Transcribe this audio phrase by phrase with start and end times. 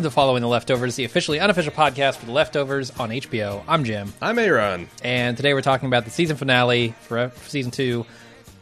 [0.00, 3.62] Welcome to Following the Leftovers, the officially unofficial podcast for the Leftovers on HBO.
[3.68, 4.88] I'm Jim, I'm Aaron.
[5.04, 8.06] and today we're talking about the season finale for, for season two,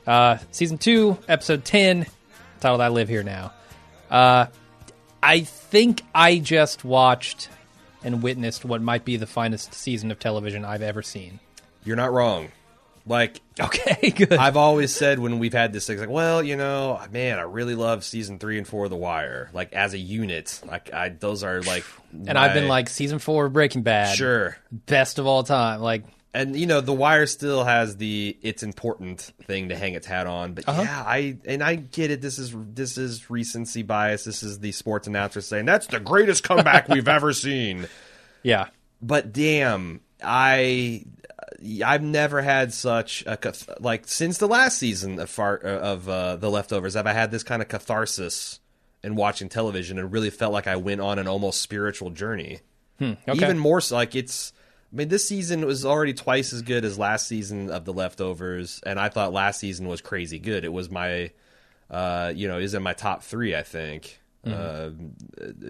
[0.04, 2.06] uh, season two, episode ten,
[2.58, 3.52] titled "I Live Here Now."
[4.10, 4.46] Uh,
[5.22, 7.48] I think I just watched
[8.02, 11.38] and witnessed what might be the finest season of television I've ever seen.
[11.84, 12.48] You're not wrong.
[13.08, 14.34] Like Okay, good.
[14.34, 17.74] I've always said when we've had this thing, like, well, you know, man, I really
[17.74, 20.60] love season three and four of The Wire, like as a unit.
[20.64, 24.56] Like, I those are like, and I've been like season four of Breaking Bad, sure.
[24.70, 25.80] best of all time.
[25.80, 30.06] Like, And you know, The Wire still has the it's important thing to hang its
[30.06, 30.52] hat on.
[30.54, 30.82] But Uh-huh.
[30.82, 32.20] yeah, I and I get it.
[32.20, 34.22] This is this is recency bias.
[34.24, 37.88] This is the sports announcer saying that's the greatest comeback we've ever seen.
[38.44, 38.68] yeah,
[39.02, 41.04] but damn, I
[41.84, 43.38] I've never had such a
[43.80, 46.94] like since the last season of far, of uh, the leftovers.
[46.94, 48.60] Have I had this kind of catharsis
[49.02, 52.60] in watching television and really felt like I went on an almost spiritual journey.
[53.28, 53.44] okay.
[53.44, 54.52] Even more so, like it's.
[54.92, 58.80] I mean, this season was already twice as good as last season of the leftovers,
[58.86, 60.64] and I thought last season was crazy good.
[60.64, 61.30] It was my,
[61.90, 64.18] uh, you know, is in my top three, I think.
[64.52, 64.90] Uh,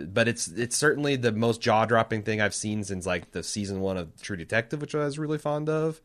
[0.07, 3.81] but it's it's certainly the most jaw dropping thing I've seen since like the season
[3.81, 6.01] one of True Detective, which I was really fond of.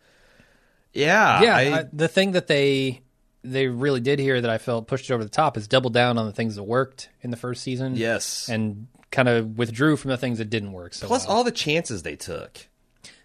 [0.94, 1.56] Yeah, yeah.
[1.56, 3.02] I- I, the thing that they
[3.44, 6.18] they really did here that I felt pushed it over the top is double down
[6.18, 8.48] on the things that worked in the first season, yes.
[8.48, 10.94] and kind of withdrew from the things that didn't work.
[10.94, 11.38] So Plus well.
[11.38, 12.68] all the chances they took.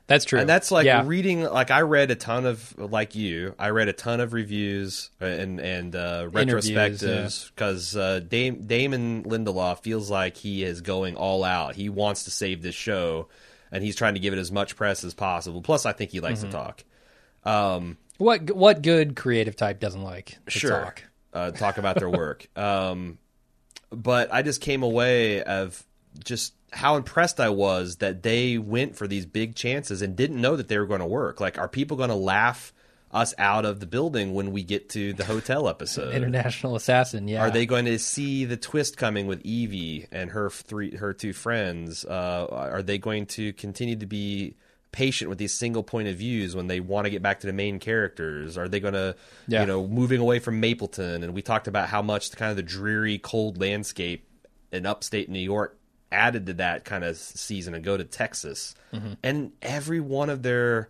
[0.09, 1.03] That's true, And that's like yeah.
[1.06, 1.42] reading.
[1.42, 3.55] Like I read a ton of like you.
[3.59, 9.83] I read a ton of reviews and and uh, retrospectives because uh, Dame, Damon Lindelof
[9.83, 11.75] feels like he is going all out.
[11.75, 13.28] He wants to save this show,
[13.71, 15.60] and he's trying to give it as much press as possible.
[15.62, 16.50] Plus, I think he likes Mm-hmm.
[16.50, 16.84] to talk.
[17.44, 21.03] Um, what what good creative type doesn't like to sure, talk?
[21.33, 22.49] Uh, talk about their work.
[22.56, 23.19] um,
[23.91, 25.83] but I just came away of
[26.25, 30.56] just how impressed I was that they went for these big chances and didn't know
[30.56, 31.41] that they were going to work.
[31.41, 32.73] Like, are people going to laugh
[33.11, 36.15] us out of the building when we get to the hotel episode?
[36.15, 37.41] International assassin, yeah.
[37.41, 41.33] Are they going to see the twist coming with Evie and her three, her two
[41.33, 42.05] friends?
[42.05, 44.57] Uh, are they going to continue to be
[44.93, 47.53] patient with these single point of views when they want to get back to the
[47.55, 48.59] main characters?
[48.59, 49.61] Are they going to, Yeah.
[49.62, 51.23] you know, moving away from Mapleton?
[51.23, 54.27] And we talked about how much the kind of the dreary, cold landscape
[54.71, 55.78] in upstate New York
[56.11, 58.75] added to that kind of season and go to Texas.
[58.93, 59.13] Mm-hmm.
[59.23, 60.89] And every one of their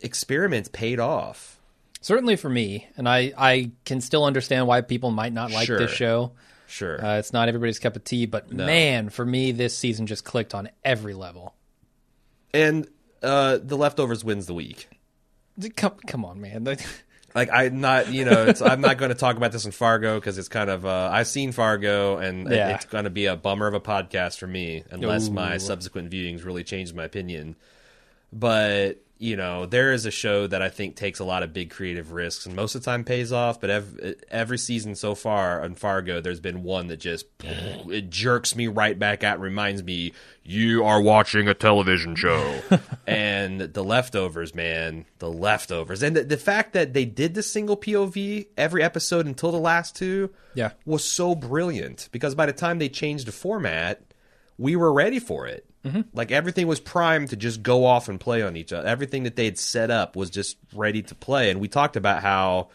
[0.00, 1.58] experiments paid off.
[2.00, 5.78] Certainly for me, and I I can still understand why people might not like Sure.
[5.78, 6.32] this show.
[6.68, 7.04] Sure.
[7.04, 10.54] Uh, it's not everybody's cup of tea, but man, for me, this season just clicked
[10.54, 11.54] on every level.
[12.52, 12.88] and
[13.22, 14.88] uh, the leftovers wins the week.
[15.76, 16.64] Come, come on, man.
[17.36, 20.16] like I'm not, you know, it's, I'm not going to talk about this in Fargo
[20.18, 22.74] because it's kind of uh, I've seen Fargo and Yeah.
[22.74, 26.44] it's going to be a bummer of a podcast for me unless my subsequent viewings
[26.44, 27.54] really change my opinion.
[28.32, 31.70] But you know, there is a show that I think takes a lot of big
[31.70, 33.60] creative risks and most of the time pays off.
[33.60, 38.54] But every, every season so far on Fargo, there's been one that just it jerks
[38.54, 40.12] me right back out, and reminds me
[40.48, 42.60] you are watching a television show.
[43.06, 47.76] and the leftovers, man, the leftovers, and the, the fact that they did the single
[47.76, 50.70] POV every episode until the last two, Yeah.
[50.84, 54.02] was so brilliant because by the time they changed the format,
[54.58, 55.64] we were ready for it.
[55.84, 56.00] Mm-hmm.
[56.12, 58.88] Like everything was primed to just go off and play on each other.
[58.88, 61.50] Everything that they had set up was just ready to play.
[61.50, 62.68] And we talked about how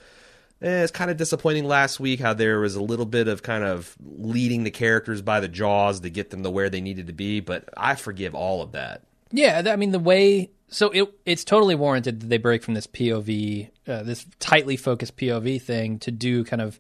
[0.62, 3.64] eh, it's kind of disappointing last week how there was a little bit of kind
[3.64, 7.14] of leading the characters by the jaws to get them to where they needed to
[7.14, 7.40] be.
[7.40, 9.04] But I forgive all of that.
[9.32, 12.88] Yeah, I mean the way so it it's totally warranted that they break from this
[12.88, 16.80] POV, uh, this tightly focused POV thing to do kind of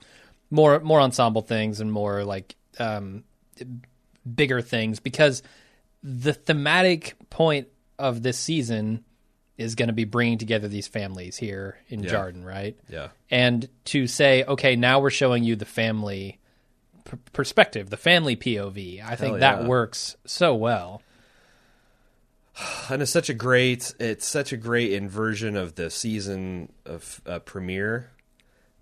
[0.49, 3.23] more more ensemble things and more like um,
[4.35, 5.43] bigger things because
[6.03, 7.67] the thematic point
[7.99, 9.03] of this season
[9.61, 12.75] is going to be bringing together these families here in Jarden, right?
[12.89, 13.09] Yeah.
[13.29, 16.39] and to say, okay, now we're showing you the family
[17.05, 19.03] p- perspective, the family POV.
[19.05, 21.01] I think that works so well.
[22.89, 27.39] and it's such a great it's such a great inversion of the season of uh,
[27.39, 28.11] premiere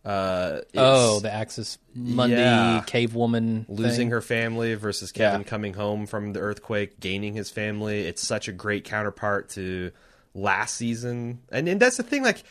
[0.06, 2.84] uh Oh, the Axis Mundi Yeah.
[2.88, 4.12] cave woman losing thing.
[4.12, 5.48] her family versus kevin Yeah.
[5.48, 9.92] coming home from the earthquake gaining his family it's such a great counterpart to
[10.34, 12.44] last season and and that's the thing like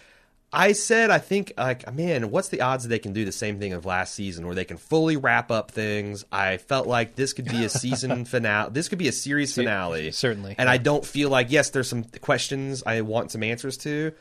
[0.52, 3.58] I said, I think, like, man, what's the odds that they can do the same
[3.58, 6.24] thing of last season, where they can fully wrap up things?
[6.32, 8.70] I felt like this could be a season finale.
[8.72, 12.04] This could be a series finale, certainly, And I don't feel like, yes, there's some
[12.04, 14.12] questions I want some answers to,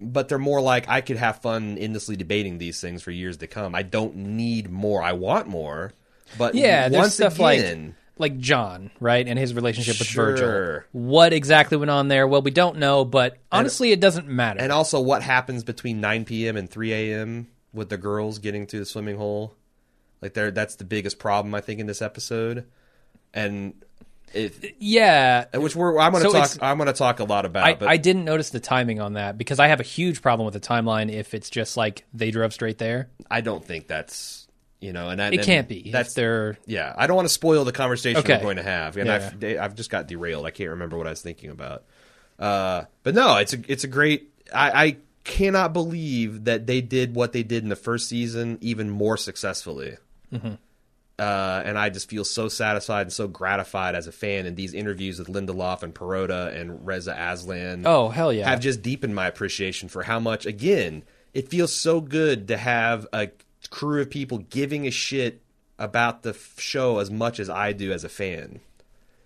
[0.00, 3.46] but they're more like I could have fun endlessly debating these things for years to
[3.46, 3.74] come.
[3.74, 5.02] I don't need more.
[5.02, 5.92] I want more,
[6.38, 10.84] but Yeah, there's once stuff again, like like John, right, and his relationship with Virgil.
[10.92, 12.26] What exactly went on there?
[12.26, 14.60] Well, we don't know, but honestly, it doesn't matter.
[14.60, 16.56] And also, what happens between 9 p.m.
[16.56, 17.48] and 3 a.m.
[17.74, 19.54] with the girls getting to the swimming hole?
[20.22, 22.64] Like, there, that's the biggest problem I think in this episode.
[23.34, 23.74] And
[24.32, 26.62] it, yeah, which we're I'm going to So talk.
[26.62, 27.64] I'm going to talk a lot about.
[27.64, 30.46] I, but I didn't notice the timing on that because I have a huge problem
[30.46, 33.10] with the timeline if it's just like they drove straight there.
[33.30, 34.41] I don't think that's
[34.82, 35.90] you know, and I, It and can't be.
[35.90, 36.92] That's their yeah.
[36.96, 38.34] I don't want to spoil the conversation Okay.
[38.36, 40.44] we're going to have, and Yeah, I've I've just got derailed.
[40.44, 41.84] I can't remember what I was thinking about.
[42.38, 44.30] Uh, but no, it's a it's a great.
[44.52, 48.90] I, I cannot believe that they did what they did in the first season even
[48.90, 49.96] more successfully.
[50.32, 50.54] Mm-hmm.
[51.18, 54.46] Uh, and I just feel so satisfied and so gratified as a fan.
[54.46, 58.48] And these interviews with Lindelof and Perrotta and Reza Aslan Oh hell yeah!
[58.48, 63.06] have just deepened my appreciation for how much again it feels so good to have
[63.12, 63.28] a
[63.72, 65.40] crew of people giving a shit
[65.78, 68.60] about the f- show as much as I do as a fan.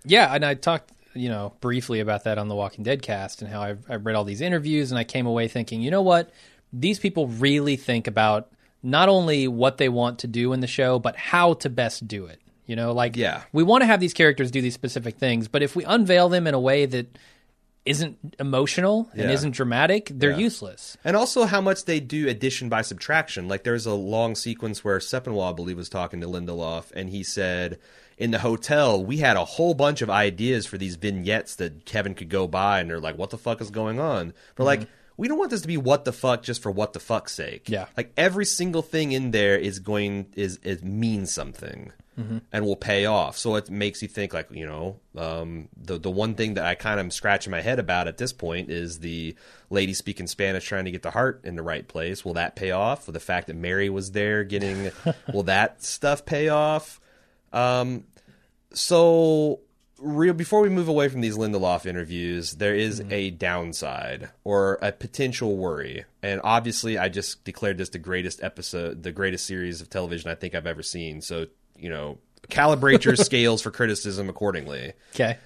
[0.05, 3.51] Yeah, and I talked, you know, briefly about that on the Walking Dead cast and
[3.51, 6.31] how I I read all these interviews and I came away thinking, you know what,
[6.73, 8.49] these people really think about
[8.83, 12.27] not only what they want to do in the show, but how to best do
[12.27, 12.41] it.
[12.67, 13.43] You know, like Yeah.
[13.53, 16.47] we want to have these characters do these specific things, but if we unveil them
[16.47, 17.19] in a way that
[17.87, 19.31] isn't emotional and Yeah.
[19.31, 20.39] isn't dramatic, they're Yeah.
[20.39, 20.97] useless.
[21.05, 23.49] And also how much they do addition by subtraction.
[23.49, 27.23] Like there's a long sequence where Sepinwall, I believe, was talking to Lindelof, and he
[27.23, 27.79] said,
[28.19, 32.15] "In the hotel, we had a whole bunch of ideas for these vignettes that Kevin
[32.15, 34.91] could go by, and they're like, what the fuck is going on?" But like, mm-hmm.
[35.17, 37.69] we don't want this to be what the fuck just for what the fuck's sake.
[37.69, 37.87] Yeah.
[37.97, 41.93] like every single thing in there is going is it means something.
[42.53, 44.33] And will pay off, so it makes you think.
[44.33, 47.61] Like you know, um, the the one thing that I kind of am scratching my
[47.61, 49.37] head about at this point is the
[49.71, 52.25] lady speaking Spanish trying to get the heart in the right place.
[52.25, 53.07] Will that pay off?
[53.07, 54.91] Will the fact that Mary was there getting,
[55.33, 57.01] will that stuff pay off?
[57.53, 58.05] Um,
[58.73, 59.61] so
[59.99, 64.93] real before we move away from these Lindelof interviews, there is a downside or a
[64.93, 66.05] potential worry.
[66.23, 70.35] And obviously I just declared this the greatest episode, the greatest series of television I
[70.35, 71.21] think I've ever seen.
[71.21, 71.47] So,
[71.79, 72.19] you know,
[72.49, 74.93] calibrate your scales for criticism accordingly.
[75.15, 75.39] Okay.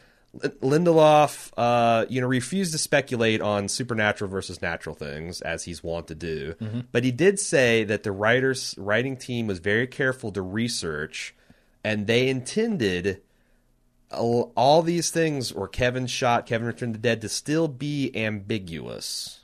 [0.44, 5.82] L- Lindelof, uh, you know, refused to speculate on supernatural versus natural things as he's
[5.82, 6.54] wont to do,
[6.92, 11.34] but he did say that the writers writing team was very careful to research,
[11.82, 13.22] and they intended
[14.12, 19.40] all, all these things, or Kevin shot, Kevin returned to dead, to still be ambiguous.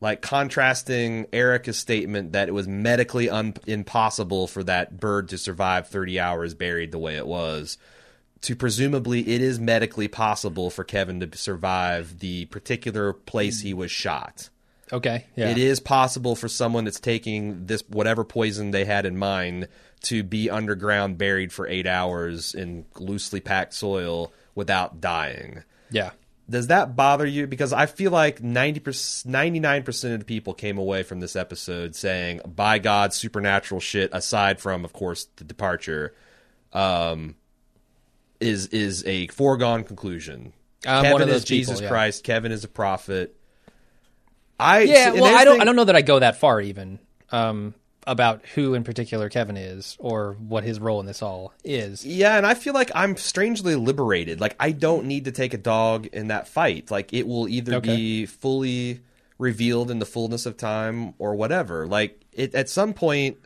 [0.00, 5.88] Like contrasting Erica's statement that it was medically un- impossible for that bird to survive
[5.88, 7.78] 30 hours buried the way it was
[8.42, 13.90] to presumably it is medically possible for Kevin to survive the particular place he was
[13.90, 14.48] shot.
[14.92, 15.26] Okay.
[15.36, 15.50] Yeah.
[15.50, 19.68] It is possible for someone that's taking this whatever poison they had in mind
[20.04, 25.64] to be underground buried for 8 hours in loosely packed soil without dying.
[25.90, 26.10] Yeah.
[26.50, 27.46] Does that bother you?
[27.46, 32.40] Because I feel like 90%, 99% of the people came away from this episode saying,
[32.46, 36.14] by God, supernatural shit, aside from, of course, the departure,
[36.72, 37.36] um,
[38.40, 40.52] is is a foregone conclusion.
[40.86, 41.88] I'm Kevin one of is those people, Jesus yeah.
[41.88, 42.24] Christ.
[42.24, 43.36] Kevin is a prophet.
[44.60, 45.60] I Yeah, well, I don't.
[45.60, 46.98] I don't know that I go that far even
[47.30, 47.74] um,
[48.08, 52.04] about who in particular Kevin is or what his role in this all is.
[52.04, 54.40] Yeah, and I feel like I'm strangely liberated.
[54.40, 56.90] Like I don't need to take a dog in that fight.
[56.90, 57.94] Like it will either Okay.
[57.96, 59.00] be fully
[59.38, 61.86] revealed in the fullness of time or whatever.
[61.86, 63.36] Like it at some point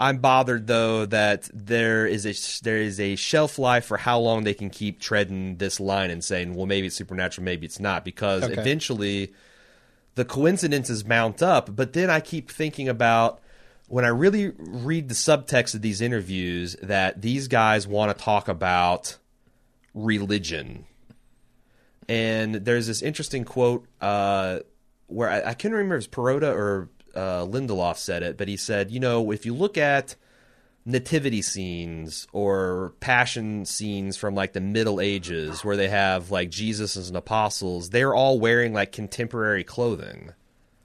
[0.00, 4.44] I'm bothered though that there is a there is a shelf life for how long
[4.44, 8.04] they can keep treading this line and saying, well, maybe it's supernatural, maybe it's not,
[8.04, 8.52] because Okay.
[8.60, 9.32] eventually
[10.14, 11.74] the coincidences mount up.
[11.74, 13.40] But then I keep thinking about
[13.88, 18.48] when I really read the subtext of these interviews that these guys want to talk
[18.48, 19.16] about
[19.94, 20.84] religion.
[22.08, 24.60] And there's this interesting quote uh,
[25.06, 28.56] where I, I can't remember if it's Perrotta or uh, Lindelof said it, but he
[28.56, 30.14] said, you know, if you look at
[30.84, 36.96] nativity scenes or passion scenes from like the Middle Ages where they have like Jesus
[36.96, 40.32] and apostles, they're all wearing like contemporary clothing.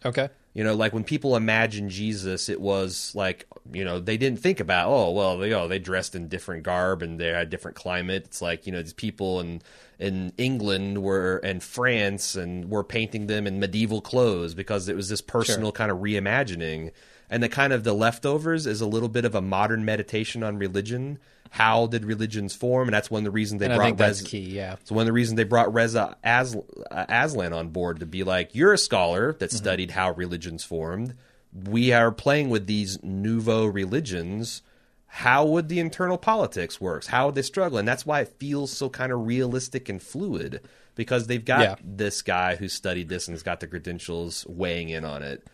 [0.06, 0.30] Okay.
[0.54, 4.60] You know, like when people imagine Jesus, it was like, you know, they didn't think
[4.60, 8.26] about, oh, well, they, oh, they dressed in different garb and they had different climate.
[8.26, 9.62] It's like, you know, these people in
[10.00, 15.10] in England were and France and were painting them in medieval clothes because it was
[15.10, 16.92] this personal kind of reimagining.
[17.30, 20.58] And the kind of the leftovers is a little bit of a modern meditation on
[20.58, 21.20] religion.
[21.56, 22.88] How did religions form?
[22.88, 24.40] And that's one of the reasons they And I brought think that's key.
[24.40, 24.78] Yeah.
[24.86, 28.24] so one of the reasons they brought Reza As- uh, Aslan on board to be
[28.24, 31.14] like, you're a scholar that studied how religions formed.
[31.54, 34.64] We are playing with these nouveau religions.
[35.06, 37.06] how would the internal politics works?
[37.06, 37.78] How would they struggle?
[37.78, 40.60] And that's why it feels so kind of realistic and fluid
[40.96, 41.76] because they've got Yeah.
[41.84, 45.46] this guy who studied this and has got the credentials weighing in on it.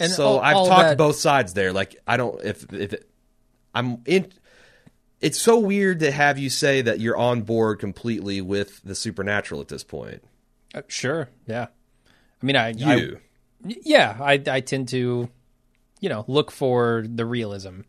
[0.00, 1.70] And so all- I've all talked that- both sides there.
[1.70, 3.10] Like I don't if if it,
[3.74, 4.32] I'm in.
[5.20, 9.60] It's so weird to have you say that you're on board completely with the supernatural
[9.60, 10.22] at this point.
[10.74, 11.68] Uh, sure, yeah.
[12.42, 12.70] I mean, I, I
[13.64, 15.30] You, yeah, I I tend to,
[16.00, 17.80] you know, look for the realism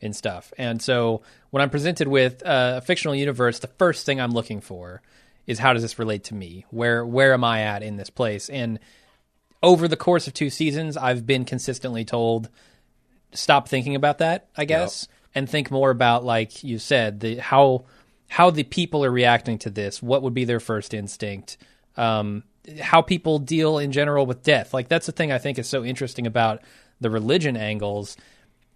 [0.00, 4.32] and stuff, and so when I'm presented with a fictional universe, the first thing I'm
[4.32, 5.02] looking for
[5.46, 6.64] is how does this relate to me?
[6.70, 8.48] Where where am I at in this place?
[8.48, 8.78] And
[9.62, 12.50] over the course of two seasons, I've been consistently told
[13.32, 17.84] stop thinking about that, I guess, and think more about like you said, the how
[18.28, 21.56] how the people are reacting to this, what would be their first instinct,
[21.96, 22.42] um,
[22.80, 24.72] how people deal in general with death.
[24.74, 26.62] Like that's the thing I think is so interesting about
[27.00, 28.16] the religion angles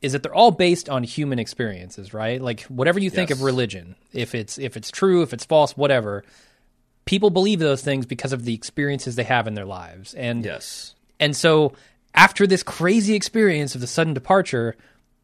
[0.00, 2.40] is that they're all based on human experiences, right?
[2.40, 3.38] Like whatever you think Yes.
[3.38, 6.24] of religion, if it's if it's true, if it's false, whatever,
[7.04, 10.14] people believe those things because of the experiences they have in their lives.
[10.14, 11.72] And yes, and so
[12.14, 14.76] after this crazy experience of the sudden departure,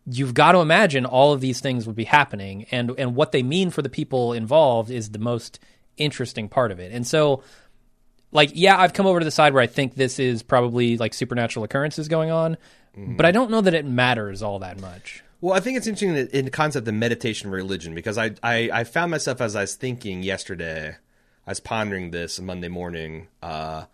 [0.06, 3.42] you've got to imagine all of these things would be happening and and what they
[3.42, 5.58] mean for the people involved is the most
[5.96, 6.92] interesting part of it.
[6.92, 7.42] And so
[8.32, 11.14] like yeah, I've come over to the side where I think this is probably like
[11.14, 12.56] supernatural occurrences going on,
[12.96, 15.22] but I don't know that it matters all that much.
[15.40, 18.70] Well, I think it's interesting in- in the concept of meditation religion because I, I,
[18.72, 20.96] I found myself as I was thinking yesterday,
[21.46, 23.28] I was pondering this Monday morning.
[23.42, 23.84] Uh,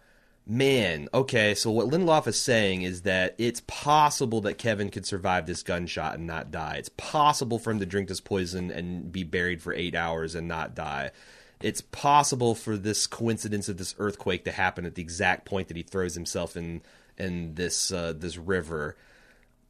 [0.47, 5.47] man, okay, so what Lindelof is saying is that it's possible that Kevin could survive
[5.47, 6.77] this gunshot and not die.
[6.77, 10.49] It's possible for him to drink this poison and be buried for eight hours and
[10.49, 11.13] not die.
[11.61, 15.77] It's possible for this coincidence of this earthquake to happen at the exact point that
[15.77, 16.83] he throws himself in
[17.19, 18.97] in this uh, this river.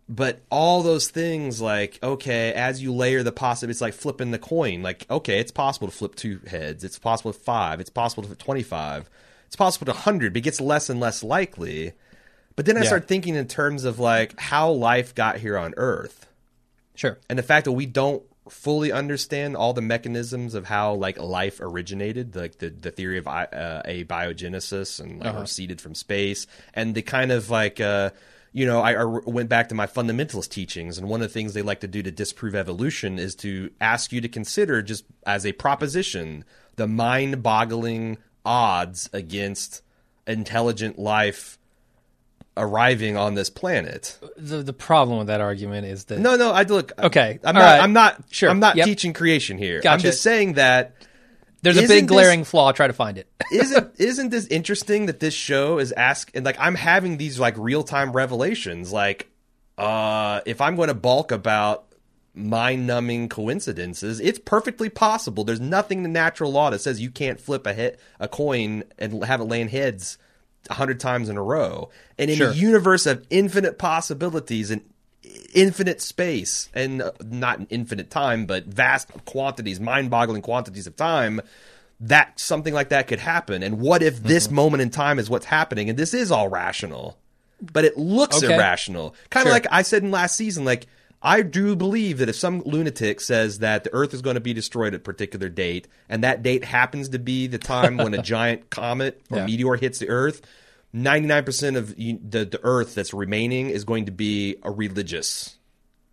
[0.09, 4.39] But all those things like okay as you layer the possible it's like flipping the
[4.39, 4.83] coin.
[4.83, 6.85] Like okay it's possible to flip two heads.
[6.85, 7.81] It's possible to five.
[7.81, 9.11] It's possible to flip 25
[9.51, 11.93] it's possible to 100 but it gets less and less likely
[12.55, 12.87] but then i Yeah.
[12.87, 16.27] start thinking in terms of like how life got here on earth
[16.95, 17.19] Sure.
[17.29, 21.59] and the fact that we don't fully understand all the mechanisms of how like life
[21.61, 26.95] originated like the, the theory of uh, abiogenesis and like we're seeded from space and
[26.95, 28.11] the kind of like uh
[28.53, 31.55] you know I, I went back to my fundamentalist teachings and one of the things
[31.55, 35.45] they like to do to disprove evolution is to ask you to consider just as
[35.47, 36.45] a proposition
[36.77, 39.83] the mind-boggling odds against
[40.27, 41.59] intelligent life
[42.57, 46.53] arriving on this planet The the problem with that argument is that no, no.
[46.53, 46.93] I look.
[46.99, 47.61] Okay, I'm not.
[47.61, 47.83] right.
[47.83, 48.23] I'm not.
[48.31, 48.87] Sure, I'm not yep.
[48.87, 49.81] teaching creation here.
[49.87, 50.95] I'm just saying that
[51.63, 52.73] there's a big this- glaring flaw.
[52.73, 53.29] Try to find it.
[53.53, 57.57] isn't isn't this interesting that this show is ask and like I'm having these like
[57.57, 58.93] real time revelations.
[58.93, 59.31] Like,
[59.79, 61.87] uh, if I'm going to balk about
[62.35, 65.45] mind numbing coincidences, it's perfectly possible.
[65.45, 68.85] There's nothing in the natural law that says you can't flip a hit a coin
[68.99, 70.17] and have it land heads
[70.69, 71.91] a hundred times in a row.
[72.19, 72.51] And in Sure.
[72.51, 74.83] a universe of infinite possibilities and
[75.55, 81.41] infinite space and uh, not infinite time, but vast quantities, mind-boggling quantities of time,
[81.99, 83.63] that something like that could happen.
[83.63, 84.55] And what if this Mm-hmm.
[84.55, 87.19] moment in time is what's happening and this is all rational,
[87.61, 88.55] but it looks Okay.
[88.55, 89.15] irrational?
[89.31, 89.53] Kind of Sure.
[89.53, 90.87] like I said in last season, like.
[91.23, 94.55] I do believe that if some lunatic says that the Earth is going to be
[94.55, 98.23] destroyed at a particular date, and that date happens to be the time when a
[98.35, 99.47] giant comet or Yeah.
[99.47, 100.41] meteor hits the Earth,
[100.95, 105.57] 99% of the, the Earth that's remaining is going to be a religious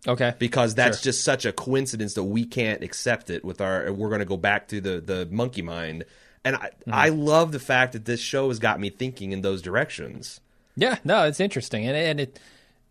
[0.06, 0.34] Okay.
[0.38, 1.04] because that's Sure.
[1.10, 4.36] just such a coincidence that we can't accept it with our we're going to go
[4.36, 6.04] back to the the monkey mind
[6.44, 6.94] and I, Mm-hmm.
[6.94, 10.40] I love the fact that this show has got me thinking in those directions
[10.76, 12.38] Yeah, no, it's interesting, and and it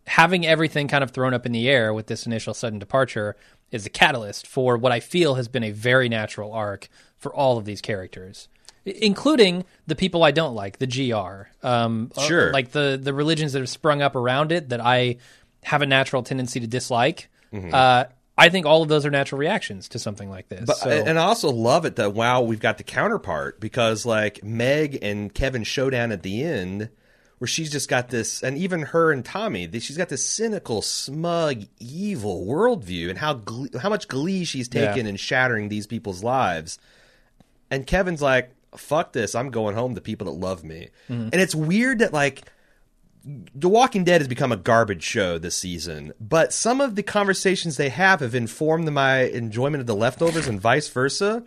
[0.08, 3.36] having everything kind of thrown up in the air with this initial sudden departure
[3.72, 6.88] is a catalyst for what I feel has been a very natural arc
[7.18, 8.48] for all of these characters,
[8.86, 12.52] including the people I don't like, the GR, um, uh, Sure.
[12.54, 15.18] like the the religions that have sprung up around it that I
[15.64, 17.30] have a natural tendency to dislike.
[17.54, 18.06] Uh,
[18.38, 20.66] I think all of those are natural reactions to something like this.
[20.68, 24.44] But So- and I also love it that wow, we've got the counterpart because like
[24.44, 26.90] Meg and Kevin showdown at the end,
[27.40, 31.64] where she's just got this, and even her and Tommy, she's got this cynical, smug,
[31.80, 34.88] evil worldview, and how glee, how much glee she's Yeah.
[34.88, 36.80] taken in shattering these people's lives.
[37.70, 39.36] And Kevin's like, "Fuck this!
[39.36, 41.30] I'm going home to people that love me." Mm-hmm.
[41.32, 42.44] And it's weird that like
[43.54, 47.76] the Walking Dead has become a garbage show this season, but some of the conversations
[47.78, 51.44] they have have informed my enjoyment of the leftovers and vice versa.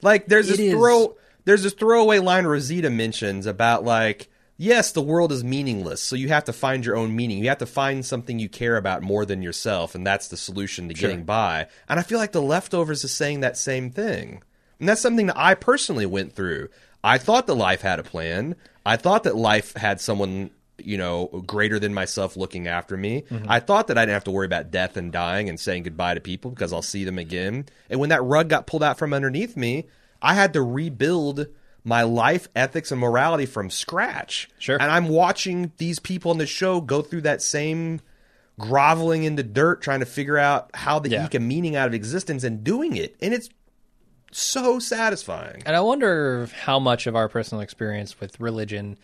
[0.00, 4.92] Like there's this It is- throw there's this throwaway line Rosita mentions about like yes,
[4.92, 7.38] the world is meaningless, so you have to find your own meaning.
[7.38, 10.88] You have to find something you care about more than yourself, and that's the solution
[10.88, 11.08] to Sure.
[11.08, 11.66] getting by.
[11.88, 14.42] And I feel like the leftovers is saying that same thing.
[14.80, 16.68] And that's something that I personally went through.
[17.02, 18.56] I thought that life had a plan.
[18.86, 23.24] I thought that life had someone, you know, greater than myself looking after me.
[23.30, 23.46] Mm-hmm.
[23.48, 26.14] I thought that I didn't have to worry about death and dying and saying goodbye
[26.14, 27.66] to people because I'll see them again.
[27.88, 29.86] And when that rug got pulled out from underneath me,
[30.20, 31.46] I had to rebuild
[31.84, 34.48] my life ethics and morality from scratch.
[34.58, 34.76] Sure.
[34.80, 38.00] And I'm watching these people on the show go through that same
[38.58, 41.26] groveling in the dirt trying to figure out how to Yeah.
[41.26, 43.16] eke a meaning out of existence and doing it.
[43.20, 43.48] And it's
[44.32, 45.62] so satisfying.
[45.66, 48.96] And I wonder how much of our personal experience with religion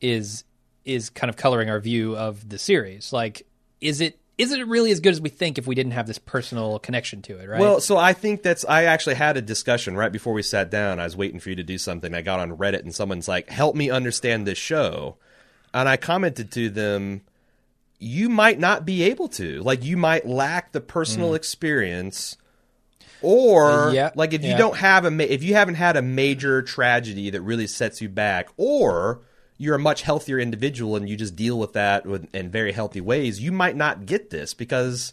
[0.00, 0.44] is
[0.84, 3.12] is kind of coloring our view of the series.
[3.12, 3.46] Like,
[3.80, 6.18] is it is it really as good as we think if we didn't have this
[6.18, 7.48] personal connection to it?
[7.48, 7.60] Right.
[7.60, 8.64] Well, so I think that's.
[8.64, 11.00] I actually had a discussion right before we sat down.
[11.00, 12.14] I was waiting for you to do something.
[12.14, 15.16] I got on Reddit and someone's like, "Help me understand this show,"
[15.74, 17.22] and I commented to them,
[17.98, 19.60] "You might not be able to.
[19.60, 21.36] Like, you might lack the personal hmm.
[21.36, 22.36] experience."
[23.20, 26.62] Or Yeah, like if you don't have a ma- if you haven't had a major
[26.62, 29.22] tragedy that really sets you back, or
[29.58, 33.00] you're a much healthier individual and you just deal with that with, in very healthy
[33.00, 35.12] ways, you might not get this because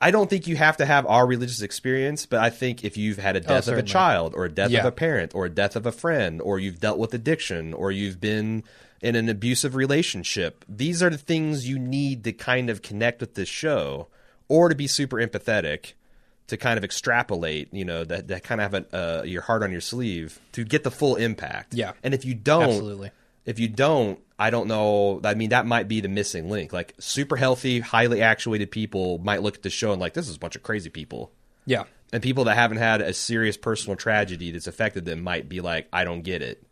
[0.00, 3.18] I don't think you have to have our religious experience, but I think if you've
[3.18, 4.80] had a death of a child or a death Yeah.
[4.80, 7.90] of a parent or a death of a friend or you've dealt with addiction or
[7.90, 8.62] you've been
[9.00, 13.34] in an abusive relationship, these are the things you need to kind of connect with
[13.34, 14.08] this show
[14.48, 15.92] or to be super empathetic
[16.48, 19.62] to kind of extrapolate, you know, that, that kind of have a, uh, your heart
[19.62, 21.74] on your sleeve to get the full impact.
[21.74, 21.92] Yeah.
[22.02, 23.10] And if you don't, Absolutely.
[23.48, 25.20] If you don't, I don't know.
[25.24, 26.72] I mean, that might be the missing link.
[26.72, 30.36] Like super healthy, highly actuated people might look at the show and like, this is
[30.36, 31.32] a bunch of crazy people.
[31.66, 31.84] yeah.
[32.10, 35.88] And people that haven't had a serious personal tragedy that's affected them might be like,
[35.92, 36.62] I don't get it.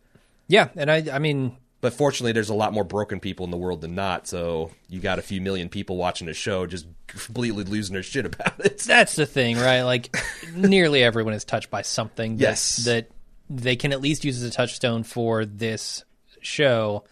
[0.48, 3.58] Yeah, and I I mean But fortunately, there's a lot more broken people in the
[3.58, 4.26] world than not.
[4.26, 8.24] So you got a few million people watching a show just completely losing their shit
[8.24, 8.78] about it.
[8.86, 9.82] that's the thing, right?
[9.82, 10.16] Like
[10.54, 12.76] nearly everyone is touched by something that, Yes.
[12.86, 13.10] that
[13.50, 16.02] they can at least use as a touchstone for this
[16.46, 17.04] show.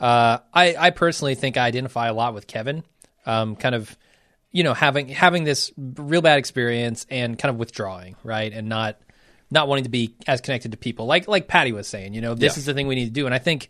[0.00, 2.82] Uh, I, I personally think I identify a lot with Kevin.
[3.26, 3.96] Um, kind of,
[4.50, 8.98] you know, having having this real bad experience and kind of withdrawing, right, and not
[9.50, 11.06] not wanting to be as connected to people.
[11.06, 12.60] Like like Patti was saying, you know, this Yeah.
[12.60, 13.26] is the thing we need to do.
[13.26, 13.68] And I think,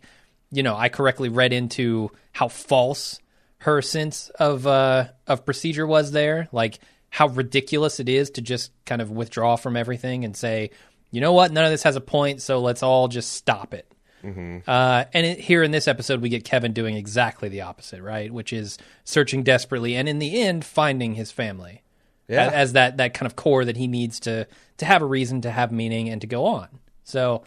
[0.51, 3.19] you know, I correctly read into how false
[3.59, 6.47] her sense of uh, of procedure was there.
[6.53, 10.71] Like how ridiculous it is to just kind of withdraw from everything and say,
[11.11, 13.90] you know what, none of this has a point, so let's all just stop it.
[14.23, 18.31] Uh, and it, here in this episode, we get Kevin doing exactly the opposite, right?
[18.31, 21.81] Which is searching desperately and in the end finding his family
[22.27, 22.45] Yeah.
[22.47, 25.41] as, as that that kind of core that he needs to to have a reason
[25.41, 26.67] to have meaning and to go on.
[27.03, 27.43] So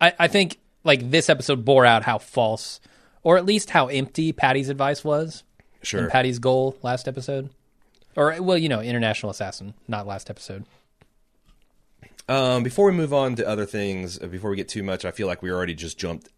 [0.00, 2.80] I, I think like this episode bore out how false
[3.22, 5.44] or at least how empty Patti's advice was
[5.82, 6.02] Sure.
[6.02, 7.50] and Patti's goal last episode.
[8.16, 10.64] Or well, you know, international assassin, not last episode.
[12.28, 15.10] Um, before we move on to other things, uh, before we get too much, I
[15.10, 16.28] feel like we already just jumped.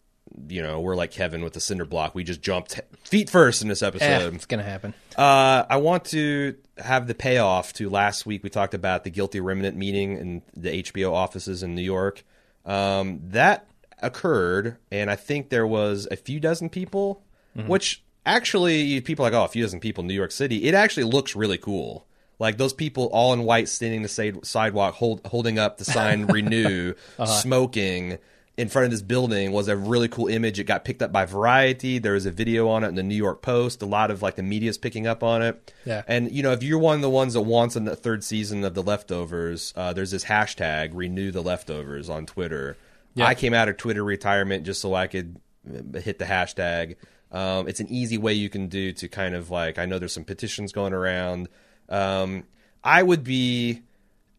[0.49, 2.15] You know, we're like Kevin with the cinder block.
[2.15, 4.35] We just jumped feet first in this Eh, episode.
[4.35, 4.95] it's gonna happen.
[5.17, 8.45] Uh, I want to have the payoff to last week.
[8.45, 12.23] We talked about the guilty remnant meeting in the HBO offices in New York.
[12.65, 13.67] Um, that
[14.03, 17.25] occurred, and I think there was a few dozen people,
[17.67, 20.65] which actually people are like, oh, a few dozen people in New York City.
[20.65, 22.07] It actually looks really cool.
[22.41, 26.95] Like those people all in white standing the sidewalk, hold, holding up the sign "Renew,"
[27.25, 28.19] smoking
[28.57, 30.59] in front of this building was a really cool image.
[30.59, 31.99] It got picked up by Variety.
[31.99, 33.81] There was a video on it in the New York Post.
[33.81, 35.73] A lot of like the media's picking up on it.
[35.85, 36.03] Yeah.
[36.07, 38.65] And you know, if you're one of the ones that wants in the third season
[38.65, 42.77] of The Leftovers, uh, there's this hashtag "Renew the Leftovers" on Twitter.
[43.15, 43.27] Yeah.
[43.27, 46.97] I came out of Twitter retirement just so I could uh, hit the hashtag.
[47.33, 50.13] Um, it's an easy way you can do to kind of like I know there's
[50.13, 51.49] some petitions going around.
[51.91, 52.45] Um,
[52.83, 53.83] I would be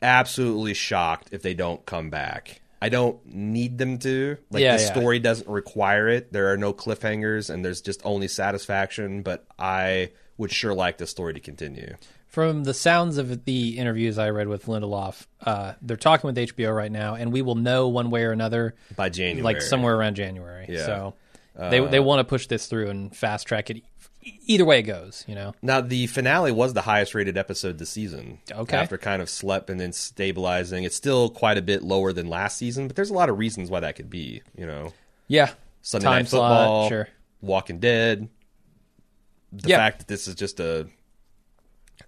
[0.02, 2.62] absolutely shocked if they don't come back.
[2.82, 4.38] I don't need them to.
[4.50, 4.92] Like Yeah, the yeah.
[4.94, 6.34] story doesn't require it.
[6.34, 11.06] There are no cliffhangers and there's just only satisfaction, but I would sure like the
[11.06, 11.96] story to continue.
[12.28, 16.76] From the sounds of the interviews I read with Lindelof, uh, they're talking with HBO
[16.76, 19.44] right now, and we will know one way or another, By January.
[19.44, 20.66] like somewhere around January.
[20.70, 20.86] Yeah.
[20.86, 21.14] So
[21.56, 23.84] they they want to push this through and fast track it.
[24.24, 25.54] Either way it goes, you know.
[25.62, 28.40] Now the finale was the highest rated episode this season.
[28.52, 28.78] Okay.
[28.78, 30.84] After kind of slept and then stabilizing.
[30.84, 33.70] It's still quite a bit lower than last season, but there's a lot of reasons
[33.70, 34.94] why that could be, you know.
[35.28, 37.08] Yeah, Sunday time night football, slot, sure.
[37.42, 38.30] Walking Dead.
[39.54, 39.78] The Yeah.
[39.78, 40.88] fact that this is just a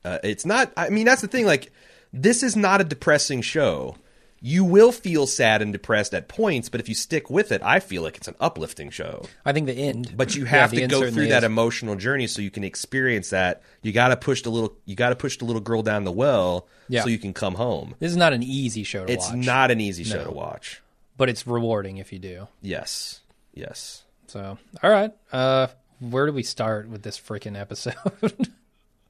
[0.05, 1.71] uh, it's not I mean that's the thing like
[2.11, 3.95] this is not a depressing show.
[4.45, 7.79] You will feel sad and depressed at points, but if you stick with it, I
[7.79, 9.23] feel like it's an uplifting show.
[9.45, 10.13] I think the end.
[10.17, 11.45] But you have the to go through that is.
[11.45, 13.61] emotional journey so you can experience that.
[13.81, 16.11] You got to push the little you got to push the little girl down the
[16.11, 17.03] well Yeah.
[17.03, 17.95] so you can come home.
[17.99, 20.25] This is not an easy show to It's watch, not an easy show No.
[20.25, 20.81] to watch.
[21.15, 22.47] but it's rewarding if you do.
[22.61, 23.21] Yes.
[23.53, 24.03] Yes.
[24.27, 25.13] So, all right.
[25.31, 25.67] Uh,
[26.01, 27.95] where do we start with this freaking episode?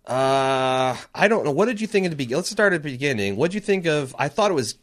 [0.05, 1.51] Uh, I don't know.
[1.51, 2.39] What did you think at the beginning?
[2.39, 3.37] Let's start at the beginning.
[3.37, 4.13] What did you think of?
[4.19, 4.75] I thought it was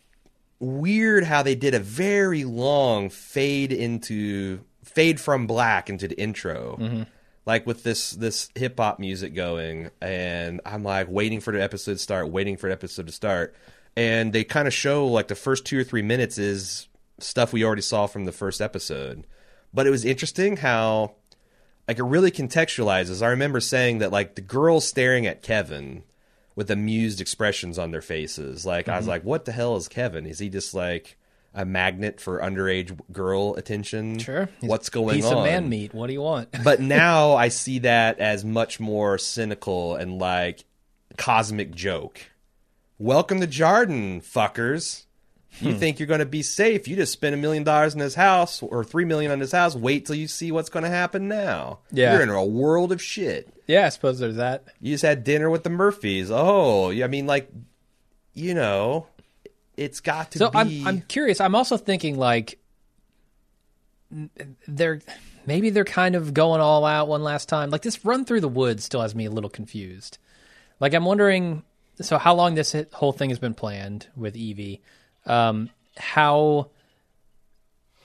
[0.60, 6.76] weird how they did a very long fade into fade from black into the intro,
[6.78, 7.02] mm-hmm.
[7.46, 11.94] like with this this hip hop music going, and I'm like waiting for the episode
[11.94, 13.54] to start, waiting for the episode to start,
[13.96, 17.64] and they kind of show like the first two or three minutes is stuff we
[17.64, 19.26] already saw from the first episode,
[19.72, 21.14] but it was interesting how
[21.88, 23.22] like it really contextualizes.
[23.22, 26.02] I remember saying that like the girls staring at Kevin
[26.60, 28.66] with amused expressions on their faces.
[28.66, 29.08] Like I was Mm-hmm.
[29.08, 30.26] like, what the hell is Kevin?
[30.26, 31.16] Is he just like
[31.54, 34.18] a magnet for underage girl attention?
[34.18, 34.50] sure.
[34.60, 35.30] What's going piece on?
[35.30, 35.94] Piece of man meat.
[35.94, 36.50] What do you want?
[36.62, 40.66] but now I see that as much more cynical and like
[41.16, 42.20] cosmic joke.
[42.98, 45.04] Welcome to Jarden, fuckers.
[45.60, 45.78] You Hmm.
[45.78, 46.86] think you're going to be safe?
[46.86, 49.74] You just spent a million dollars in his house or three million on his house.
[49.74, 51.78] Wait till you see what's going to happen now.
[51.90, 52.12] Yeah.
[52.12, 53.48] you're in a world of shit.
[53.70, 54.64] Yeah, I suppose there's that.
[54.80, 56.30] You just had dinner with the Murphys.
[56.30, 57.48] Oh, I mean, like,
[58.34, 59.06] you know,
[59.76, 60.44] it's got to be.
[60.44, 60.58] So be.
[60.58, 61.40] I'm I'm curious.
[61.40, 62.58] I'm also thinking like
[64.66, 65.00] they're
[65.46, 67.70] maybe they're kind of going all out one last time.
[67.70, 70.18] Like this run through the woods still has me a little confused.
[70.80, 71.62] Like I'm wondering
[72.00, 74.82] so how long this whole thing has been planned with Evie,
[75.26, 76.70] um, how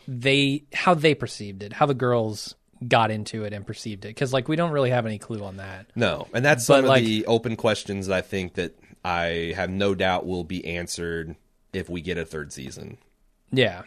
[0.07, 2.53] they how they perceived it, how the girls
[2.87, 5.57] got into it and perceived it, because like we don't really have any clue on
[5.57, 5.87] that.
[5.95, 9.53] No, and that's But, some of like- the open questions that I think that I
[9.55, 11.35] have no doubt will be answered
[11.73, 12.97] if we get a third season.
[13.51, 13.83] Yeah.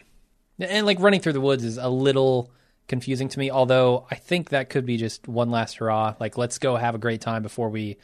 [0.59, 2.51] And like running through the woods is a little
[2.87, 6.15] confusing to me, although I think that could be just one last hurrah.
[6.19, 7.97] Like, let's go have a great time before we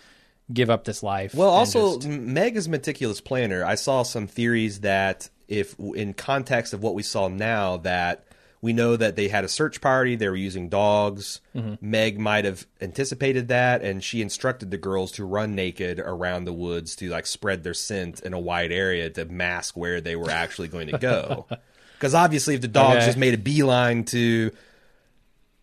[0.54, 1.34] give up this life.
[1.34, 3.66] Well, also just- Meg is meticulous planner.
[3.66, 8.26] I saw some theories that if in context of what we saw now that
[8.62, 11.42] we know that they had a search party, they were using dogs.
[11.56, 11.76] Mm-hmm.
[11.88, 16.54] Meg might have anticipated that and she instructed the girls to run naked around the
[16.54, 20.32] woods to like spread their scent in a wide area to mask where they were
[20.32, 21.46] actually going to go.
[22.00, 23.06] Cuz obviously if the dogs Okay.
[23.06, 24.52] just made a beeline to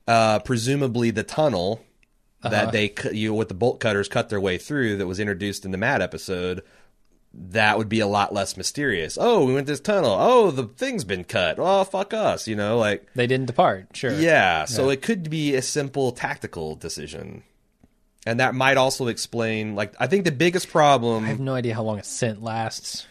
[0.09, 1.81] uh presumably the tunnel
[2.43, 2.49] Uh-huh.
[2.51, 5.71] that they you with the bolt cutters cut their way through that was introduced in
[5.71, 6.63] the Mad episode,
[7.35, 9.17] that would be a lot less mysterious.
[9.21, 10.17] Oh, we went this tunnel.
[10.19, 11.57] Oh, the thing's been cut.
[11.59, 12.47] Oh, fuck us.
[12.47, 13.89] You know, like they didn't depart.
[13.97, 14.13] Sure.
[14.13, 14.65] yeah.
[14.67, 17.43] So it could be a simple tactical decision,
[18.27, 19.75] and that might also explain.
[19.75, 21.25] Like, I think the biggest problem.
[21.25, 23.07] I have no idea how long a scent lasts.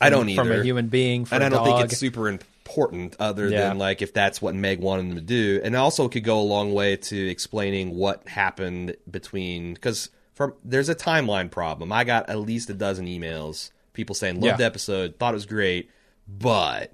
[0.00, 0.42] I don't either.
[0.42, 1.78] From a human being, from and I don't dog.
[1.78, 3.68] think it's super important other Yeah.
[3.68, 5.60] than like if that's what Meg wanted them to do.
[5.62, 10.08] And also could go a long way to explaining what happened between because
[10.48, 11.92] from there's a timeline problem.
[11.92, 14.56] I got at least a dozen emails, people saying loved Yeah.
[14.56, 15.90] the episode, thought it was great,
[16.28, 16.92] but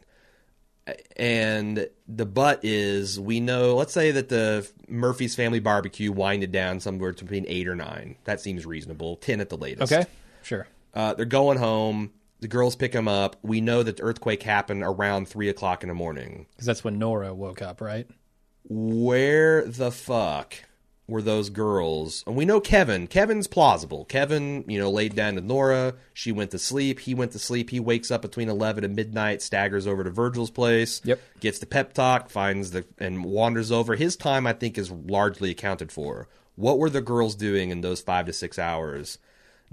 [1.17, 6.81] and the but is we know let's say that the Murphy's family barbecue winded down
[6.81, 8.17] somewhere between eight or nine.
[8.25, 9.17] That seems reasonable.
[9.17, 9.93] Ten at the latest.
[9.93, 10.09] okay.
[10.43, 10.67] Sure.
[10.95, 12.13] Uh, they're going home.
[12.41, 13.37] The girls pick them up.
[13.43, 16.47] We know that the earthquake happened around three o'clock in the morning.
[16.53, 18.07] Because that's when Nora woke up, right?
[18.65, 20.55] Where the fuck
[21.09, 22.23] were those girls?
[22.27, 23.07] And we know Kevin.
[23.07, 24.05] Kevin's plausible.
[24.05, 25.95] Kevin, you know, laid down to Nora.
[26.13, 27.01] She went to sleep.
[27.01, 27.71] He went to sleep.
[27.71, 29.43] He wakes up between eleven and midnight.
[29.43, 31.01] Staggers over to Virgil's place.
[31.05, 31.21] Yep.
[31.41, 32.29] Gets the pep talk.
[32.29, 33.97] Finds the and wanders over.
[33.97, 36.29] His time, I think, is largely accounted for.
[36.57, 39.19] What were the girls doing in those five to six hours?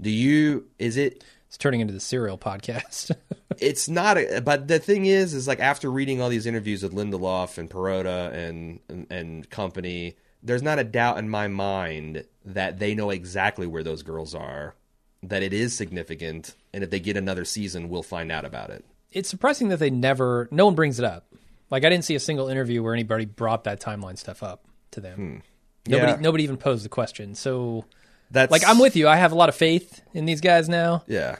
[0.00, 0.66] Do you?
[0.78, 1.22] Is it?
[1.48, 3.14] It's turning into the serial podcast.
[3.58, 6.94] it's not a, but the thing is is like after reading all these interviews with
[6.94, 10.16] Lindelof and Perrotta and, and and company
[10.46, 14.74] there's not a doubt in my mind that they know exactly where those girls are
[15.22, 18.84] that it is significant and if they get another season we'll find out about it
[19.12, 21.24] it's surprising that they never, no one brings it up.
[21.70, 25.00] Like, I didn't see a single interview where anybody brought that timeline stuff up to
[25.00, 25.42] them.
[25.86, 26.18] Nobody, Yeah.
[26.20, 27.34] nobody even posed the question.
[27.34, 27.86] So,
[28.30, 29.08] that's like, I'm with you.
[29.08, 31.02] I have a lot of faith in these guys now.
[31.06, 31.36] yeah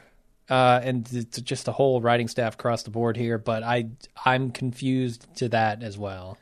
[0.48, 3.36] uh, and it's just a whole writing staff across the board here.
[3.36, 3.88] But I
[4.24, 6.38] I'm confused to that as well.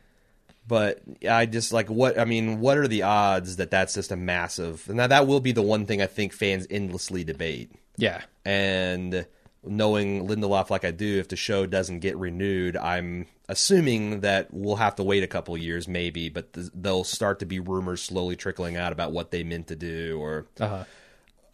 [0.67, 2.61] But I just like what I mean.
[2.61, 4.89] What are the odds that that's just a massive?
[4.89, 7.71] Now that will be the one thing I think fans endlessly debate.
[7.97, 9.27] Yeah, and
[9.63, 14.77] knowing Lindelof like I do, if the show doesn't get renewed, I'm assuming that we'll
[14.77, 16.29] have to wait a couple years, maybe.
[16.29, 19.77] But th- there'll start to be rumors slowly trickling out about what they meant to
[19.77, 20.85] do, or uh-huh.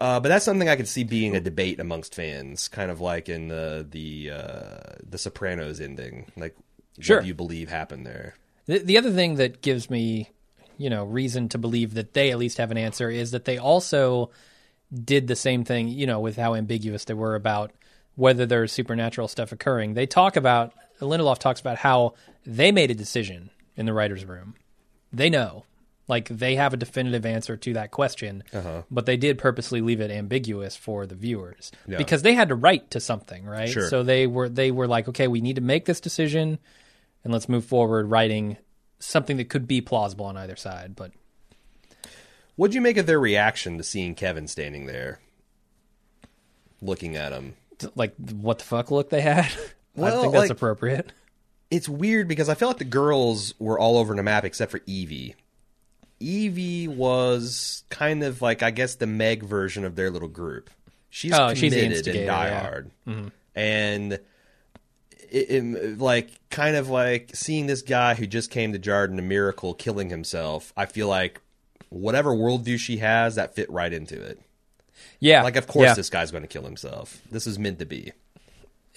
[0.01, 3.29] Uh, but that's something I could see being a debate amongst fans, kind of like
[3.29, 6.33] in the the uh, the Sopranos ending.
[6.37, 6.57] Like,
[6.99, 7.19] Sure.
[7.19, 8.35] what do you believe happened there?
[8.71, 10.31] The, the other thing that gives me,
[10.79, 13.59] you know, reason to believe that they at least have an answer is that they
[13.59, 14.31] also
[14.93, 17.73] did the same thing, you know, with how ambiguous they were about
[18.15, 19.95] whether there's supernatural stuff occurring.
[19.95, 22.15] They talk about Lindelof talks about how
[22.47, 24.55] they made a decision in the writers' room.
[25.13, 25.65] They know.
[26.07, 28.83] Like they have a definitive answer to that question, Uh-huh.
[28.91, 31.99] but they did purposely leave it ambiguous for the viewers Yeah.
[31.99, 33.69] because they had to write to something, right?
[33.69, 33.89] Sure.
[33.89, 36.59] So they were they were like, okay, we need to make this decision,
[37.25, 38.57] and let's move forward writing
[38.99, 40.95] something that could be plausible on either side.
[40.97, 41.13] But
[42.57, 45.21] What'd you make of their reaction to seeing Kevin standing there,
[46.83, 47.55] looking at him?
[47.95, 49.47] like, what the fuck look they had?
[49.97, 51.13] I think that's like- appropriate.
[51.71, 54.81] It's weird because I feel like the girls were all over the map except for
[54.87, 55.37] Evie.
[56.19, 60.69] Evie was kind of like I guess the Meg version of their little group.
[61.11, 62.63] She's Oh, she's committed and instigator, yeah.
[62.63, 63.29] diehard, mm-hmm.
[63.55, 64.19] and
[65.31, 69.23] it, it- like kind of like seeing this guy who just came to Jarden a
[69.23, 70.73] miracle killing himself.
[70.77, 71.41] I feel like
[71.89, 74.41] whatever worldview she has that fit right into it.
[75.19, 75.95] Yeah, Like of course yeah.
[75.95, 77.21] this guy's going to kill himself.
[77.31, 78.13] This is meant to be.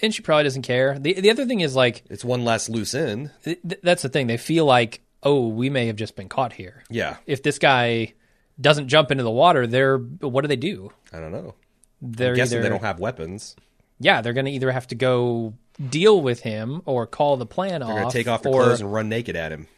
[0.01, 0.97] and she probably doesn't care.
[0.99, 3.31] the The other thing is like It's one less loose end.
[3.43, 4.27] th- th- that's the thing.
[4.27, 6.83] They feel like, oh, we may have just been caught here.
[6.89, 8.13] Yeah, If this guy
[8.59, 10.91] doesn't jump into the water, they're what do they do?
[11.11, 11.55] I don't know.
[12.01, 13.55] They're I'm guessing either they don't have weapons.
[13.99, 15.53] yeah, they're going to either have to go
[15.89, 18.11] deal with him or call the plan They're off.
[18.11, 19.67] to take off their or, clothes and run naked at him.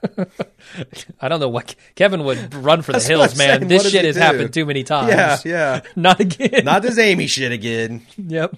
[1.20, 3.60] I don't know what Kevin would run for the That's hills, man.
[3.60, 3.68] saying.
[3.68, 4.20] This shit has do?
[4.20, 5.10] happened too many times.
[5.10, 5.80] Yeah, yeah.
[5.96, 6.64] not again.
[6.64, 8.06] Not this Aimee shit again.
[8.16, 8.56] Yep.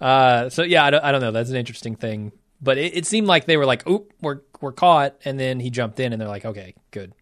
[0.00, 1.30] Uh, so yeah, I don't, I don't know.
[1.30, 4.72] That's an interesting thing, but it, it seemed like they were like, "Oop, we're we're
[4.72, 7.12] caught," and then he jumped in, and they're like, "Okay, good."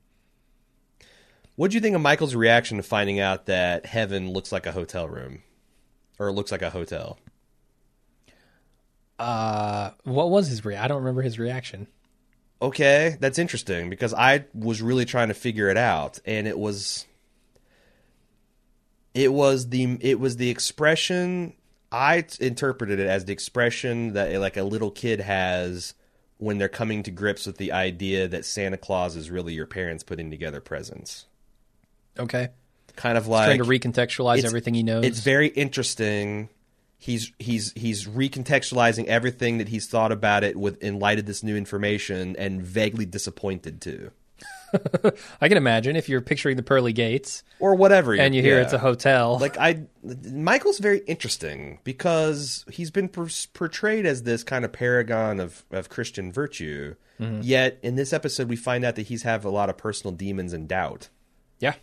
[1.57, 4.73] What do you think of Michael's reaction to finding out that heaven looks like a
[4.73, 5.42] hotel room,
[6.18, 7.18] or looks like a hotel?
[9.19, 10.77] Uh, what was his re?
[10.77, 11.87] I don't remember his reaction.
[12.61, 17.07] Okay, that's interesting because I was really trying to figure it out, and it was,
[19.15, 21.55] it was the it was the expression
[21.91, 25.95] I t- interpreted it as the expression that like a little kid has
[26.39, 30.05] when they're coming to grips with the idea that Santa Claus is really your parents
[30.05, 31.27] putting together presents.
[32.19, 32.49] Okay,
[32.99, 35.05] Kind of like trying to recontextualize everything he knows.
[35.05, 36.49] It's very interesting.
[36.99, 41.43] He's he's he's recontextualizing everything that he's thought about it with in light of this
[41.43, 44.11] new information, and vaguely disappointed too,
[45.41, 48.15] I can imagine if you're picturing the pearly gates or whatever.
[48.15, 48.63] and you hear yeah.
[48.63, 49.39] it's a hotel.
[49.39, 55.41] Like I, Michael's very interesting because he's been per- portrayed as this kind of paragon
[55.41, 56.95] of of Christian virtue.
[57.21, 57.41] Mm-hmm.
[57.43, 60.53] Yet in this episode, we find out that he's have a lot of personal demons
[60.53, 61.09] and doubt.
[61.59, 61.75] yeah,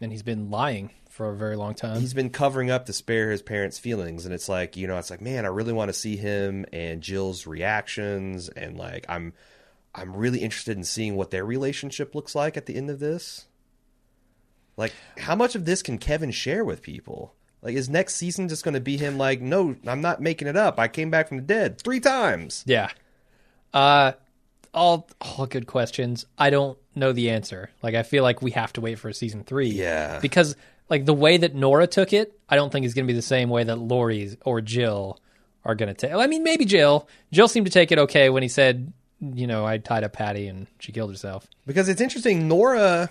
[0.00, 2.00] and he's been lying for a very long time.
[2.00, 5.10] he's been covering up to spare his parents' feelings, and it's like you know, it's
[5.10, 9.34] like man, I really want to see him and Jill's reactions, and like I'm,
[9.94, 13.44] I'm really interested in seeing what their relationship looks like at the end of this.
[14.78, 17.34] Like, how much of this can Kevin share with people?
[17.60, 20.56] Like, is next season just going to be him like, no, I'm not making it
[20.56, 20.80] up.
[20.80, 22.64] I came back from the dead three times.
[22.66, 22.88] Yeah.
[23.74, 24.12] Uh
[24.72, 26.24] all all good questions.
[26.38, 27.68] I don't know the answer.
[27.82, 29.68] Like I feel like we have to wait for season 3.
[29.68, 30.18] Yeah.
[30.20, 30.56] Because
[30.90, 33.22] like the way that Nora took it, I don't think is going to be the
[33.22, 35.18] same way that Laurie or Jill
[35.64, 36.12] are going to take.
[36.12, 37.08] I mean maybe Jill.
[37.32, 40.48] Jill seemed to take it okay when he said, you know, I tied up Patti
[40.48, 41.46] and she killed herself.
[41.66, 42.48] because it's interesting.
[42.48, 43.10] Nora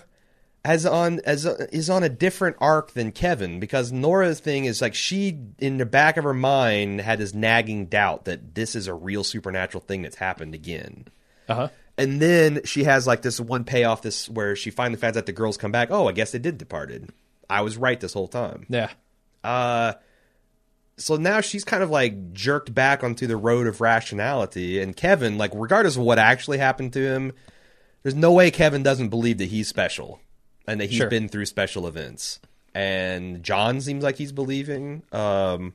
[0.64, 4.94] has on as is on a different arc than Kevin because Nora's thing is like
[4.94, 8.92] she in the back of her mind had this nagging doubt that this is a
[8.92, 11.06] real supernatural thing that's happened again.
[11.48, 11.68] Uh-huh.
[11.96, 15.32] And then she has like this one payoff this where she finally finds out the
[15.32, 15.90] girls come back.
[15.90, 17.10] Oh, I guess they did departed.
[17.50, 18.66] I was right this whole time.
[18.68, 18.90] Yeah.
[19.44, 19.94] Uh
[20.96, 25.38] so now she's kind of like jerked back onto the road of rationality and Kevin
[25.38, 27.32] like regardless of what actually happened to him
[28.02, 30.20] there's no way Kevin doesn't believe that he's special
[30.66, 31.08] and that he's Sure.
[31.08, 32.38] been through special events.
[32.74, 35.74] And John seems like he's believing um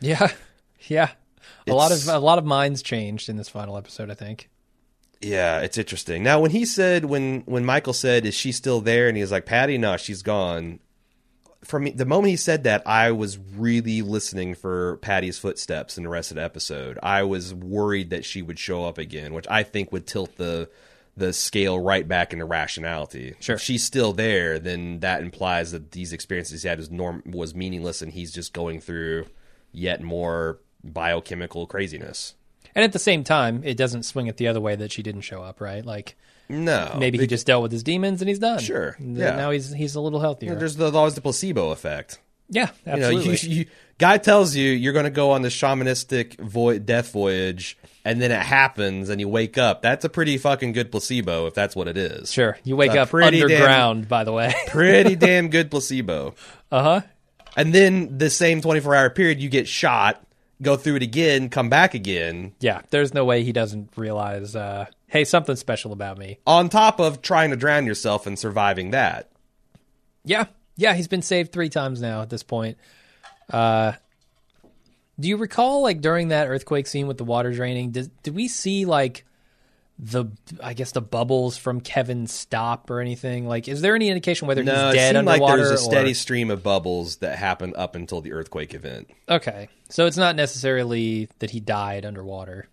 [0.00, 0.30] Yeah.
[0.88, 1.10] Yeah.
[1.68, 4.48] A lot of a lot of minds changed in this final episode, I think.
[5.26, 6.22] Yeah, it's interesting.
[6.22, 9.32] Now when he said when when Michael said is she still there and he was
[9.32, 10.80] like Patti no, she's gone.
[11.64, 16.08] From the moment he said that, I was really listening for Patti's footsteps in the
[16.08, 16.96] rest of the episode.
[17.02, 20.70] I was worried that she would show up again, which I think would tilt the
[21.16, 23.34] the scale right back into rationality.
[23.40, 23.56] Sure.
[23.56, 27.54] If she's still there, then that implies that these experiences he had was norm was
[27.54, 29.26] meaningless, and he's just going through
[29.72, 32.34] yet more biochemical craziness.
[32.76, 35.22] And at the same time, it doesn't swing it the other way that she didn't
[35.22, 35.84] show up, right?
[35.84, 36.14] Like
[36.48, 38.60] No, Maybe he just dealt with his demons and he's done.
[38.60, 39.34] Sure, yeah.
[39.34, 40.54] Now he's he's a little healthier.
[40.54, 42.20] there's the, always the placebo effect.
[42.50, 43.48] yeah, You know, absolutely.
[43.48, 43.66] you, you,
[43.98, 48.30] guy tells you you're going to go on this shamanistic vo- death voyage, and then
[48.30, 49.80] it happens, and you wake up.
[49.82, 52.30] That's a pretty fucking good placebo if that's what it is.
[52.30, 52.58] sure.
[52.62, 54.54] You wake up pretty damn- underground, by the way.
[54.68, 56.34] Pretty damn good placebo.
[56.70, 57.00] uh huh.
[57.56, 60.22] And then the same 24 hour period, you get shot,
[60.62, 62.80] go through it again, come back again, Yeah.
[62.90, 64.56] There's no way he doesn't realize.
[64.56, 66.38] Uh, hey, something special about me.
[66.46, 69.30] on top of trying to drown yourself and surviving that.
[70.24, 72.78] Yeah, yeah, he's been saved three times now at this point.
[73.50, 73.92] Uh,
[75.20, 77.90] do you recall, like during that earthquake scene with the water draining?
[77.92, 79.24] Did did we see like
[79.98, 80.26] the
[80.62, 83.48] I guess the bubbles from Kevin stop or anything?
[83.48, 85.56] Like, is there any indication whether No, he's it dead like underwater?
[85.68, 89.08] there's a steady or- stream of bubbles that happened up until the earthquake event.
[89.28, 92.68] Okay, so it's not necessarily that he died underwater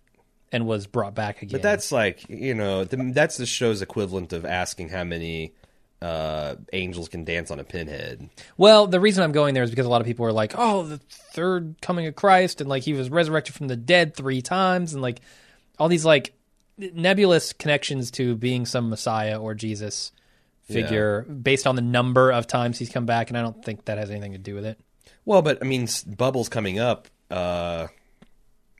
[0.51, 1.53] and was brought back again.
[1.53, 5.53] But that's like, you know, the, that's the show's equivalent of asking how many
[6.01, 8.29] uh, angels can dance on a pinhead.
[8.57, 10.83] Well, the reason I'm going there is because a lot of people are like, "Oh,
[10.83, 14.91] the third coming of Christ," and like he was resurrected from the dead three times,
[14.91, 15.21] and like
[15.79, 16.33] all these like
[16.77, 20.11] nebulous connections to being some Messiah or Jesus
[20.63, 23.97] figure based on the number of times he's come back, and I don't think that
[23.97, 24.79] has anything to do with it.
[25.25, 27.07] Well, but I mean, bubbles coming up.
[27.29, 27.87] Uh,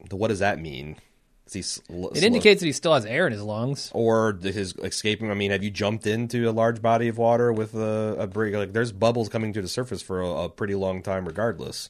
[0.09, 0.97] the, what does that mean?
[1.45, 3.91] Is he sl- It indicates that he still has air in his lungs.
[3.93, 5.29] or his escaping.
[5.29, 8.53] I mean, have you jumped into a large body of water with a, a brig?
[8.53, 11.89] Like, there's bubbles coming to the surface for a, a pretty long time, regardless.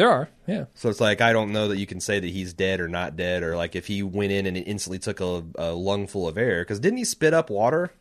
[0.00, 0.64] There are, yeah.
[0.74, 3.16] So it's like I don't know that you can say that he's dead or not
[3.16, 6.26] dead, or like if he went in and it instantly took a, a lung full
[6.26, 6.62] of air.
[6.62, 7.92] Because didn't he spit up water?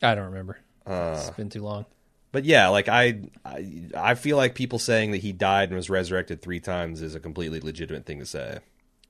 [0.00, 0.58] I don't remember.
[0.86, 1.16] Uh.
[1.18, 1.84] it's been too long.
[2.32, 5.90] But yeah, like I, I, I feel like people saying that he died and was
[5.90, 8.60] resurrected three times is a completely legitimate thing to say.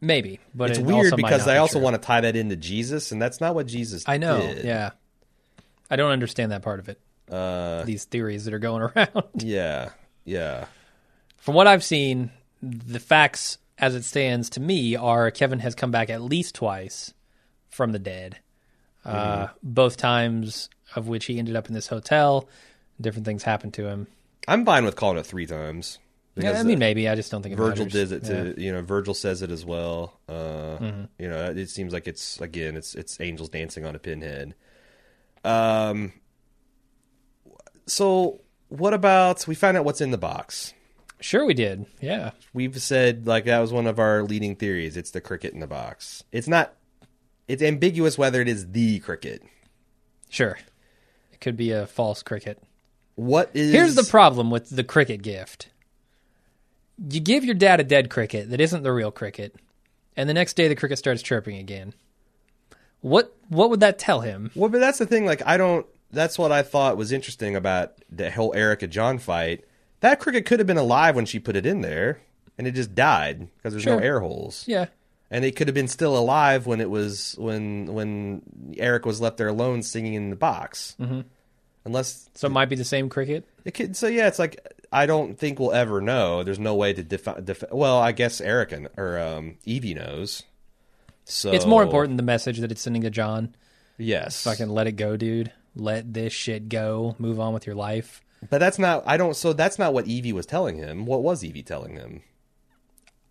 [0.00, 1.84] Maybe, but It's it weird because I also true.
[1.84, 4.02] want to tie that into Jesus, and that's not what Jesus.
[4.08, 4.64] I know, did.
[4.64, 4.90] yeah.
[5.88, 7.00] I don't understand that part of it.
[7.30, 9.22] Uh, These theories that are going around.
[9.36, 9.90] yeah,
[10.24, 10.64] yeah.
[11.46, 15.92] From what I've seen, the facts as it stands to me are Kevin has come
[15.92, 17.14] back at least twice
[17.70, 18.40] from the dead.
[19.04, 22.48] Uh, both times of which he ended up in this hotel.
[23.00, 24.08] Different things happened to him.
[24.48, 26.00] I'm fine with calling it three times.
[26.34, 28.08] Yeah, I mean, uh, maybe I just don't think it Virgil matters.
[28.10, 28.52] did it Yeah.
[28.54, 30.18] to you know Virgil says it as well.
[30.28, 30.32] Uh,
[30.80, 31.04] Mm-hmm.
[31.20, 34.56] You know, it seems like it's again it's it's angels dancing on a pinhead.
[35.44, 36.12] Um.
[37.86, 40.74] So what about we found out what's in the box?
[41.20, 41.86] Sure, we did.
[42.00, 44.96] Yeah, We've said like that was one of our leading theories.
[44.96, 46.24] It's the cricket in the box.
[46.32, 46.74] It's not.
[47.48, 49.42] It's ambiguous whether it is the cricket.
[50.28, 50.58] sure.
[51.32, 52.62] It could be a false cricket.
[53.14, 55.68] What is Here's the problem with the cricket gift.
[57.10, 59.54] You give your dad a dead cricket that isn't the real cricket,
[60.16, 61.92] and the next day the cricket starts chirping again.
[63.00, 64.50] What what would that tell him?
[64.54, 65.26] Well, but that's the thing.
[65.26, 65.86] Like, I don't.
[66.10, 69.64] That's what I thought was interesting about the whole Erica John fight.
[70.00, 72.20] That cricket could have been alive when she put it in there,
[72.58, 74.64] and it just died because there's no air holes.
[74.66, 74.86] Yeah.
[75.30, 78.42] And it could have been still alive when it was when when
[78.78, 80.94] Eric was left there alone singing in the box.
[81.00, 81.22] Mm-hmm.
[81.84, 83.44] Unless So it might be the same cricket.
[83.64, 83.96] it could.
[83.96, 84.60] So yeah, it's like
[84.92, 86.42] I don't think we'll ever know.
[86.44, 87.44] There's no way to define.
[87.44, 90.42] Defi- well, I guess Eric and, or um, Evie knows.
[91.24, 93.54] So It's more important the message that it's sending to John.
[93.98, 95.50] Yes, Fucking let it go, dude.
[95.74, 97.16] Let this shit go.
[97.18, 98.20] Move on with your life.
[98.50, 99.04] But that's not.
[99.06, 99.34] I don't.
[99.34, 101.06] So that's not what Evie was telling him.
[101.06, 102.22] What was Evie telling him?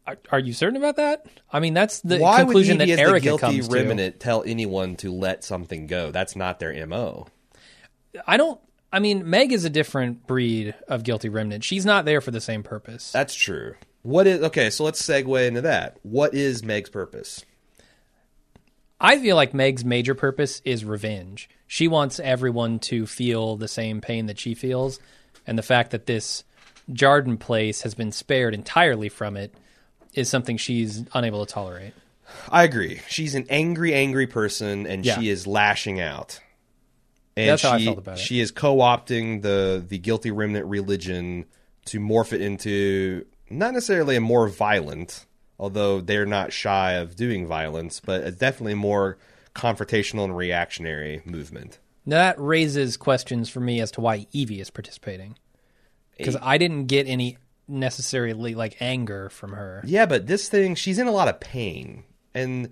[0.08, 1.26] Are, are you certain about that?
[1.52, 3.74] I mean, that's the Why would conclusion Evie, that as the Erica guilty comes to.
[3.74, 6.12] remnant, tell anyone to let something go?
[6.12, 7.28] That's not their mo.
[8.28, 8.60] I don't.
[8.92, 11.64] I mean, Meg is a different breed of guilty remnant.
[11.64, 13.12] She's not there for the same purpose.
[13.12, 13.76] That's true.
[14.04, 14.70] What is okay?
[14.70, 15.98] So let's segue into that.
[16.04, 17.44] What is Meg's purpose?
[19.02, 21.50] I feel like Meg's major purpose is revenge.
[21.68, 25.00] She wants everyone to feel the same pain that she feels,
[25.48, 26.44] and the fact that this
[26.92, 29.54] Jarden place has been spared entirely from it
[30.14, 31.94] is something she's unable to tolerate.
[32.50, 33.02] I agree.
[33.08, 35.20] She's an angry, angry person, and Yeah.
[35.20, 36.40] she is lashing out.
[37.38, 38.22] And That's she, how I felt about it.
[38.22, 41.46] She is co-opting the the guilty remnant religion
[41.86, 45.26] to morph it into not necessarily a more violent,
[45.60, 49.18] although they're not shy of doing violence, but definitely more
[49.56, 51.80] confrontational and reactionary movement.
[52.06, 55.38] Now that raises questions for me as to why Evie is participating,
[56.18, 57.38] because I didn't get any
[57.68, 59.82] necessarily like anger from her.
[59.86, 62.04] Yeah, but this thing, she's in a lot of pain,
[62.36, 62.70] and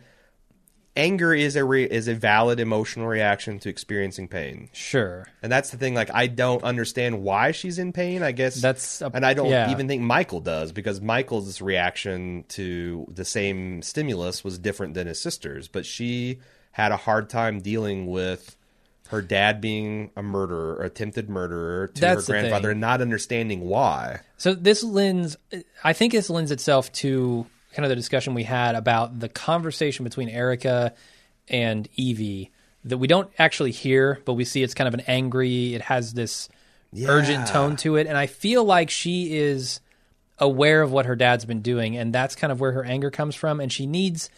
[0.96, 4.70] anger is a re- is a valid emotional reaction to experiencing pain.
[4.74, 5.96] Sure, And that's the thing.
[5.96, 8.22] Like, I don't understand why she's in pain.
[8.22, 9.72] I guess That's a- and I don't yeah.
[9.72, 15.20] even think Michael does because Michael's reaction to the same stimulus was different than his
[15.20, 15.68] sister's.
[15.68, 16.40] But she
[16.74, 18.56] had a hard time dealing with
[19.10, 23.62] her dad being a murderer, or attempted murderer to That's her grandfather, and not understanding
[23.62, 24.22] why.
[24.38, 25.38] So this lends,
[25.84, 30.04] I think this lends itself to kind of the discussion we had about the conversation
[30.04, 30.94] between Erica
[31.48, 32.52] and Evie
[32.86, 35.76] that we don't actually hear, but we see it's kind of an angry.
[35.76, 36.50] It has this
[37.06, 39.80] urgent tone to it, and I feel like she is
[40.40, 43.36] aware of what her dad's been doing, and that's kind of where her anger comes
[43.36, 44.32] from, and she needs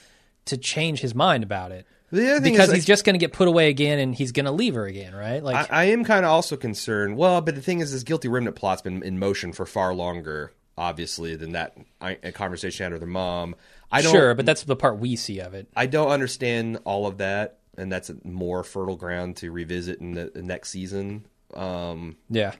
[0.45, 3.13] to change his mind about it The other thing because is, like, he's just going
[3.13, 5.43] to get put away again, and he's going to leave her again, right?
[5.43, 7.17] Like, I, I am kind of also concerned.
[7.17, 10.51] Well, but the thing is, this guilty remnant plot's been in motion for far longer,
[10.77, 13.55] obviously, than that I, a conversation I had with her mom.
[13.91, 15.67] I don't, sure, but that's the part we see of it.
[15.75, 20.31] I don't understand all of that, and that's more fertile ground to revisit in the,
[20.33, 21.25] the next season.
[21.53, 22.53] Um, Yeah.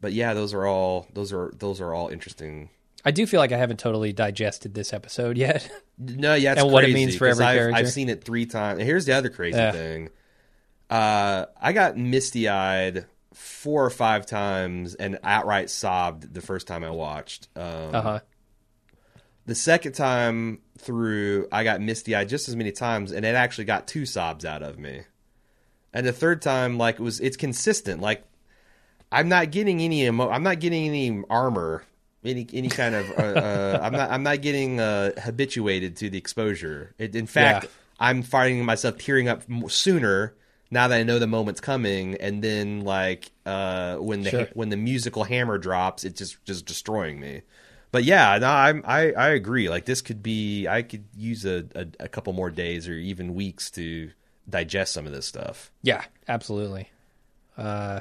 [0.00, 2.70] but yeah, those are all those are those are all interesting.
[3.04, 5.68] I do feel like I haven't totally digested this episode yet.
[5.96, 7.76] No, yeah, it's And what it means for every I've, character.
[7.78, 8.80] I've seen it three times.
[8.80, 9.70] And here's the other crazy Yeah.
[9.70, 10.08] thing.
[10.90, 16.82] Uh, I got misty eyed four or five times and outright sobbed the first time
[16.82, 17.46] I watched.
[17.54, 18.20] Um, Uh huh.
[19.46, 23.66] The second time through, I got misty eyed just as many times, and it actually
[23.66, 25.02] got two sobs out of me.
[25.92, 28.00] And the third time, like it was, it's consistent.
[28.00, 28.24] Like
[29.12, 31.84] I'm not getting any emo- I'm not getting any armor,
[32.24, 33.10] any any kind of.
[33.10, 34.10] Uh, uh, I'm not.
[34.10, 36.94] I'm not getting uh, habituated to the exposure.
[36.98, 37.70] It, in fact, Yeah.
[38.00, 40.34] I'm finding myself tearing up sooner
[40.70, 44.48] now that I know the moment's coming, and then like uh, when the Sure.
[44.54, 47.42] when the musical hammer drops, it's just just destroying me.
[47.92, 49.68] But yeah, no, I'm, I I agree.
[49.68, 53.34] Like this could be, I could use a, a, a couple more days or even
[53.34, 54.10] weeks to
[54.50, 55.70] digest some of this stuff.
[55.82, 56.88] Yeah, absolutely.
[57.56, 58.00] Uh,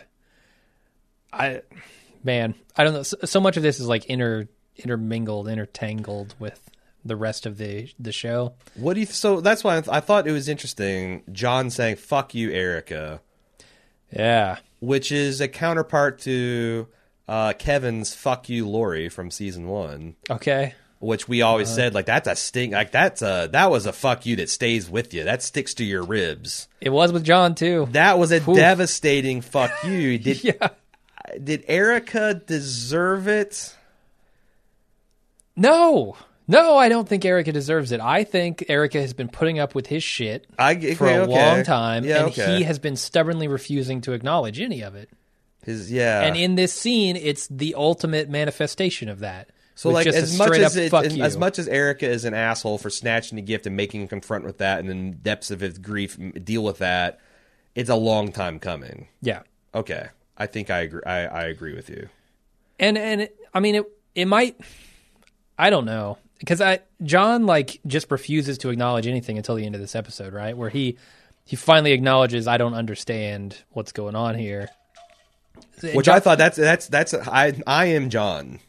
[1.32, 1.61] I,
[2.24, 3.03] man, I don't know.
[3.03, 4.47] So, so much of this is like inter
[4.78, 6.69] intermingled, intertangled with
[7.05, 8.53] the rest of the the show.
[8.76, 9.05] What do you?
[9.05, 11.24] So that's why I, th- I thought it was interesting.
[11.32, 13.21] John saying "fuck you, Erica,"
[14.11, 16.88] Yeah, which is a counterpart to
[17.28, 20.15] uh, Kevin's "fuck you, Laurie" from season one.
[20.30, 20.76] okay.
[20.99, 24.26] Which we always said like that's a sting, like that's a that was a fuck
[24.26, 26.69] you that stays with you, that sticks to your ribs.
[26.80, 27.89] It was with John too.
[27.91, 28.55] That was a Oof.
[28.55, 30.17] devastating fuck you.
[30.19, 30.69] Did yeah.
[31.41, 33.75] Did Erica deserve it?
[35.55, 36.15] No,
[36.47, 38.01] no, I don't think Erica deserves it.
[38.01, 41.63] I think Erica has been putting up with his shit I for a okay, long
[41.63, 42.57] time, Yeah, and okay.
[42.57, 45.09] he has been stubbornly refusing to acknowledge any of it.
[45.63, 46.21] His yeah.
[46.21, 49.49] And in this scene, it's the ultimate manifestation of that.
[49.75, 52.89] So like as much as it, as, as much as Erica is an asshole for
[52.89, 56.17] snatching the gift and making him confront with that and in depths of his grief
[56.43, 57.19] deal with that,
[57.73, 59.07] it's a long time coming.
[59.21, 59.41] yeah,
[59.73, 61.01] Okay, I think I agree.
[61.05, 62.09] I, I agree with you.
[62.79, 64.59] and and it, I mean it it might
[65.57, 69.75] I don't know because I John like just refuses to acknowledge anything until the end
[69.75, 70.57] of this episode, right?
[70.57, 70.97] Where he
[71.45, 74.69] he finally acknowledges I don't understand what's going on here.
[75.93, 78.59] Which I thought that's that's that's I I am John.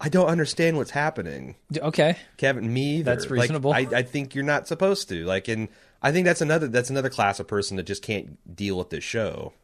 [0.00, 1.56] I don't understand what's happening.
[1.76, 3.14] okay, Kevin, me either.
[3.14, 3.72] That's Like, reasonable.
[3.72, 5.24] I, I think you're not supposed to.
[5.24, 5.68] Like, and
[6.00, 9.02] I think that's another that's another class of person that just can't deal with this
[9.02, 9.54] show.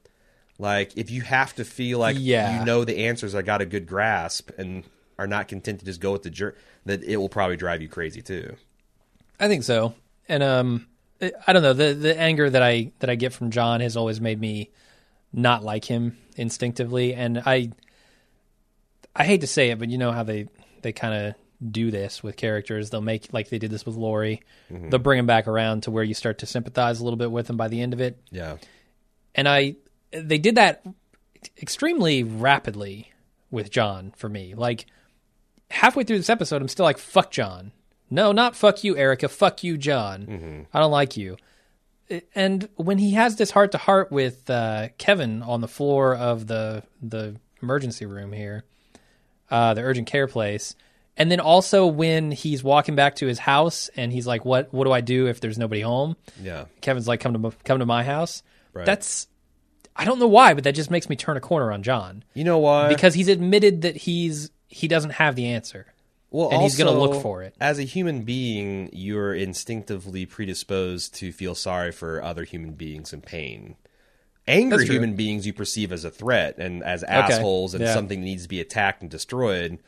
[0.59, 2.61] Like, if you have to feel like Yeah.
[2.61, 4.85] you know the answers, I got a good grasp, and
[5.19, 7.89] are not content to just go with the jerk, that it will probably drive you
[7.89, 8.57] crazy too.
[9.41, 9.95] I think so.
[10.29, 10.87] And um
[11.47, 14.21] I don't know, the the anger that I that I get from John has always
[14.21, 14.71] made me
[15.33, 17.71] not like him instinctively and I
[19.17, 20.49] I hate to say it, but you know how they
[20.83, 21.35] they kind of
[21.73, 22.91] do this with characters.
[22.91, 24.43] They'll make like they did this with Laurie.
[24.71, 27.49] They'll bring him back around to where you start to sympathize a little bit with
[27.49, 28.19] him by the end of it.
[28.31, 28.57] Yeah,
[29.35, 29.77] And I
[30.15, 30.85] they did that
[31.61, 33.13] extremely rapidly
[33.51, 34.55] with John for me.
[34.55, 34.87] Like
[35.71, 37.73] halfway through this episode, I'm still like, "Fuck John."
[38.11, 39.29] No, not fuck you, Erica.
[39.29, 40.67] Fuck you, John.
[40.73, 41.37] I don't like you.
[42.35, 46.47] And when he has this heart to heart with uh, Kevin on the floor of
[46.47, 48.65] the the emergency room here,
[49.51, 50.77] uh, the urgent care place,
[51.17, 54.73] and then also when he's walking back to his house and he's like, "What?
[54.73, 56.67] What do I do if there's nobody home?" yeah.
[56.83, 58.43] Kevin's like, "Come to come to my house."
[58.75, 58.85] Right.
[58.85, 59.29] That's
[59.97, 62.45] I don't know why, but that just makes me turn a corner on John You
[62.45, 62.89] know why?
[62.89, 65.87] because he's admitted that he's he doesn't have the answer.
[66.31, 67.55] well, and he's gonna also, look for it.
[67.61, 73.21] As a human being, you're instinctively predisposed to feel sorry for other human beings in
[73.21, 73.77] pain.
[74.49, 74.97] Angry That's true.
[74.97, 77.95] human beings you perceive as a threat and as assholes and Yeah.
[77.95, 79.79] something that needs to be attacked and destroyed.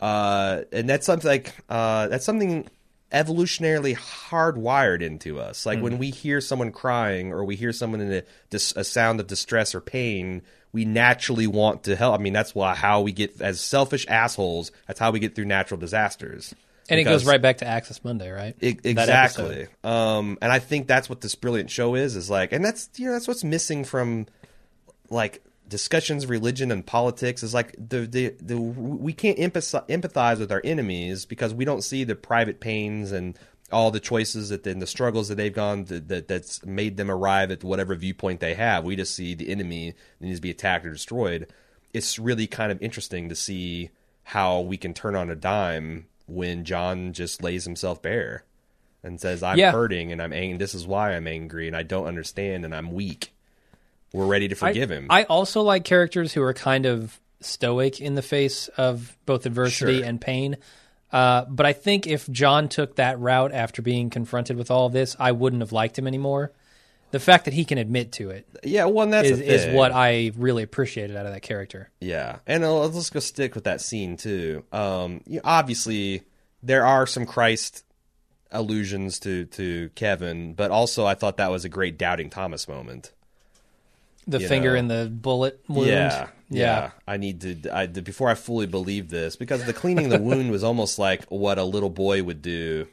[0.00, 2.68] Uh, and that's something like uh, that's something
[3.16, 5.64] evolutionarily hardwired into us.
[5.66, 5.84] Like Hmm.
[5.84, 9.74] when we hear someone crying or we hear someone in a, a sound of distress
[9.74, 10.42] or pain,
[10.72, 12.18] we naturally want to help.
[12.18, 14.70] I mean, that's why how we get as selfish assholes.
[14.86, 16.54] That's how we get through natural disasters.
[16.88, 18.54] And it goes right back to Axis Mundi, right?
[18.62, 19.66] I- That exactly.
[19.82, 22.14] Um, and I think that's what this brilliant show is.
[22.14, 24.26] Is like, and that's you know that's what's missing from
[25.10, 30.60] like discussions religion and politics is like the the, the we can't empathize, with our
[30.64, 33.38] enemies because we don't see the private pains and
[33.72, 37.10] all the choices that and the struggles that they've gone to, that that's made them
[37.10, 38.84] arrive at whatever viewpoint they have.
[38.84, 41.48] We just see the enemy that needs to be attacked or destroyed.
[41.92, 43.90] It's really kind of interesting to see
[44.22, 48.44] how we can turn on a dime when John just lays himself bare
[49.02, 49.72] and says, "I'm Yeah.
[49.72, 50.58] hurting and I'm angry.
[50.58, 53.32] This is why I'm angry and I don't understand and I'm weak."
[54.16, 55.06] We're ready to I- forgive him.
[55.10, 59.98] I also like characters who are kind of stoic in the face of both adversity
[59.98, 60.06] Sure.
[60.06, 60.56] and pain.
[61.12, 64.92] Uh, but I think if John took that route after being confronted with all of
[64.92, 66.52] this, I wouldn't have liked him anymore.
[67.12, 70.32] The fact that he can admit to it yeah, well, that's is, is what I
[70.36, 71.90] really appreciated out of that character.
[72.00, 74.64] Yeah, and uh, let's go stick with that scene too.
[74.72, 76.22] Um, you obviously,
[76.64, 77.84] there are some Christ
[78.50, 83.12] allusions to to Kevin, but also I thought that was a great doubting Thomas moment.
[84.26, 84.78] The You finger know.
[84.78, 85.88] in the bullet wound.
[85.88, 86.90] Yeah, yeah.
[87.06, 87.76] I need to.
[87.76, 91.58] I before I fully believe this because the cleaning the wound was almost like what
[91.58, 92.88] a little boy would do.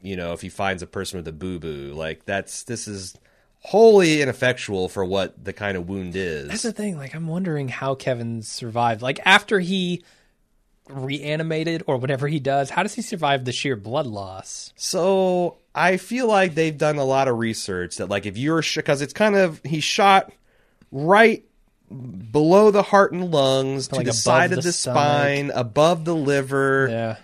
[0.00, 3.14] You know, if he finds a person with a boo boo, like that's this is
[3.64, 6.48] wholly ineffectual for what the kind of wound is.
[6.48, 6.96] That's the thing.
[6.96, 9.02] Like, I'm wondering how Kevin survived.
[9.02, 10.02] Like, after he
[10.88, 14.72] reanimated or whatever he does, how does he survive the sheer blood loss?
[14.76, 19.00] So I feel like they've done a lot of research that, like, if you're because
[19.00, 20.32] it's kind of he shot
[20.92, 21.44] right
[22.30, 25.02] below the heart and lungs to Like the side of the stomach.
[25.02, 27.16] spine, above the liver, Yeah.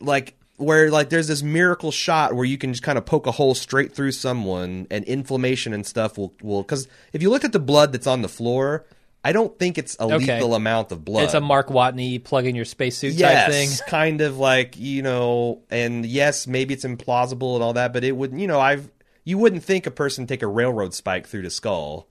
[0.00, 3.32] like where like there's this miracle shot where you can just kind of poke a
[3.32, 7.52] hole straight through someone and inflammation and stuff will will because if you look at
[7.52, 8.84] the blood that's on the floor.
[9.24, 10.16] I don't think it's a Okay.
[10.34, 11.22] lethal amount of blood.
[11.22, 13.68] It's a Mark Watney plug in your spacesuit yes, type thing.
[13.88, 18.16] kind of like you know, and yes, maybe it's implausible and all that, but it
[18.16, 18.90] would, you know, I've
[19.24, 22.08] you wouldn't think a person take a railroad spike through the skull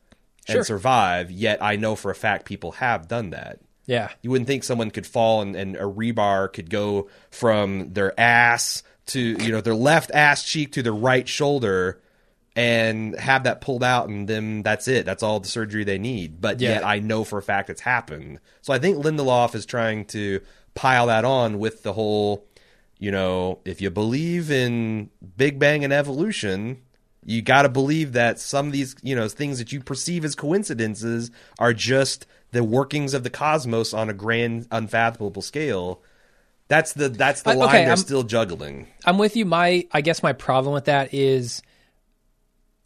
[0.48, 0.58] Sure.
[0.58, 1.30] and survive.
[1.32, 3.60] Yet I know for a fact people have done that.
[3.86, 4.10] Yeah.
[4.22, 8.84] You wouldn't think someone could fall and, and a rebar could go from their ass
[9.08, 12.02] to you know their left ass cheek to their right shoulder
[12.56, 15.06] and have that pulled out and then that's it.
[15.06, 16.42] That's all the surgery they need.
[16.42, 16.70] But Yeah.
[16.76, 18.40] yet I know for a fact it's happened.
[18.62, 20.42] So I think Lindelof is trying to
[20.76, 22.46] pile that on with the whole,
[23.00, 26.82] you know, if you believe in Big Bang and evolution,
[27.24, 30.36] you got to believe that some of these, you know, things that you perceive as
[30.36, 36.02] coincidences are just the workings of the cosmos on a grand, unfathomable scale.
[36.68, 38.88] That's the that's the I- line okay, they're I'm- still juggling.
[39.06, 39.46] I'm with you.
[39.46, 41.62] My, I guess my problem with that is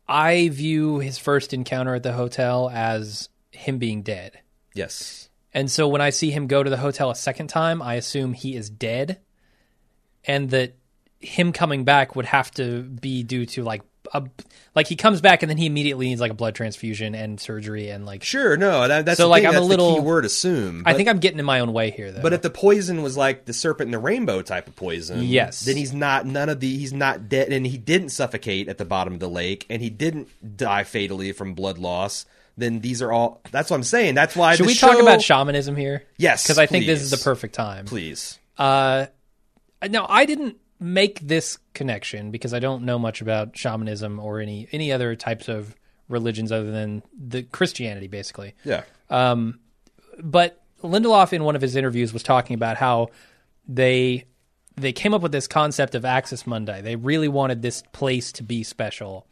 [0.07, 4.39] I view his first encounter at the hotel as him being dead.
[4.73, 5.29] Yes.
[5.53, 8.33] And so when I see him go to the hotel a second time, I assume
[8.33, 9.19] he is dead
[10.25, 10.75] and that
[11.19, 13.81] him coming back would have to be due to like
[14.14, 14.24] a,
[14.76, 17.89] like he comes back and then he immediately needs like a blood transfusion and surgery
[17.89, 20.26] and like Sure, no, that, that's So, the like, thing, I'm a little- key word
[20.26, 20.84] assume.
[20.86, 22.22] I think I'm getting in my own way here though.
[22.22, 25.66] But if the poison was like the serpent and the rainbow type of poison, Yes.
[25.66, 28.86] then he's not none of the he's not dead, and he didn't suffocate at the
[28.86, 32.26] bottom of the lake, and he didn't die fatally from blood loss.
[32.58, 33.41] Then these are all.
[33.51, 34.16] That's what I'm saying.
[34.16, 34.56] That's why.
[34.56, 36.03] should we talk about shamanism here?
[36.18, 37.84] Yes, because I think this is the perfect time.
[37.86, 39.08] Please, Uh,
[39.89, 44.67] no, I didn't make this connection because I don't know much about shamanism or any
[44.71, 45.75] any other types of
[46.07, 48.53] religions other than the Christianity, basically.
[48.63, 49.59] yeah, Um,
[50.21, 53.09] But Lindelof, in one of his interviews, was talking about how
[53.67, 54.25] they
[54.75, 56.81] they came up with this concept of Axis Mundi.
[56.81, 59.25] They really wanted this place to be special,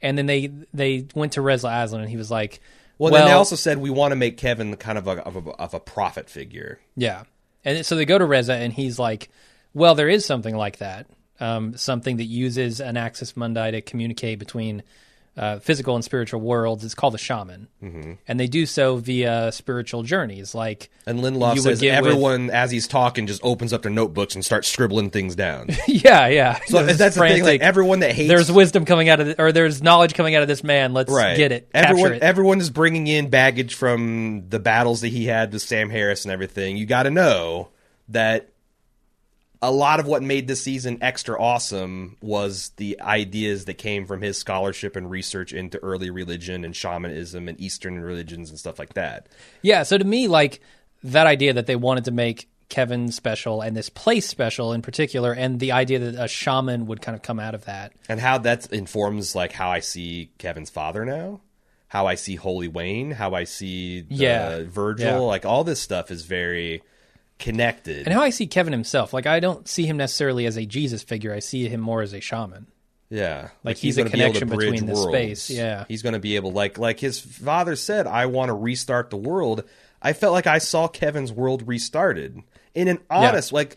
[0.00, 2.60] and then they they went to Reza Aslan, and he was like,
[2.96, 5.46] Well, "Well, then they also said we want to make Kevin kind of a of
[5.46, 6.80] a, of a prophet figure.
[6.96, 7.24] Yeah.
[7.66, 9.28] And so they go to Reza, and he's like,
[9.74, 11.06] well, there is something like that.
[11.38, 14.82] Um, something that uses an axis mundi to communicate between
[15.36, 16.82] uh, physical and spiritual worlds.
[16.82, 17.68] It's called a shaman.
[17.82, 18.12] Mm-hmm.
[18.26, 20.54] And they do so via spiritual journeys.
[20.54, 24.34] Like, And Lindelof says get with- everyone, as he's talking, just opens up their notebooks
[24.34, 25.68] and starts scribbling things down.
[25.86, 26.58] yeah, yeah.
[26.66, 27.44] So It's that's the thing.
[27.44, 30.42] Like everyone that hates there's wisdom coming out of, the, or there's knowledge coming out
[30.42, 30.94] of this man.
[30.94, 31.36] Let's right.
[31.36, 31.68] get it.
[31.74, 32.22] Everyone, it.
[32.22, 36.32] everyone is bringing in baggage from the battles that he had with Sam Harris and
[36.32, 36.78] everything.
[36.78, 37.68] You got to know
[38.08, 38.48] that
[39.62, 44.20] a lot of what made this season extra awesome was the ideas that came from
[44.22, 48.94] his scholarship and research into early religion and shamanism and Eastern religions and stuff like
[48.94, 49.28] that.
[49.62, 50.60] Yeah, so to me, like
[51.04, 55.32] that idea that they wanted to make Kevin special and this place special in particular,
[55.32, 57.92] and the idea that a shaman would kind of come out of that.
[58.08, 61.40] And how that informs like how I see Kevin's father now,
[61.88, 64.62] how I see Holy Wayne, how I see the Yeah.
[64.66, 65.16] Virgil, Yeah.
[65.18, 66.82] like all this stuff is very
[67.38, 68.06] connected.
[68.06, 71.02] And how I see Kevin himself, like I don't see him necessarily as a Jesus
[71.02, 71.32] figure.
[71.34, 72.66] I see him more as a shaman.
[73.08, 75.84] Yeah, Like, he's a gonna be connection between the space, yeah.
[75.86, 79.16] he's going to be able, like, like his father said, "I want to restart the
[79.16, 79.62] world."
[80.02, 82.42] I felt like I saw Kevin's world restarted
[82.74, 83.76] in an honest, like.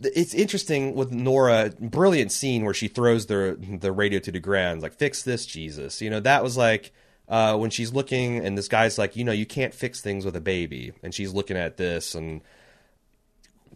[0.00, 4.80] It's interesting with Nora, brilliant scene where she throws the the radio to the ground,
[4.80, 6.92] like "Fix this, Jesus." You know that was like
[7.28, 10.34] uh, when she's looking, and this guy's like, "You know, you can't fix things with
[10.36, 12.40] a baby," and she's looking at this, and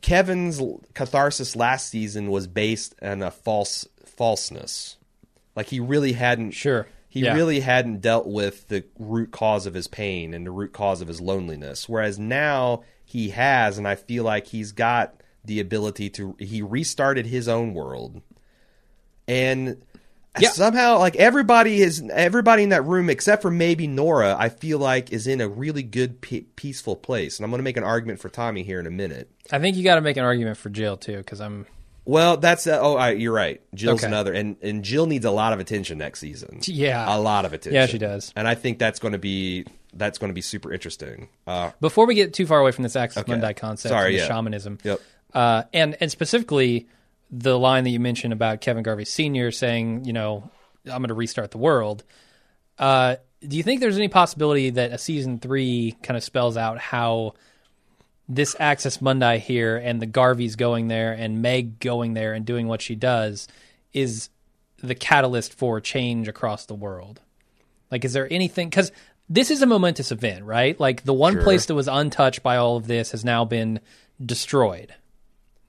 [0.00, 0.60] Kevin's
[0.94, 4.96] catharsis last season was based on a false falseness.
[5.54, 6.88] Like he really hadn't Sure.
[7.08, 7.34] he Yeah.
[7.34, 11.08] really hadn't dealt with the root cause of his pain and the root cause of
[11.08, 11.88] his loneliness.
[11.88, 17.26] Whereas now he has, and I feel like he's got the ability to he restarted
[17.26, 18.22] his own world.
[19.28, 19.82] And
[20.40, 20.50] Yeah.
[20.50, 25.12] somehow like everybody is everybody in that room except for maybe Nora, I feel like
[25.12, 27.38] is in a really good pe- peaceful place.
[27.38, 29.30] And I'm going to make an argument for Tommy here in a minute.
[29.50, 31.66] I think you got to make an argument for Jill too, because I'm
[32.06, 33.60] Well, that's uh, oh, I, you're right.
[33.74, 34.06] Jill's Okay.
[34.06, 36.60] another, and and Jill needs a lot of attention next season.
[36.62, 37.14] Yeah.
[37.14, 37.74] a lot of attention.
[37.74, 38.32] Yeah, she does.
[38.34, 41.28] and I think that's going to be that's going to be super interesting.
[41.46, 43.32] Uh, before we get too far away from this Axis Okay.
[43.32, 44.26] Mundi concept, Sorry, yeah.
[44.26, 45.00] shamanism, Yep.
[45.34, 46.88] uh, and and specifically
[47.32, 49.50] the line that you mentioned about Kevin Garvey Sr.
[49.50, 50.50] saying, you know,
[50.84, 52.04] I'm going to restart the world.
[52.78, 53.16] Uh,
[53.46, 57.34] do you think there's any possibility that a season three kind of spells out how
[58.28, 62.68] this Axis Mundi here and the Garveys going there and Meg going there and doing
[62.68, 63.48] what she does
[63.92, 64.28] is
[64.82, 67.20] the catalyst for change across the world?
[67.90, 68.68] Like, is there anything?
[68.68, 68.92] Because
[69.28, 70.78] this is a momentous event, right?
[70.78, 71.42] Like, the one Sure.
[71.42, 73.80] place that was untouched by all of this has now been
[74.24, 74.94] destroyed.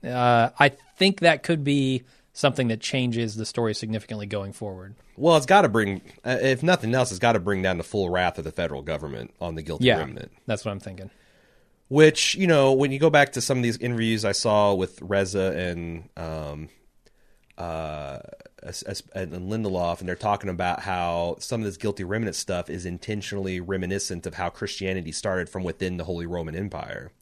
[0.02, 4.94] Uh, I think that could be something that changes the story significantly going forward.
[5.16, 7.84] well, it's got to bring, uh, if nothing else, it's got to bring down the
[7.84, 10.32] full wrath of the federal government on the guilty Yeah, remnant.
[10.46, 11.10] that's what I'm thinking.
[11.88, 15.00] Which you know, when you go back to some of these interviews I saw with
[15.02, 16.68] Reza and um,
[17.58, 18.18] uh,
[19.14, 23.60] and Lindelof, and they're talking about how some of this guilty remnant stuff is intentionally
[23.60, 27.12] reminiscent of how Christianity started from within the Holy Roman Empire.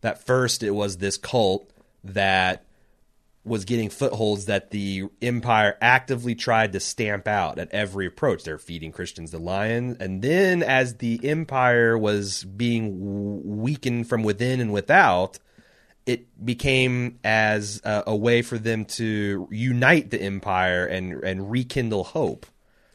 [0.00, 1.70] That first, it was this cult
[2.02, 2.64] that
[3.44, 8.44] was getting footholds that the empire actively tried to stamp out at every approach.
[8.44, 14.60] They're feeding Christians the lion, and then as the empire was being weakened from within
[14.60, 15.38] and without,
[16.06, 22.04] it became as a, a way for them to unite the empire and and rekindle
[22.04, 22.46] hope.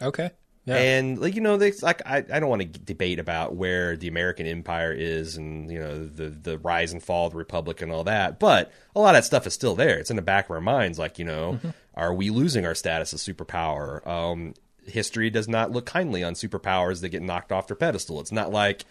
[0.01, 0.31] Okay.
[0.67, 0.75] Yeah.
[0.75, 4.09] And like you know, they, like I, I don't want to debate about where the
[4.09, 7.89] American empire is and you know the the rise and fall of the republic and
[7.89, 9.97] all that, but a lot of that stuff is still there.
[9.97, 10.99] It's in the back of our minds.
[10.99, 11.57] Like you know,
[11.95, 14.05] are we losing our status as superpower?
[14.05, 14.55] Um,
[14.85, 18.19] history does not look kindly on superpowers that get knocked off their pedestal.
[18.19, 18.83] It's not like.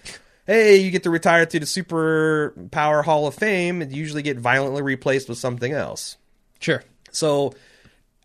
[0.46, 4.80] Hey, you get to retire to the Superpower Hall of Fame and usually get violently
[4.80, 6.18] replaced with something else.
[6.60, 6.84] sure.
[7.10, 7.52] So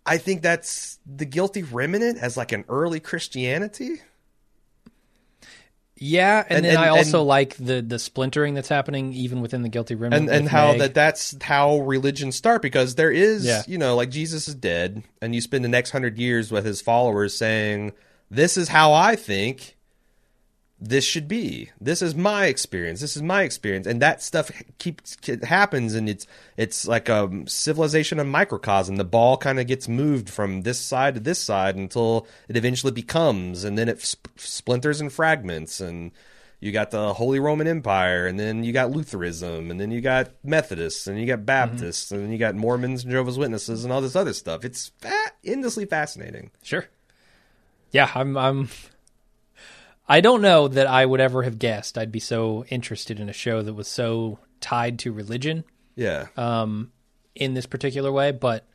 [0.05, 4.01] I think that's the guilty remnant as like an early Christianity.
[6.03, 9.39] Yeah, and, And- then and- I also and- like the the splintering that's happening even
[9.41, 10.79] within the guilty remnant, And and how Meg.
[10.79, 13.61] that that's how religions start because there is Yeah.
[13.67, 16.81] you know like Jesus is dead and you spend the next 100 years with his
[16.81, 17.91] followers saying
[18.31, 19.77] this is how I think
[20.83, 21.69] this should be.
[21.79, 23.01] This is my experience.
[23.01, 26.25] This is my experience, and that stuff keeps it happens, and it's
[26.57, 28.95] it's like a civilization of microcosm.
[28.95, 32.91] The ball kind of gets moved from this side to this side until it eventually
[32.91, 36.11] becomes, and then it sp- splinters and fragments, and
[36.59, 40.31] you got the Holy Roman Empire, and then you got Lutheranism, and then you got
[40.43, 41.45] Methodists, and you got mm-hmm.
[41.45, 44.65] Baptists, and then you got Mormons and Jehovah's Witnesses, and all this other stuff.
[44.65, 46.49] It's fa- endlessly fascinating.
[46.63, 46.87] Sure.
[47.91, 48.35] Yeah, I'm.
[48.35, 48.69] I'm.
[50.07, 53.33] I don't know that I would ever have guessed I'd be so interested in a
[53.33, 55.63] show that was so tied to religion
[55.95, 56.27] Yeah.
[56.37, 56.91] Um,
[57.35, 58.65] in this particular way, but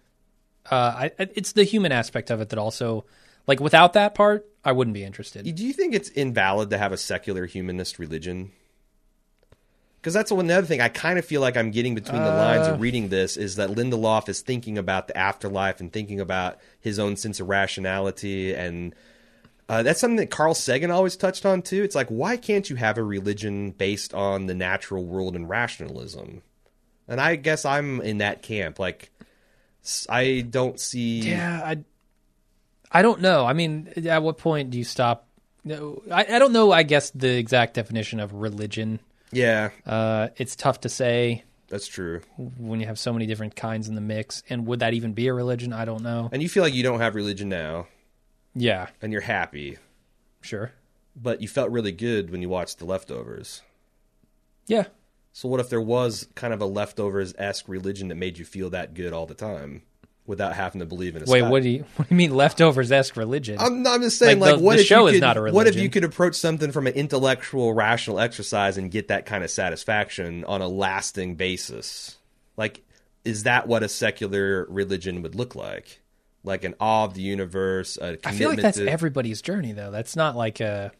[0.70, 3.04] uh, I, it's the human aspect of it that also,
[3.46, 5.44] like, without that part, I wouldn't be interested.
[5.54, 8.50] Do you think it's invalid to have a secular humanist religion?
[10.00, 12.30] Because that's one the other thing I kind of feel like I'm getting between the
[12.30, 16.58] lines of reading this is that Lindelof is thinking about the afterlife and thinking about
[16.80, 18.94] his own sense of rationality, and
[19.68, 21.82] uh, that's something that Carl Sagan always touched on too.
[21.82, 26.42] It's like why can't you have a religion based on the natural world and rationalism?
[27.08, 28.78] And I guess I'm in that camp.
[28.78, 29.10] Like
[30.08, 31.20] I don't see.
[31.20, 31.84] Yeah, I,
[32.90, 33.44] I don't know.
[33.46, 35.28] I mean, at what point do you stop?
[35.64, 36.70] No, I, I don't know.
[36.72, 39.00] I guess the exact definition of religion.
[39.32, 42.20] Yeah, Uh, it's tough to say that's true.
[42.36, 44.44] when you have so many different kinds in the mix.
[44.48, 45.72] And would that even be a religion?
[45.72, 46.28] I don't know.
[46.32, 47.88] And you feel like you don't have religion now,
[48.58, 49.76] Yeah, and you're happy.
[50.40, 50.72] sure.
[51.14, 53.62] but you felt really good when you watched the leftovers.
[54.66, 54.86] Yeah,
[55.32, 58.70] So what if there was kind of a leftovers esque religion that made you feel
[58.70, 59.82] that good all the time
[60.26, 62.34] without having to believe in a Wait, sky- what do you what do you mean
[62.34, 63.56] leftovers esque religion?
[63.60, 65.36] I'm, I'm just saying, Like, like, the- what the if show you is could, not
[65.36, 65.54] a religion.
[65.56, 69.44] what if you could approach something from an intellectual, rational exercise and get that kind
[69.44, 72.16] of satisfaction on a lasting basis?
[72.56, 72.82] Like,
[73.24, 76.00] is that what a secular religion would look like?
[76.46, 77.98] Like an awe of the universe.
[78.00, 79.90] A I feel like that's to, everybody's journey though.
[79.90, 80.92] That's not like a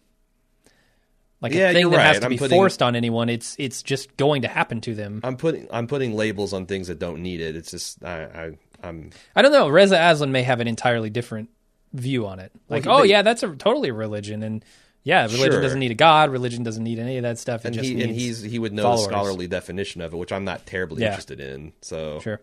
[1.41, 3.29] like Yeah, a thing that has to I'm be putting- forced on anyone.
[3.29, 5.21] It's it's just going to happen to them.
[5.23, 7.57] I'm putting I'm putting labels on things that don't need it.
[7.57, 8.53] It's just I, I
[8.89, 9.69] I'm I don't know.
[9.69, 11.51] Reza Aslan may have an entirely different
[11.93, 12.53] view on it.
[12.69, 14.65] Like, Well, oh he- yeah, that's a totally a religion, and
[15.05, 15.63] yeah, religion Sure.
[15.63, 16.31] doesn't need a god.
[16.31, 17.65] Religion doesn't need any of that stuff.
[17.65, 19.05] It and just he and he's he would know followers.
[19.07, 21.09] the scholarly definition of it, which I'm not terribly Yeah.
[21.11, 21.73] interested in.
[21.83, 22.41] So Sure.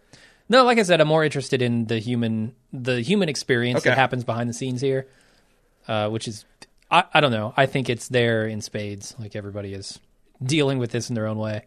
[0.53, 4.23] No, like I said, I'm more interested in the human the human experience that happens
[4.23, 5.07] behind the scenes here,
[5.87, 6.45] uh, which is
[6.91, 7.53] I, I don't know.
[7.57, 9.15] I think it's there in spades.
[9.19, 9.99] Like everybody is
[10.41, 11.63] dealing with this in their own way.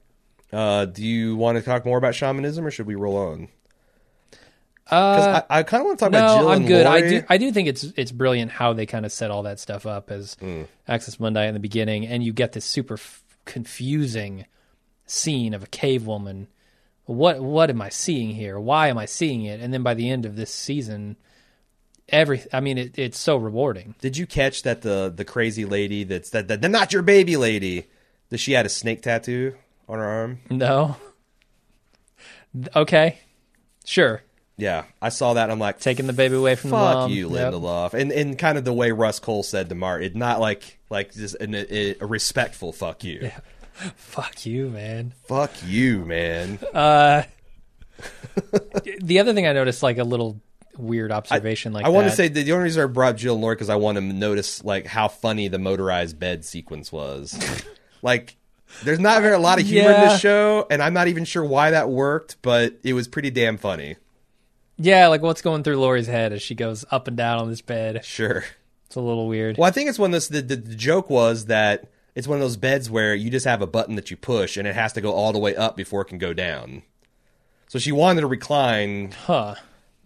[0.52, 3.48] Uh, do you want to talk more about shamanism, or should we roll on?
[4.84, 6.86] Because Uh, I, I kind of want to talk about no, Jill I'm and good.
[6.86, 7.10] I Laurie.
[7.10, 7.22] do.
[7.28, 10.12] I do think it's it's brilliant how they kind of set all that stuff up
[10.12, 10.68] as Mm.
[10.86, 14.46] Axis Mundi in the beginning, and you get this super f- confusing
[15.06, 16.46] scene of a cave woman.
[17.06, 18.58] What what am I seeing here?
[18.60, 19.60] Why am I seeing it?
[19.60, 21.16] And then by the end of this season,
[22.08, 23.94] every I mean, it, it's so rewarding.
[24.00, 27.36] Did you catch that the the crazy lady that's that, that the not your baby
[27.36, 27.86] lady
[28.30, 29.54] that she had a snake tattoo
[29.88, 30.38] on her arm?
[30.50, 30.96] No.
[32.74, 33.18] Okay.
[33.84, 34.22] Sure.
[34.56, 35.50] Yeah, I saw that.
[35.50, 37.10] I'm like, Taking the baby away from the fuck mom.
[37.10, 37.52] you, Yep.
[37.52, 41.12] Lindelof, and and kind of the way Rust Cohle said to Martin, not like like
[41.12, 43.30] just an, a, a respectful fuck you.
[43.96, 45.12] Fuck you, man.
[45.26, 46.58] Fuck you, man.
[46.72, 47.22] Uh,
[49.00, 50.40] the other thing I noticed, like a little
[50.76, 53.42] weird observation, like I want to say that the only reason I brought Jill and
[53.42, 57.38] Laurie because I want to notice like how funny the motorized bed sequence was.
[58.02, 58.36] like,
[58.84, 60.08] there's not very a lot of humor in Yeah.
[60.10, 63.56] this show, and I'm not even sure why that worked, but it was pretty damn
[63.56, 63.96] funny.
[64.76, 67.62] yeah, like what's going through Laurie's head as she goes up and down on this
[67.62, 68.04] bed.
[68.04, 68.44] Sure.
[68.86, 69.56] It's a little weird.
[69.58, 70.28] Well, I think it's when those.
[70.28, 73.62] The, the, the joke was that it's one of those beds where you just have
[73.62, 76.00] a button that you push, and it has to go all the way up before
[76.00, 76.82] it can go down.
[77.68, 79.54] So she wanted to recline, Huh.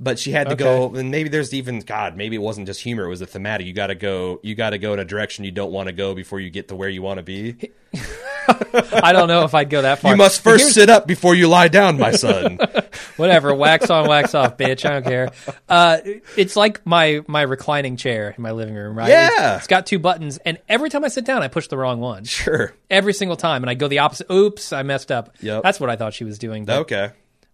[0.00, 0.64] But she had to Okay.
[0.64, 0.94] go.
[0.94, 2.16] And maybe there's even God.
[2.16, 3.66] Maybe it wasn't just humor; it was the thematic.
[3.66, 4.40] You got to go.
[4.42, 6.68] You got to go in a direction you don't want to go before you get
[6.68, 7.70] to where you want to be.
[8.48, 10.10] I don't know if I'd go that far.
[10.12, 12.58] You must first sit up before you lie down, my son.
[13.16, 13.54] whatever.
[13.54, 14.84] Wax on, wax off, bitch.
[14.84, 15.28] I don't care.
[15.68, 15.98] Uh,
[16.36, 19.08] it's like my my reclining chair in my living room, right?
[19.08, 19.26] Yeah.
[19.26, 22.00] It's- it's got two buttons, and every time I sit down, I push the wrong
[22.00, 22.24] one.
[22.24, 22.72] sure.
[22.88, 24.30] Every single time, and I go the opposite.
[24.32, 25.36] Oops, I messed up.
[25.40, 25.62] Yep.
[25.62, 26.64] That's what I thought she was doing.
[26.64, 27.10] But, Okay.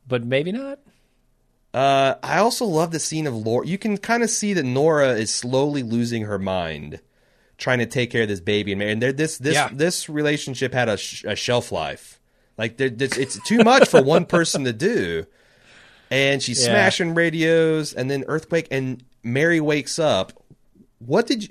[0.06, 0.78] but maybe not.
[1.76, 3.66] Uh, I also love the scene of Laura.
[3.66, 7.00] You can kind of see that Nora is slowly losing her mind,
[7.58, 8.72] trying to take care of this baby.
[8.72, 8.92] And Mary.
[8.92, 9.68] and this this Yeah.
[9.70, 12.18] this relationship had a, sh- a shelf life.
[12.56, 15.26] Like it's too much for one person to do.
[16.10, 16.72] And she's Yeah.
[16.72, 20.32] smashing radios, and then earthquake, and Mary wakes up.
[20.98, 21.48] What did you?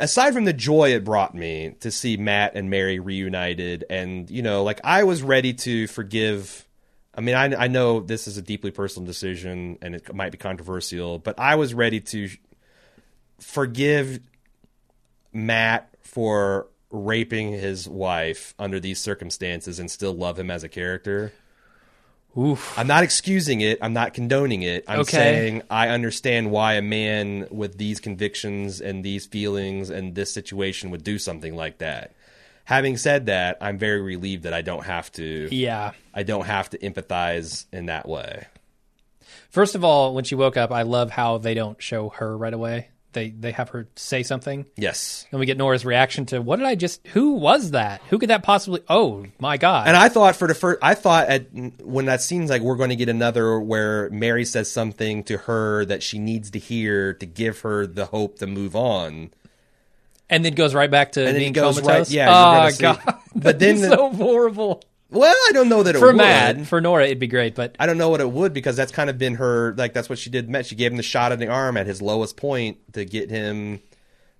[0.00, 4.40] aside from the joy it brought me to see Matt and Mary reunited, and you
[4.42, 6.65] know, like I was ready to forgive.
[7.16, 10.38] I mean, I, I know this is a deeply personal decision and it might be
[10.38, 12.28] controversial, but I was ready to
[13.40, 14.20] forgive
[15.32, 21.32] Matt for raping his wife under these circumstances and still love him as a character.
[22.38, 22.78] Oof.
[22.78, 23.78] I'm not excusing it.
[23.80, 24.84] I'm not condoning it.
[24.86, 25.10] I'm Okay.
[25.16, 30.90] saying I understand why a man with these convictions and these feelings and this situation
[30.90, 32.14] would do something like that.
[32.66, 35.48] Having said that, I'm very relieved that I don't have to.
[35.50, 35.92] Yeah.
[36.12, 38.46] I don't have to empathize in that way.
[39.50, 42.52] First of all, when she woke up, I love how they don't show her right
[42.52, 42.88] away.
[43.12, 45.26] They they have her say something, Yes.
[45.30, 47.06] and we get Nora's reaction to what did I just?
[47.14, 48.02] Who was that?
[48.10, 48.82] Who could that possibly?
[48.90, 49.88] Oh my god!
[49.88, 51.46] And I thought for the first, I thought at
[51.82, 55.86] when that seems like we're going to get another where Mary says something to her
[55.86, 59.30] that she needs to hear to give her the hope to move on.
[60.30, 62.08] And then goes right back to then being goes comatose.
[62.08, 65.98] right- yeah, oh god, but then the- so horrible Well, I don't know that it
[65.98, 66.16] for would.
[66.16, 66.66] Matt.
[66.66, 69.08] For Nora, it'd be great, but I don't know what it would because that's kind
[69.08, 70.48] of been her like that's what she did.
[70.48, 73.30] Met she gave him the shot in the arm at his lowest point to get
[73.30, 73.80] him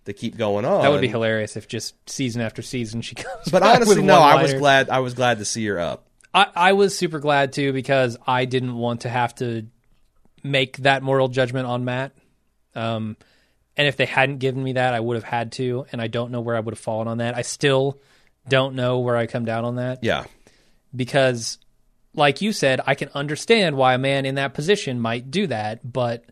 [0.06, 0.82] to keep going on.
[0.82, 3.48] that would be hilarious if just season after season she comes.
[3.50, 4.88] But honestly, no, I was glad.
[4.90, 6.06] I was glad to see her up.
[6.34, 9.66] I, I was super glad too because I didn't want to have to
[10.42, 12.12] make that moral judgment on Matt.
[12.74, 13.16] Um,
[13.76, 16.30] and if they hadn't given me that, I would have had to, and I don't
[16.30, 17.36] know where I would have fallen on that.
[17.36, 18.00] I still
[18.48, 20.24] don't know where I come down on that Yeah,
[20.94, 21.58] because,
[22.14, 25.90] like you said, I can understand why a man in that position might do that,
[25.92, 26.24] but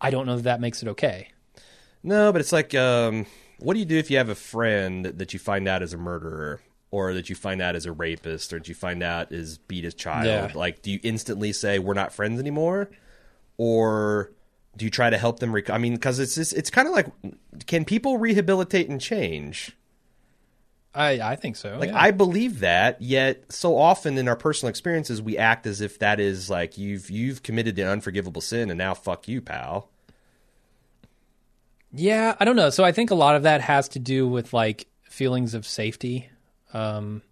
[0.00, 1.28] I don't know that that makes it okay.
[2.02, 3.26] no, but it's like, um,
[3.58, 5.98] what do you do if you have a friend that you find out is a
[5.98, 9.58] murderer, or that you find out is a rapist, or that you find out is
[9.58, 10.52] beat his child, Yeah.
[10.54, 12.88] like do you instantly say we're not friends anymore,
[13.56, 14.30] or
[14.78, 15.52] do you try to help them?
[15.52, 17.06] Rec- I mean, because it's just, it's kind of like,
[17.66, 19.76] can people rehabilitate and change?
[20.94, 21.76] I I think so.
[21.78, 22.00] Like yeah.
[22.00, 26.18] I believe that, yet so often in our personal experiences we act as if that
[26.18, 29.90] is like you've you've committed an unforgivable sin and now fuck you, pal.
[31.92, 32.70] Yeah, I don't know.
[32.70, 36.30] So I think a lot of that has to do with like feelings of safety
[36.72, 37.22] um,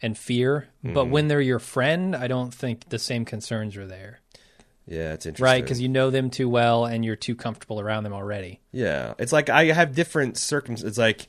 [0.00, 0.68] and fear.
[0.84, 0.94] Mm-hmm.
[0.94, 4.20] But when they're your friend, I don't think the same concerns are there,
[4.86, 5.44] Yeah, it's interesting.
[5.44, 5.62] right?
[5.62, 8.60] Because you know them too well and you're too comfortable around them already.
[8.72, 10.88] Yeah, it's like I have different circumstances.
[10.90, 11.28] It's like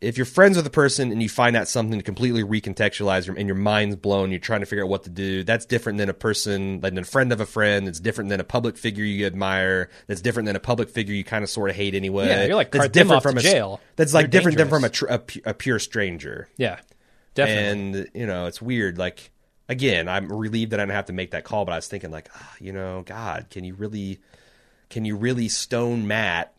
[0.00, 3.48] if you're friends with a person and you find out something to completely recontextualize and
[3.48, 5.42] your mind's blown, you're trying to figure out what to do.
[5.42, 7.88] That's different than a person, than a friend of a friend.
[7.88, 9.90] It's different than a public figure you admire.
[10.06, 12.28] That's different than a public figure you kind of sort of hate anyway.
[12.28, 13.80] Yeah, you're like, that's off to a, jail.
[13.96, 16.48] That's like They're different than from a, tr- a, a pure stranger.
[16.56, 16.78] Yeah,
[17.34, 18.00] definitely.
[18.00, 18.98] And you know, it's weird.
[18.98, 19.32] Like
[19.68, 22.10] again, I'm relieved that I don't have to make that call, but I was thinking
[22.10, 24.18] like, ah, you know, God, can you really,
[24.90, 26.54] can you really stone Matt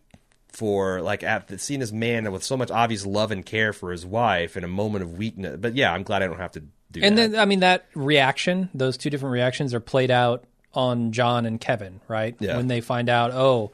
[0.48, 3.92] for like at the seeing this man with so much obvious love and care for
[3.92, 5.58] his wife in a moment of weakness?
[5.60, 7.04] But yeah, I'm glad I don't have to do that.
[7.06, 7.32] and that.
[7.32, 10.44] then I mean that reaction, those two different reactions are played out
[10.74, 12.36] on John and Kevin, right?
[12.40, 12.58] Yeah.
[12.58, 13.72] When they find out, oh,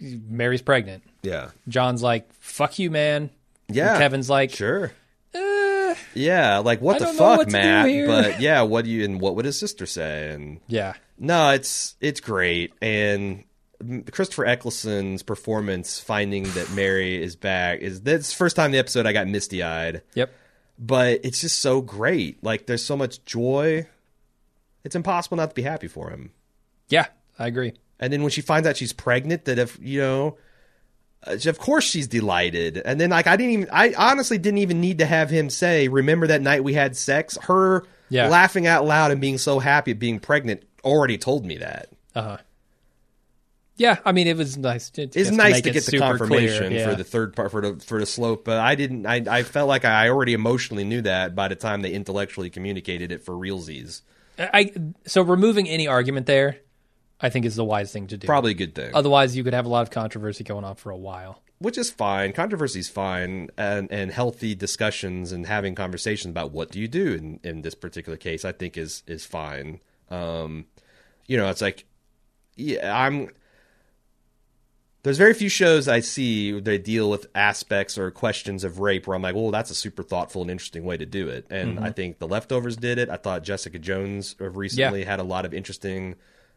[0.00, 1.02] Mary's pregnant.
[1.22, 3.30] yeah, John's like, "Fuck you, man."
[3.72, 3.92] yeah.
[3.92, 4.92] And Kevin's like, sure.
[6.14, 7.86] Yeah, like what I the fuck, what Matt?
[8.06, 10.30] But yeah, what do you and what would his sister say?
[10.30, 13.44] And yeah, No, it's it's great, and
[14.12, 19.06] Christopher Eccleston's performance, finding that Mary is back, is that's first time in the episode
[19.06, 20.02] I got misty eyed.
[20.14, 20.32] yep.
[20.78, 22.42] But it's just so great.
[22.42, 23.86] Like there's so much joy.
[24.82, 26.32] It's impossible not to be happy for him.
[26.88, 27.06] Yeah,
[27.38, 27.74] I agree.
[27.98, 30.38] And then when she finds out she's pregnant, that if you know,
[31.26, 32.78] of course she's delighted.
[32.84, 35.88] And then like I didn't even, I honestly didn't even need to have him say,
[35.88, 38.28] "Remember that night we had sex." Her Yeah.
[38.28, 41.88] laughing out loud and being so happy at being pregnant already told me that.
[42.14, 42.36] Uh huh.
[43.76, 44.90] Yeah, I mean, it was nice.
[44.90, 46.90] To, It's nice make to get the confirmation yeah.
[46.90, 49.06] for the third part for the for the slope, but I didn't.
[49.06, 53.10] I I felt like I already emotionally knew that by the time they intellectually communicated
[53.10, 54.02] it for realsies.
[54.38, 54.72] I
[55.06, 56.58] so removing any argument there,
[57.22, 58.26] I think is the wise thing to do.
[58.26, 60.90] Probably a good thing, Otherwise, you could have a lot of controversy going on for
[60.90, 61.42] a while.
[61.58, 62.32] which is fine.
[62.32, 67.40] Controversy's fine, and and healthy discussions and having conversations about what do you do in
[67.44, 69.80] in this particular case, I think is is fine.
[70.10, 70.66] Um,
[71.26, 71.84] you know, it's like,
[72.56, 73.28] yeah, I'm.
[75.02, 79.14] There's very few shows I see that deal with aspects or questions of rape where
[79.16, 81.46] I'm like, well, that's a super thoughtful and interesting way to do it.
[81.48, 83.08] And I think The Leftovers did it.
[83.08, 86.16] I thought Jessica Jones recently had a lot of interesting,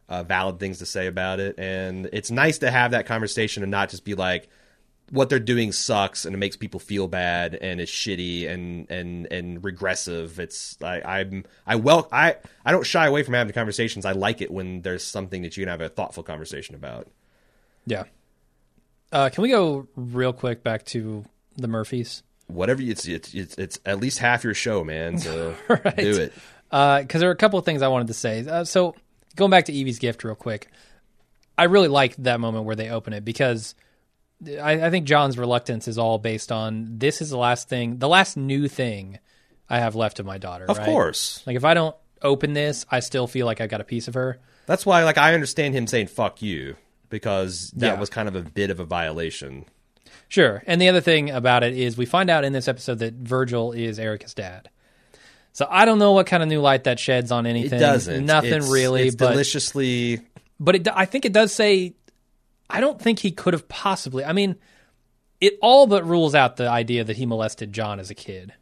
[0.10, 1.56] uh, valid things to say about it.
[1.58, 4.50] And it's nice to have that conversation and not just be like,
[5.12, 9.28] what they're doing sucks and it makes people feel bad and it's shitty and and
[9.32, 10.40] and regressive.
[10.40, 14.06] It's I, I'm I well I I don't shy away from having conversations.
[14.06, 17.10] I like it when there's something that you can have a thoughtful conversation about.
[17.86, 18.06] Yeah.
[19.12, 21.26] Uh, can we go real quick back to
[21.58, 22.24] the Murphys?
[22.48, 25.20] Whatever it's it's it's, it's at least half your show, man.
[25.20, 25.96] So Right.
[25.98, 26.34] do it.
[26.72, 28.48] because there are a couple of things I wanted to say.
[28.48, 28.96] Uh, so
[29.36, 30.68] going back to Evie's gift real quick,
[31.58, 33.76] I really liked that moment where they open it because
[34.62, 38.10] I, I think John's reluctance is all based on this is the last thing, the
[38.10, 39.20] last new thing
[39.70, 40.66] I have left of my daughter.
[40.68, 40.86] Of right?
[40.86, 41.44] course.
[41.46, 44.14] Like if I don't open this, I still feel like I got a piece of
[44.16, 44.40] her.
[44.66, 46.76] That's why like I understand him saying fuck you
[47.10, 48.00] because that Yeah.
[48.00, 49.66] was kind of a bit of a violation.
[50.30, 50.64] Sure.
[50.66, 53.72] And the other thing about it is we find out in this episode that Virgil
[53.72, 54.70] is Erica's dad.
[55.54, 57.78] So I don't know what kind of new light that sheds on anything.
[57.78, 58.26] It doesn't.
[58.26, 59.08] Nothing It's- really.
[59.08, 60.20] It's but deliciously
[60.64, 61.96] but it, I think it does say.
[62.70, 64.24] I don't think he could have possibly.
[64.24, 64.56] I mean,
[65.42, 68.54] it all but rules out the idea that he molested John as a kid.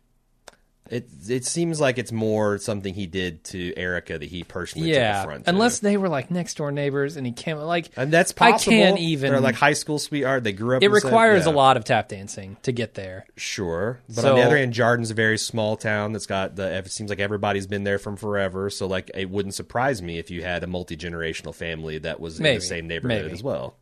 [0.91, 4.97] It it seems like it's more something he did to Erica that he personally took
[4.97, 5.49] yeah, affront to.
[5.49, 7.89] unless they were like next door neighbors, and he can't like.
[7.95, 8.73] and that's possible.
[8.73, 9.31] I can't even.
[9.31, 10.43] They're like high school sweetheart.
[10.43, 10.83] They grew up.
[10.83, 11.51] it requires yeah.
[11.51, 13.25] a lot of tap dancing to get there.
[13.37, 16.69] Sure, but So- on the other hand, Jarden's a very small town that's got the.
[16.77, 18.69] It seems like everybody's been there from forever.
[18.69, 22.37] So like, it wouldn't surprise me if you had a multi generational family that was
[22.37, 23.33] in the same neighborhood maybe.
[23.33, 23.77] as well.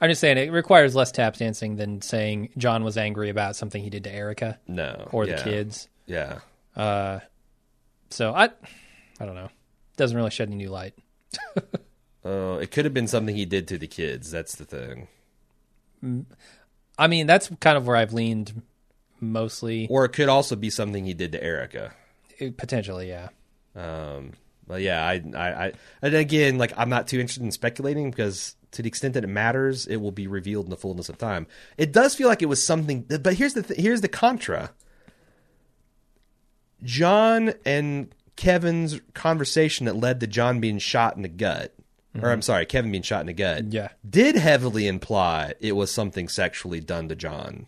[0.00, 3.82] I'm just saying it requires less tap dancing than saying John was angry about something
[3.82, 5.88] he did to Erica No, or yeah, the kids.
[6.10, 6.40] Yeah,
[6.76, 7.20] Uh,
[8.10, 8.50] So I,
[9.20, 9.48] I don't know.
[9.96, 10.94] Doesn't really shed any new light.
[12.24, 14.30] uh, it could have been something he did to the kids.
[14.30, 15.06] That's the thing.
[16.98, 18.62] I mean, that's kind of where I've leaned
[19.20, 19.86] mostly.
[19.88, 21.92] Or it could also be something he did to Erica.
[22.56, 23.28] Potentially, yeah.
[23.76, 24.32] Um,
[24.66, 28.56] but yeah, I, I, I, and again, like I'm not too interested in speculating because
[28.72, 31.46] to the extent that it matters, it will be revealed in the fullness of time.
[31.76, 34.72] It does feel like it was something, but here's the th- here's the contra.
[36.82, 41.74] John and Kevin's conversation that led to John being shot in the gut,
[42.14, 42.26] or mm-hmm.
[42.26, 43.88] I'm sorry, Kevin being shot in the gut, Yeah.
[44.08, 47.66] did heavily imply it was something sexually done to John.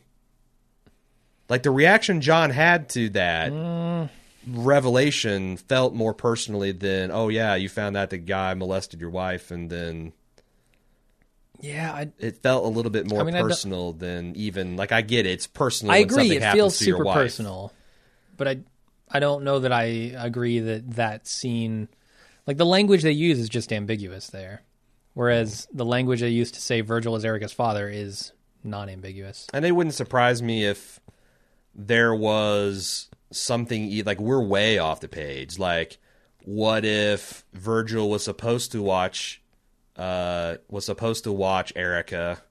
[1.49, 4.09] Like the reaction John had to that mm.
[4.49, 9.51] revelation felt more personally than, oh yeah, you found out the guy molested your wife,
[9.51, 10.15] and then
[11.61, 15.03] Yeah, I, it felt a little bit more I mean, personal than even like I
[15.03, 15.33] get it.
[15.33, 15.93] It's personal.
[15.93, 16.31] I agree.
[16.31, 17.73] It feels super personal,
[18.39, 18.61] but I
[19.13, 19.85] I don't know that I
[20.17, 21.89] agree that that scene,
[22.47, 24.63] like the language they use, is just ambiguous there,
[25.15, 28.33] whereas the language they use to say Virgil is Erica's father is
[28.65, 29.49] non-ambiguous.
[29.53, 31.01] And it wouldn't surprise me if
[31.75, 35.59] there was something like we're way off the page.
[35.59, 35.99] Like,
[36.45, 39.43] what if Virgil was supposed to watch,
[39.97, 42.43] uh, was supposed to watch Erica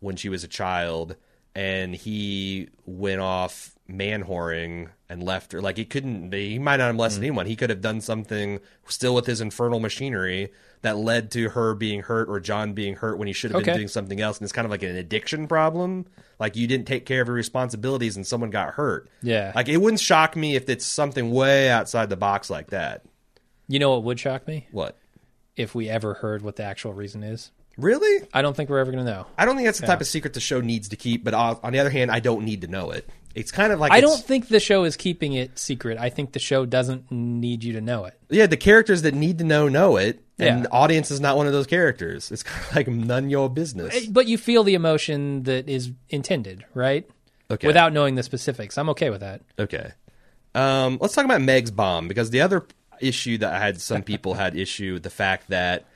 [0.00, 1.16] when she was a child,
[1.54, 5.60] and he went off man whoring and left her.
[5.60, 6.30] Like, he couldn't.
[6.30, 7.26] be, He might not have molested Mm.
[7.26, 7.46] anyone.
[7.46, 12.00] He could have done something still with his infernal machinery that led to her being
[12.02, 14.38] hurt or John being hurt when he should have been doing something else.
[14.38, 16.06] And it's kind of like an addiction problem.
[16.38, 19.08] Like you didn't take care of your responsibilities and someone got hurt.
[19.22, 19.52] Yeah.
[19.54, 23.02] Like it wouldn't shock me if it's something way outside the box like that.
[23.68, 24.96] You know what would shock me What?
[25.56, 27.50] if we ever heard what the actual reason is.
[27.76, 28.26] Really?
[28.32, 29.26] I don't think we're ever going to know.
[29.38, 31.24] I don't think that's the type of secret the show needs to keep.
[31.24, 33.08] But on on the other hand, I don't need to know it.
[33.34, 35.98] It's kind of like I don't think the show is keeping it secret.
[35.98, 38.18] I think the show doesn't need you to know it.
[38.28, 40.62] Yeah, the characters that need to know know it, and Yeah.
[40.62, 42.32] the audience is not one of those characters.
[42.32, 44.06] It's kind of like none your business.
[44.06, 47.08] But you feel the emotion that is intended, right?
[47.50, 47.66] Okay.
[47.66, 48.76] Without knowing the specifics.
[48.78, 49.42] I'm okay with that.
[49.58, 49.92] Okay.
[50.54, 52.66] Um, let's talk about Meg's bomb because the other
[53.00, 55.86] issue that I had some people had issue with the fact that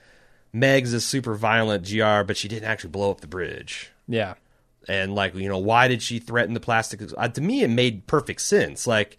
[0.52, 3.90] Meg's a super violent GR, but she didn't actually blow up the bridge.
[4.06, 4.34] Yeah.
[4.88, 7.00] And like, you know, why did she threaten the plastic?
[7.16, 8.86] Uh, to me, it made perfect sense.
[8.86, 9.18] Like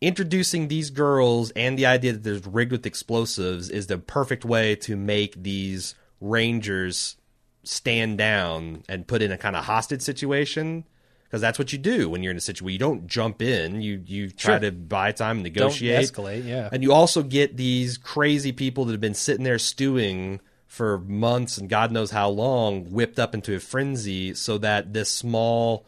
[0.00, 4.74] introducing these girls and the idea that there's rigged with explosives is the perfect way
[4.74, 7.16] to make these rangers
[7.62, 10.84] stand down and put in a kind of hostage situation
[11.24, 13.80] because that's what you do when you're in a situation where you don't jump in
[13.80, 14.60] you you try Sure.
[14.60, 16.44] to buy time and Don't negotiate escalate.
[16.44, 16.68] Yeah.
[16.72, 20.40] and you also get these crazy people that have been sitting there stewing
[20.72, 25.10] for months and God knows how long, whipped up into a frenzy so that this
[25.10, 25.84] small,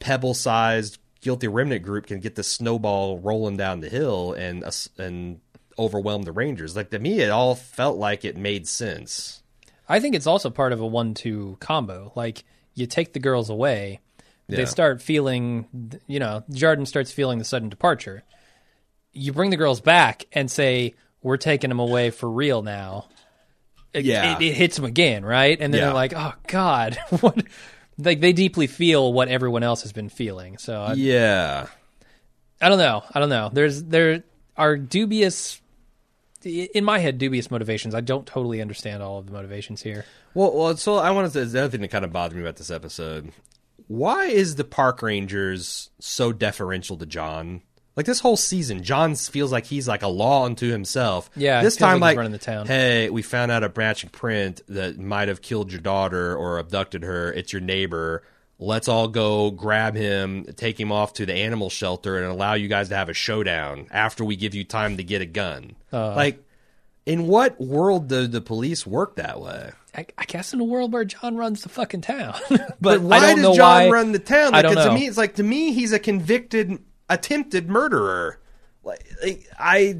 [0.00, 4.88] pebble sized guilty remnant group can get the snowball rolling down the hill and us-
[4.98, 5.40] and
[5.78, 6.74] overwhelm the Rangers.
[6.74, 9.44] Like to me, it all felt like it made sense.
[9.88, 12.10] I think it's also part of a one-two combo.
[12.16, 12.42] Like
[12.74, 14.00] you take the girls away,
[14.48, 14.56] Yeah.
[14.56, 18.24] they start feeling, you know, Jarden starts feeling the sudden departure.
[19.12, 23.06] You bring the girls back and say, "We're taking them away for real now."
[23.92, 24.36] It, Yeah.
[24.36, 25.58] it, it hits them again, right?
[25.60, 25.86] And then Yeah.
[25.86, 27.44] they're like, "Oh God, what?"
[27.98, 30.58] Like they deeply feel what everyone else has been feeling.
[30.58, 31.66] So I, Yeah.
[32.60, 33.02] I don't know.
[33.12, 33.50] I don't know.
[33.52, 34.22] There's there
[34.56, 35.60] are dubious,
[36.44, 37.94] in my head, dubious motivations.
[37.94, 40.04] I don't totally understand all of the motivations here.
[40.34, 41.46] Well, well, so I wanted to.
[41.46, 43.32] Say the other thing that kind of bothered me about this episode:
[43.88, 47.62] why is the park rangers so deferential to John?
[48.00, 51.30] Like this whole season, John feels like he's like a law unto himself.
[51.36, 52.66] Yeah, this time like like, running the town.
[52.66, 57.02] hey, we found out a branching print that might have killed your daughter or abducted
[57.02, 57.30] her.
[57.30, 58.22] It's your neighbor.
[58.58, 62.68] Let's all go grab him, take him off to the animal shelter, and allow you
[62.68, 65.76] guys to have a showdown after we give you time to get a gun.
[65.92, 66.14] Uh.
[66.14, 66.42] like,
[67.04, 69.72] in what world do the police work that way?
[69.94, 73.18] I, I guess in a world where John runs the fucking town, but, But why
[73.18, 73.90] I don't does John why.
[73.90, 74.54] run the town?
[74.54, 74.88] I don't know.
[74.88, 76.78] To me, it's like to me, he's a convicted,
[77.10, 78.38] attempted murderer.
[78.82, 79.96] Like, like, I.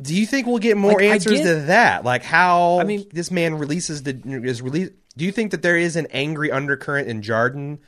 [0.00, 2.04] Do you think we'll get more Like, answers get- to that?
[2.04, 4.90] Like how I mean- this man releases the is release.
[5.16, 7.78] Do you think that there is an angry undercurrent in Jarden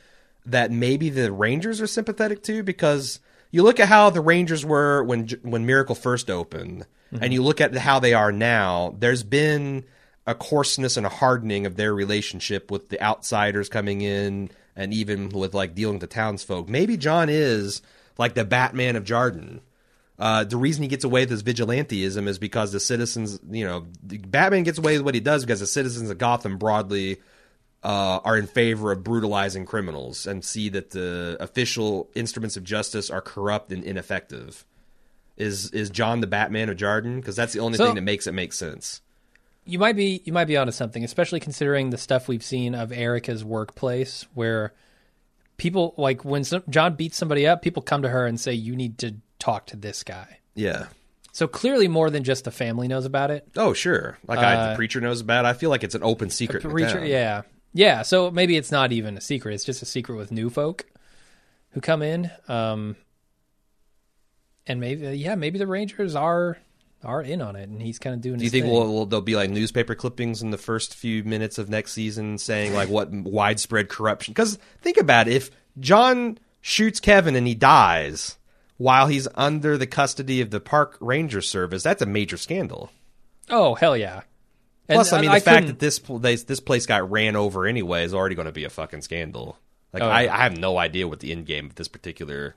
[0.47, 2.63] that maybe the Rangers are sympathetic to?
[2.63, 3.19] Because
[3.51, 7.23] you look at how the Rangers were when when Miracle first opened, Mm-hmm.
[7.23, 8.95] and you look at how they are now.
[8.99, 9.83] There's been
[10.27, 15.27] a coarseness and a hardening of their relationship with the outsiders coming in, and even
[15.29, 16.69] with like dealing with the townsfolk.
[16.69, 17.81] Maybe John is
[18.17, 19.59] like the Batman of Jarden.
[20.17, 23.85] Uh, the reason he gets away with his vigilanteism is because the citizens, you know,
[24.01, 27.17] Batman gets away with what he does because the citizens of Gotham broadly
[27.83, 33.09] uh, are in favor of brutalizing criminals and see that the official instruments of justice
[33.09, 34.65] are corrupt and ineffective.
[35.37, 37.17] Is is John the Batman of Jarden?
[37.17, 39.01] Because that's the only So- thing that makes it make sense.
[39.69, 42.91] You might be you might be onto something, especially considering the stuff we've seen of
[42.91, 44.73] Erica's workplace, where
[45.57, 48.75] people like when some, John beats somebody up, people come to her and say, "You
[48.75, 50.87] need to talk to this guy." Yeah.
[51.31, 53.47] So clearly, more than just the family knows about it.
[53.55, 54.17] Oh, sure.
[54.27, 55.45] Like I, Uh, the preacher knows about.
[55.45, 55.47] it.
[55.47, 56.63] I feel like it's an open secret.
[56.63, 57.43] Preacher, yeah,
[57.73, 58.01] yeah.
[58.01, 60.85] So maybe it's not even a secret; it's just a secret with new folk
[61.71, 62.31] who come in.
[62.47, 62.95] Um,
[64.67, 66.57] and maybe yeah, maybe the Rangers are
[67.03, 68.37] are in on it, and he's kind of doing.
[68.39, 71.57] Do you think we'll, we'll, there'll be like newspaper clippings in the first few minutes
[71.57, 74.33] of next season saying like what widespread corruption?
[74.33, 78.37] Because think about it, if John shoots Kevin and he dies
[78.77, 82.91] while he's under the custody of the park ranger service, that's a major scandal.
[83.49, 84.21] Oh hell yeah!
[84.89, 87.35] Plus, And I mean, I the fact couldn't- that this place this place got ran
[87.35, 89.57] over anyway is already going to be a fucking scandal.
[89.93, 90.35] Like Oh, I, yeah.
[90.35, 92.55] I have no idea what the end game of this particular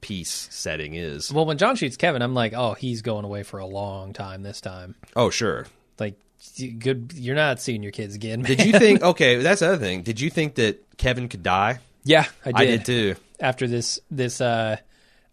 [0.00, 1.32] piece setting is.
[1.32, 4.42] well, when John shoots Kevin, I'm like, oh, he's going away for a long time
[4.42, 4.94] this time.
[5.14, 5.66] Oh sure.
[5.98, 6.18] Like,
[6.78, 8.42] good, you're not seeing your kids again.
[8.42, 8.56] Man.
[8.56, 9.02] Did you think?
[9.02, 10.02] Okay, that's the other thing.
[10.02, 11.80] Did you think that Kevin could die?
[12.04, 12.56] Yeah, I did.
[12.60, 13.14] I did too.
[13.40, 14.76] After this, this, uh,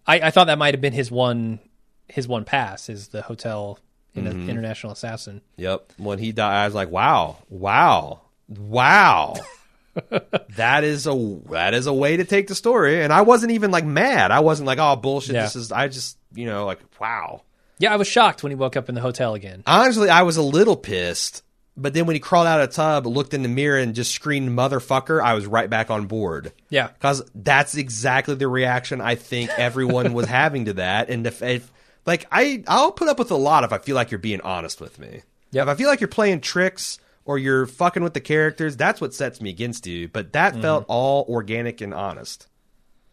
[0.07, 1.59] I, I thought that might have been his one,
[2.07, 3.77] his one pass is the hotel
[4.15, 4.49] in Mm-hmm.
[4.49, 5.41] international assassin.
[5.57, 5.93] Yep.
[5.97, 9.33] When he died, I was like, wow, wow, wow.
[10.55, 13.03] that is a that is a way to take the story.
[13.03, 14.31] And I wasn't even like mad.
[14.31, 15.35] I wasn't like, oh bullshit.
[15.35, 15.43] Yeah.
[15.43, 15.71] This is.
[15.71, 17.41] I just you know like wow.
[17.79, 19.63] Yeah, I was shocked when he woke up in the hotel again.
[19.67, 21.43] Honestly, I was a little pissed.
[21.75, 24.11] But then when he crawled out of the tub, looked in the mirror, and just
[24.11, 26.53] screamed "motherfucker," I was right back on board.
[26.69, 31.09] Yeah, because that's exactly the reaction I think everyone was having to that.
[31.09, 31.71] And if, if
[32.05, 34.81] like I, I'll put up with a lot if I feel like you're being honest
[34.81, 35.23] with me.
[35.51, 38.99] Yeah, If I feel like you're playing tricks or you're fucking with the characters, that's
[38.99, 40.07] what sets me against you.
[40.07, 40.61] But that mm-hmm.
[40.61, 42.47] felt all organic and honest.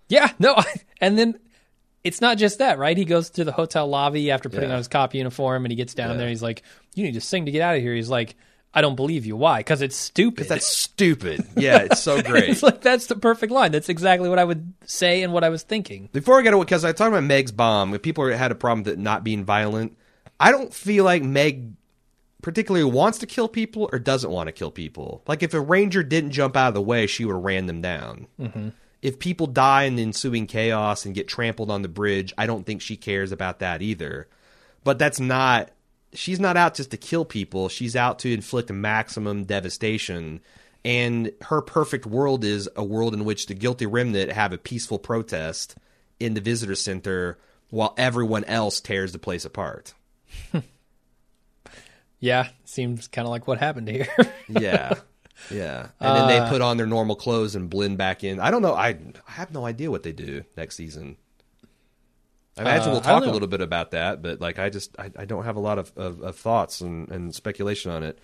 [0.09, 0.57] yeah, no,
[1.01, 1.39] and then
[2.03, 2.97] it's not just that, right?
[2.97, 4.75] He goes to the hotel lobby after putting Yeah.
[4.75, 6.17] on his cop uniform, and he gets down Yeah.
[6.17, 6.29] there.
[6.29, 6.63] He's like,
[6.95, 8.37] "You need to sing to get out of here." He's like,
[8.75, 9.37] "I don't believe you.
[9.37, 9.59] Why?
[9.61, 11.45] Because it's stupid." That's stupid.
[11.57, 12.49] Yeah, it's so great.
[12.49, 13.71] it's like that's the perfect line.
[13.71, 16.09] That's exactly what I would say and what I was thinking.
[16.13, 18.85] Before I get away, because I talked about Meg's bomb, if people had a problem
[18.85, 19.97] with it not being violent,
[20.41, 21.75] I don't feel like Meg
[22.43, 25.22] particularly wants to kill people or doesn't want to kill people.
[25.26, 27.80] Like if a ranger didn't jump out of the way, she would have ran them
[27.80, 28.26] down.
[28.38, 28.68] Mm-hmm.
[29.03, 32.66] If people die in the ensuing chaos and get trampled on the bridge, I don't
[32.66, 34.28] think she cares about that either.
[34.84, 35.70] But that's not.
[36.12, 37.68] She's not out just to kill people.
[37.68, 40.41] She's out to inflict maximum devastation.
[40.84, 44.99] And her perfect world is a world in which the guilty remnant have a peaceful
[44.99, 45.76] protest
[46.18, 47.38] in the visitor center
[47.68, 49.95] while everyone else tears the place apart.
[52.21, 54.07] Yeah, seems kind of like what happened here.
[54.49, 54.95] Yeah.
[55.51, 55.87] Yeah.
[56.01, 58.41] And then they put on their normal clothes and blend back in.
[58.41, 58.75] I don't know.
[58.75, 61.16] I, I have no idea what they do next season.
[62.59, 65.11] I imagine Uh, we'll talk a little bit about that, but like I just I,
[65.16, 68.18] I don't have a lot of, of, of thoughts and, and speculation on it.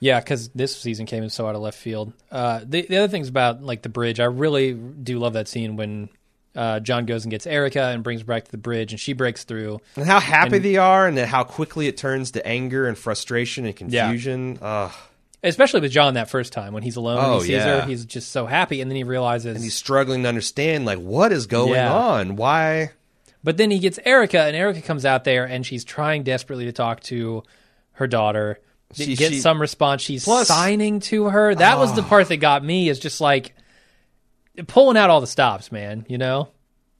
[0.00, 2.12] Yeah, because this season came in so out of left field.
[2.30, 5.76] Uh, the the other things about like the bridge, I really do love that scene
[5.76, 6.08] when
[6.56, 9.12] uh, John goes and gets Erica and brings her back to the bridge, and she
[9.12, 9.80] breaks through.
[9.96, 13.74] And how happy they are and how quickly it turns to anger and frustration and
[13.92, 14.04] Yeah.
[14.06, 14.58] confusion.
[14.60, 14.92] Ugh.
[15.44, 17.80] Especially with John that first time when he's alone Oh, and he sees yeah.
[17.82, 19.54] her, he's just so happy, and then he realizes.
[19.54, 21.92] and he's struggling to understand like what is going Yeah.
[21.94, 22.90] on why
[23.44, 26.72] but then he gets Erica, and Erica comes out there, and she's trying desperately to
[26.72, 27.44] talk to
[27.92, 28.58] her daughter.
[28.94, 30.02] She- gets she- some response.
[30.02, 31.54] She's Plus- signing to her.
[31.54, 32.88] That was the part that got me.
[32.88, 33.54] Is just like
[34.66, 36.04] pulling out all the stops, man.
[36.08, 36.48] You know.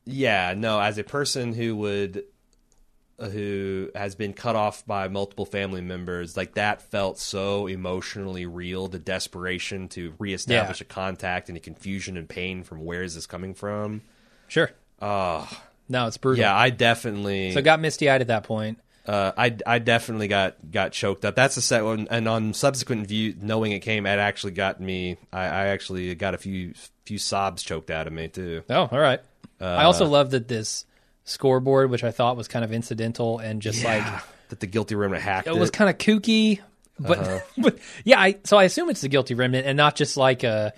[0.05, 2.25] yeah no as a person who would
[3.19, 8.47] uh, who has been cut off by multiple family members like that felt so emotionally
[8.47, 10.85] real the desperation to reestablish Yeah.
[10.85, 14.03] a contact and the confusion and pain from where is this coming from
[14.47, 14.71] Sure.
[15.03, 15.47] oh
[15.89, 16.41] No, it's brutal.
[16.43, 18.79] yeah i definitely So got misty eyed at that point.
[19.07, 21.35] uh, I I definitely got got choked up.
[21.35, 25.17] That's the set one, and on subsequent view, knowing it came, it actually got me.
[25.33, 26.75] I, I actually got a few
[27.09, 28.63] few sobs choked out of me too.
[28.71, 29.21] Oh, all right.
[29.61, 30.85] Uh, I also love that this
[31.25, 34.05] scoreboard, which I thought was kind of incidental and just like
[34.51, 35.59] that the guilty remnant hacked it it.
[35.59, 36.61] was kind of kooky,
[36.99, 37.41] but Uh-huh.
[37.59, 38.21] but yeah.
[38.21, 40.73] I so I assume it's the guilty remnant and not just like a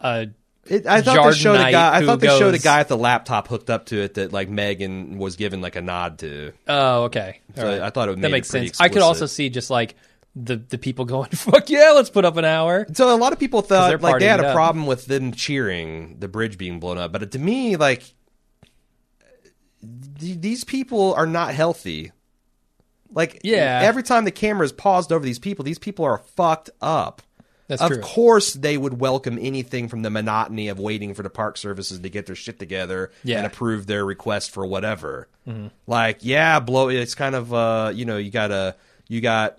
[0.00, 0.28] a
[0.66, 1.96] It- I thought they showed a guy.
[1.98, 4.48] I thought they showed a guy at the laptop hooked up to it that like
[4.48, 6.52] Megan was given like a nod to.
[6.68, 7.40] oh okay.
[7.56, 7.80] So right.
[7.80, 8.80] I thought it that makes sense.
[8.80, 9.94] I could also see just like
[10.34, 12.86] the the people going fuck yeah, let's put up an hour.
[12.94, 14.54] So a lot of people thought like they had a up.
[14.54, 18.02] problem with them cheering the bridge being blown up, but to me, like
[20.18, 22.12] th- these people are not healthy.
[23.14, 23.80] Like Yeah.
[23.82, 27.22] every time the camera is paused over these people, these people are fucked up.
[27.68, 28.00] That's of true.
[28.00, 32.08] course, they would welcome anything from the monotony of waiting for the park services to
[32.10, 33.38] get their shit together Yeah.
[33.38, 35.28] and approve their request for whatever.
[35.86, 36.88] Like, yeah, blow.
[36.88, 38.76] It's kind of uh, you know, you gotta
[39.08, 39.58] you got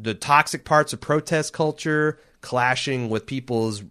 [0.00, 3.82] the toxic parts of protest culture clashing with people's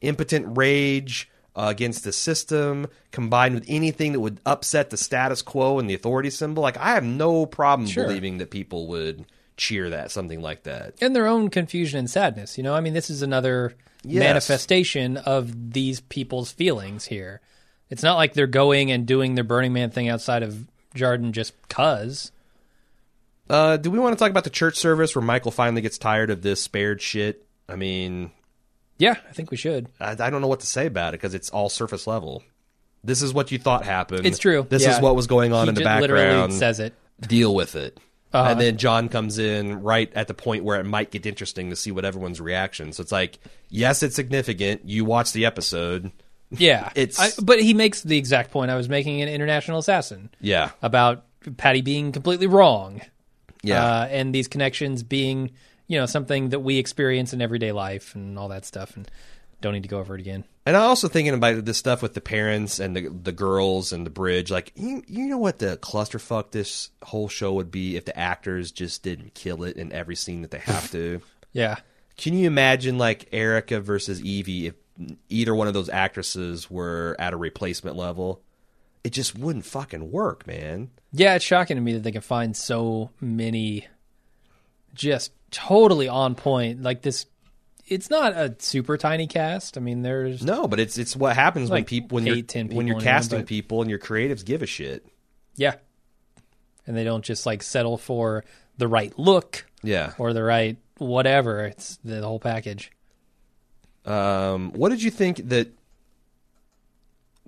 [0.00, 5.78] impotent rage uh, against the system, combined with anything that would upset the status quo
[5.80, 6.62] and the authority symbol.
[6.62, 8.06] Like, I have no problem Sure.
[8.06, 9.24] believing that people would
[9.56, 10.94] cheer that something like that.
[11.02, 12.56] and their own confusion and sadness.
[12.56, 13.74] You know, I mean, this is another
[14.04, 14.20] Yes.
[14.20, 17.40] manifestation of these people's feelings here.
[17.90, 21.52] It's not like they're going and doing their Burning Man thing outside of Jarden just
[21.68, 22.30] cuz.
[23.50, 26.30] Uh, do we want to talk about the church service where Michael finally gets tired
[26.30, 27.44] of this spared shit?
[27.68, 28.30] I mean,
[28.98, 29.88] Yeah, I think we should.
[30.00, 32.42] I, I don't know what to say about it because it's all surface level.
[33.02, 34.24] This is what you thought happened.
[34.26, 34.66] It's true.
[34.68, 34.94] This Yeah.
[34.96, 36.54] is what was going on He in the just literally background.
[36.54, 36.94] says it.
[37.20, 37.98] Deal with it.
[38.32, 38.50] Uh-huh.
[38.52, 41.76] And then John comes in right at the point where it might get interesting to
[41.76, 42.92] see what everyone's reaction.
[42.92, 44.82] So it's like, yes, it's significant.
[44.84, 46.12] You watch the episode.
[46.50, 50.30] Yeah, It's- I, but he makes the exact point I was making in International Assassin
[50.40, 50.70] Yeah.
[50.82, 51.24] about
[51.56, 53.00] Patti being completely wrong.
[53.62, 53.84] Yeah.
[53.84, 55.50] uh, and these connections being
[55.86, 59.10] you know something that we experience in everyday life and all that stuff and
[59.60, 62.14] don't need to go over it again And I'm also thinking about this stuff with
[62.14, 64.50] the parents and the the girls and the bridge.
[64.50, 68.70] Like, you, you know what the clusterfuck this whole show would be if the actors
[68.70, 71.20] just didn't kill it in every scene that they have to.
[71.52, 71.76] yeah
[72.16, 74.74] Can you imagine like Erica versus Evie if
[75.28, 78.42] either one of those actresses were at a replacement level?
[79.02, 80.90] It just wouldn't fucking work, man.
[81.12, 83.86] yeah it's shocking to me that they can find so many
[84.94, 87.26] just totally on point like this
[87.86, 91.70] it's not a super tiny cast i mean there's No, but it's it's what happens
[91.70, 93.90] when people when eight, you're 10 when you're people in there, casting but- people and
[93.90, 95.04] your creatives give a shit.
[95.56, 95.74] yeah
[96.86, 98.44] and they don't just like settle for
[98.78, 100.12] the right look Yeah.
[100.18, 102.90] or the right whatever it's the whole package
[104.04, 105.68] Um, what did you think that?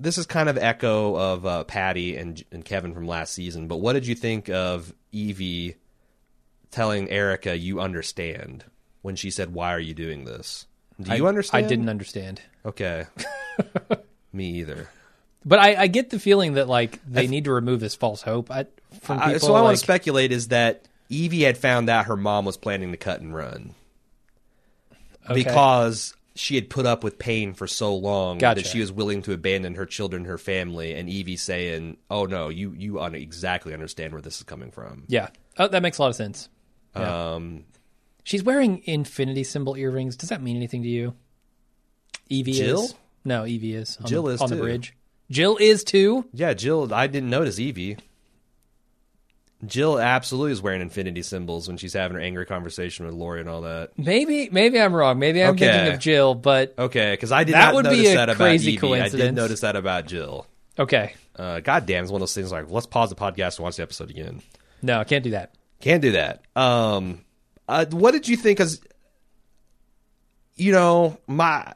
[0.02, 3.76] This is kind of echo of uh, Patti and and Kevin from last season, but
[3.76, 5.76] what did you think of Evie
[6.70, 8.64] telling Erica you understand
[9.02, 10.66] when she said, "Why are you doing this?"
[11.00, 11.64] Do you I, understand?
[11.64, 13.06] i didn't understand Okay.
[14.32, 14.88] Me either.
[15.44, 18.50] But I, I get the feeling that like they need to remove this false hope
[18.50, 18.66] I,
[19.00, 19.34] from people.
[19.34, 22.56] I, so I want to speculate is that Evie had found out her mom was
[22.56, 23.74] planning to cut and run
[25.24, 25.34] okay.
[25.34, 28.62] because she had put up with pain for so long Gotcha.
[28.62, 32.48] that she was willing to abandon her children, her family, and Evie saying, "Oh no,
[32.48, 35.28] you you un- exactly understand where this is coming from." yeah,
[35.58, 36.48] oh, that makes a lot of sense.
[36.94, 37.64] Um,
[38.24, 40.16] She's wearing infinity symbol earrings.
[40.16, 41.14] Does that mean anything to you?
[42.28, 42.84] Evie Jill?
[42.84, 42.94] is.
[43.24, 43.96] No, Evie is.
[44.00, 44.94] On Jill the, is on the bridge.
[45.30, 46.26] Jill is too.
[46.32, 46.92] yeah, Jill.
[46.92, 47.96] I didn't notice Evie.
[49.64, 53.48] Jill absolutely is wearing infinity symbols when she's having her angry conversation with Laurie and
[53.48, 53.90] all that.
[53.96, 55.18] Maybe maybe I'm wrong.
[55.20, 55.70] Maybe I'm Okay.
[55.70, 58.72] thinking of Jill, but Okay, because I did That not would be a that crazy
[58.74, 59.00] Evie.
[59.00, 60.46] I did notice that about Jill.
[60.78, 61.14] okay.
[61.36, 63.76] Uh, God damn, it's one of those things like let's pause the podcast and watch
[63.76, 64.42] the episode again.
[64.82, 65.54] No, I can't do that.
[65.80, 66.42] Can't do that.
[66.56, 67.20] Um,
[67.68, 68.58] uh, what did you think?
[68.58, 68.80] Because
[70.56, 71.72] you know, my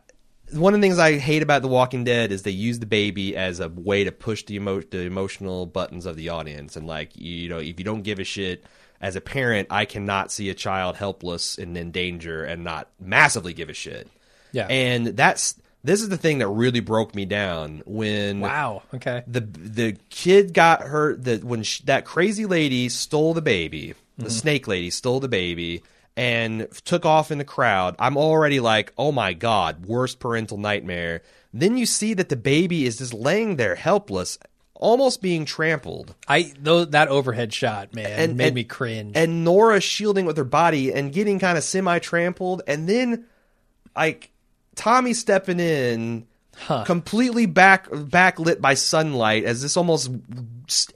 [0.53, 3.37] one of the things I hate about The Walking Dead is they use the baby
[3.37, 7.17] as a way to push the emo- the emotional buttons of the audience, and like
[7.17, 8.65] you know, if you don't give a shit.
[8.99, 13.53] As a parent, I cannot see a child helpless and in danger and not massively
[13.53, 14.09] give a shit.
[14.53, 14.67] Yeah.
[14.69, 15.55] And that's
[15.87, 18.83] this is the thing that really broke me down when wow.
[18.95, 19.23] Okay.
[19.27, 24.25] the the kid got hurt that when sh that crazy lady stole the baby the
[24.25, 24.31] mm-hmm.
[24.31, 25.83] snake lady stole the baby
[26.17, 31.23] and took off in the crowd i'm already like oh my god worst parental nightmare
[31.53, 34.39] then you see that the baby is just laying there helpless
[34.75, 39.13] almost being trampled I though that overhead shot, man, And- made and- me cringe.
[39.17, 43.25] and nora shielding with her body and getting kind of semi trampled and then
[43.97, 44.31] like
[44.75, 46.27] tommy stepping in
[46.59, 46.85] Huh.
[46.85, 50.11] completely back backlit by sunlight as this almost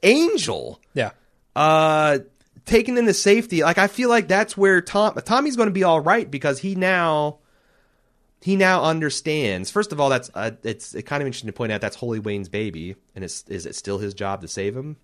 [0.03, 1.11] angel yeah.
[1.55, 2.19] uh
[2.67, 6.01] taken into safety like i feel like that's where tom tommy's going to be all
[6.01, 7.39] right because he now
[8.41, 11.81] he now understands first of all that's uh, it's kind of interesting to point out
[11.81, 14.97] that's holy wayne's baby and it's is it still his job to save him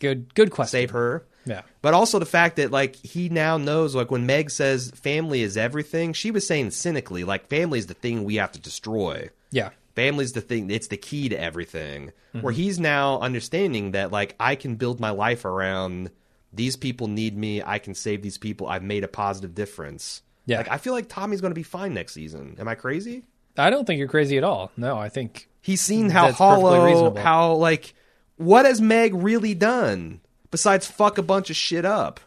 [0.00, 0.34] Good.
[0.34, 0.72] Good question.
[0.72, 1.62] save her Yeah.
[1.80, 5.56] but also the fact that like he now knows like when meg says family is
[5.56, 9.70] everything she was saying cynically like family is the thing we have to destroy Yeah.
[9.94, 12.10] Family's the thing, it's the key to everything.
[12.40, 16.10] Where he's now understanding that, like, I can build my life around
[16.54, 17.62] these people need me.
[17.62, 18.66] I can save these people.
[18.68, 20.22] I've made a positive difference.
[20.46, 20.58] Yeah.
[20.58, 22.56] Like, I feel like Tommy's going to be fine next season.
[22.58, 23.24] Am I crazy?
[23.56, 24.70] I don't think you're crazy at all.
[24.76, 27.94] No, I think He's seen how hollow, how, like,
[28.36, 30.20] what has Meg really done
[30.50, 32.20] besides fuck a bunch of shit up?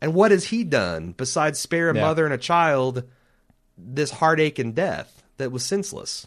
[0.00, 2.02] And what has he done besides spare a Yeah.
[2.02, 3.04] mother and a child
[3.76, 6.26] this heartache and death that was senseless?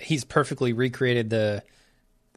[0.00, 1.62] he's perfectly recreated the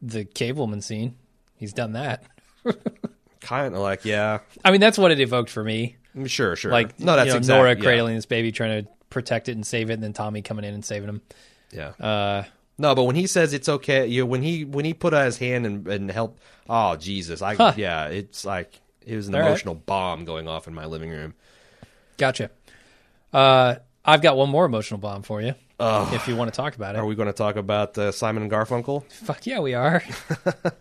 [0.01, 1.15] the cableman scene.
[1.55, 2.23] He's done that.
[3.45, 5.97] Kind of like, yeah, I mean, that's what it evoked for me.
[6.25, 6.71] sure, sure.
[6.71, 7.81] Like, no, that's you know, exact- Nora yeah.
[7.83, 10.73] cradling this baby, trying to protect it and save it, and then Tommy coming in
[10.73, 11.21] and saving him.
[11.71, 11.89] Yeah.
[11.99, 12.43] Uh,
[12.77, 15.25] no, but when he says it's okay, you know, when he when he put out
[15.25, 17.73] his hand and, and helped, oh Jesus, I Huh.
[17.77, 19.47] yeah, it's like it was an All right.
[19.47, 21.35] emotional bomb going off in my living room.
[22.17, 22.49] gotcha.
[23.31, 25.53] Uh, I've got one more emotional bomb for you.
[25.79, 26.13] Ugh.
[26.13, 26.99] If you want to talk about it.
[26.99, 29.09] Are we going to talk about uh, Simon and Garfunkel?
[29.11, 30.01] Fuck yeah, we are.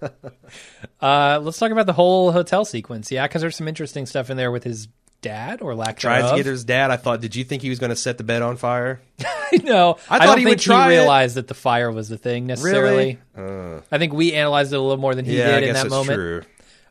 [1.01, 3.11] uh, let's talk about the whole hotel sequence.
[3.11, 4.89] Yeah, because there's some interesting stuff in there with his
[5.21, 6.31] dad or lack Tried thereof.
[6.33, 6.91] to get his dad.
[6.91, 7.21] I thought.
[7.21, 9.01] Did you think he was going to set the bed on fire?
[9.65, 10.99] no, I I, thought don't he think would try he it.
[11.01, 13.19] realized that the fire was the thing necessarily.
[13.37, 15.75] Uh, I think we analyzed it a little more than he yeah, I did in
[15.75, 16.15] that that's moment.
[16.15, 16.43] true.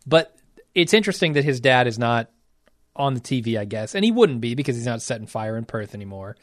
[0.05, 0.35] But
[0.75, 2.29] it's interesting that his dad is not
[2.95, 5.65] on the TV, I guess, and he wouldn't be because he's not setting fire in
[5.65, 6.35] Perth anymore.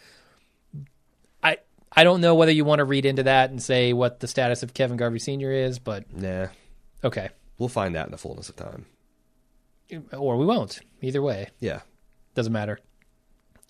[1.92, 4.62] I don't know whether you want to read into that and say what the status
[4.62, 5.52] of Kevin Garvey Sr.
[5.52, 6.48] is, but Nah,
[7.02, 8.86] okay, we'll find out in the fullness of time.
[10.16, 10.78] or we won't.
[11.02, 11.80] Either way, Yeah.
[12.34, 12.78] doesn't matter.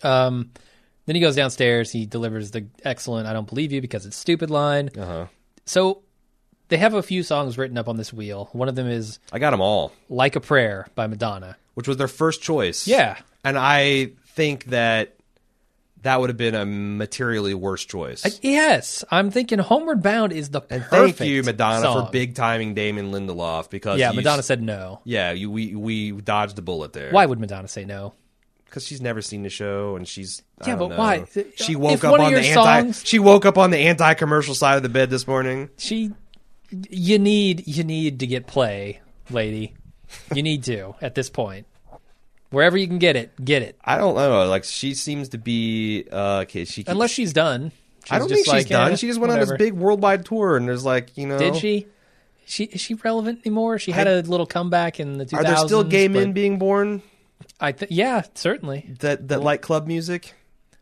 [0.03, 0.51] Um,
[1.07, 1.91] then he goes downstairs.
[1.93, 4.91] He delivers the excellent "I don't believe you" because it's stupid line.
[4.99, 5.27] Uh huh.
[5.65, 6.03] So
[6.69, 8.49] they have a few songs written up on this wheel.
[8.53, 11.57] One of them is I got them all, "Like a Prayer" by Madonna.
[11.75, 12.87] which was their first choice.
[12.87, 15.17] Yeah, and I think that
[16.03, 18.25] that would have been a materially worse choice.
[18.25, 22.07] Uh, yes, I'm thinking Homeward Bound is the and perfect thank you, Madonna, song.
[22.07, 25.01] for big timing Damon Lindelof because Yeah, Madonna said no.
[25.05, 27.11] Yeah, you, we we dodged the bullet there.
[27.13, 28.15] Why would Madonna say no?
[28.65, 30.97] Because she's never seen the show, and she's I Yeah, but know.
[30.97, 31.25] why?
[31.57, 32.53] She woke one up on the anti.
[32.83, 35.71] songs- She woke up on the anti-commercial side of the bed this morning.
[35.77, 36.13] She,
[36.89, 39.75] you need you need to get play, lady.
[40.33, 41.67] You need to at this point.
[42.51, 43.77] Wherever you can get it, get it.
[43.85, 44.47] I don't know.
[44.49, 46.05] Like she seems to be.
[46.11, 47.71] Uh, okay, she Unless she's done.
[48.05, 48.93] She's I don't just think she's like, done.
[48.93, 51.39] eh, she just went on this big worldwide tour, and there's like you know.
[51.39, 51.87] Did she?
[52.47, 53.79] She is she relevant anymore?
[53.79, 55.39] She had I- a little comeback in the 2000s.
[55.39, 57.03] Are there still gay men being born
[57.61, 58.97] I th- yeah, certainly.
[59.01, 60.35] that that like club music?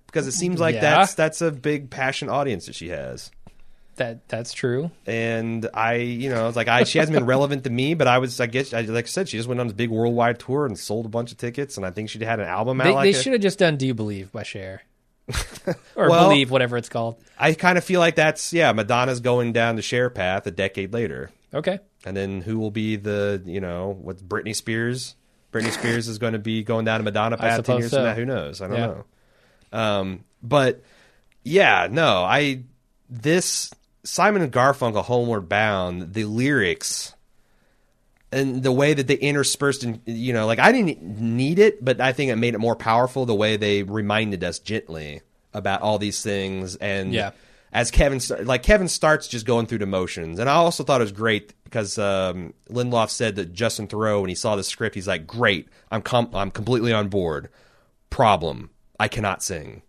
[0.06, 0.80] Because it seems like Yeah.
[0.80, 3.30] that's that's a big passion audience that she has.
[3.98, 4.90] That that's true.
[5.06, 8.18] and I, you know, it's like I she hasn't been relevant to me, but I
[8.18, 10.66] was, I guess, I, like I said, she just went on this big worldwide tour
[10.66, 12.84] and sold a bunch of tickets, and I think she had an album out.
[12.84, 14.82] They, like they should have just done "Do You Believe" by Cher,
[15.96, 17.16] or Well- "Believe," whatever it's called.
[17.38, 20.92] I kind of feel like that's yeah, Madonna's going down the Cher path a decade
[20.92, 25.14] later, Okay, and then who will be the, you know, what's Britney Spears?
[25.52, 27.96] Britney Spears is going to be going down a Madonna path ten years so.
[27.98, 28.14] from now.
[28.14, 28.60] Who knows?
[28.62, 28.86] I don't Yeah.
[28.86, 29.04] know.
[29.72, 30.82] Um, but
[31.42, 32.62] yeah, no, I
[33.10, 33.70] this
[34.04, 37.14] Simon and Garfunkel, Homeward Bound, the lyrics
[38.30, 41.98] and the way that they interspersed and you know like i didn't need it but
[41.98, 45.22] i think it made it more powerful the way they reminded us gently
[45.54, 46.76] about all these things.
[46.76, 47.30] And Yeah.
[47.72, 50.38] as kevin like kevin starts just going through the motions.
[50.38, 54.28] And i also thought it was great because um, lindelof said that justin theroux when
[54.28, 57.48] he saw the script he's like great i'm com- i'm completely on board.
[58.10, 58.68] Problem.
[59.00, 59.80] I cannot sing.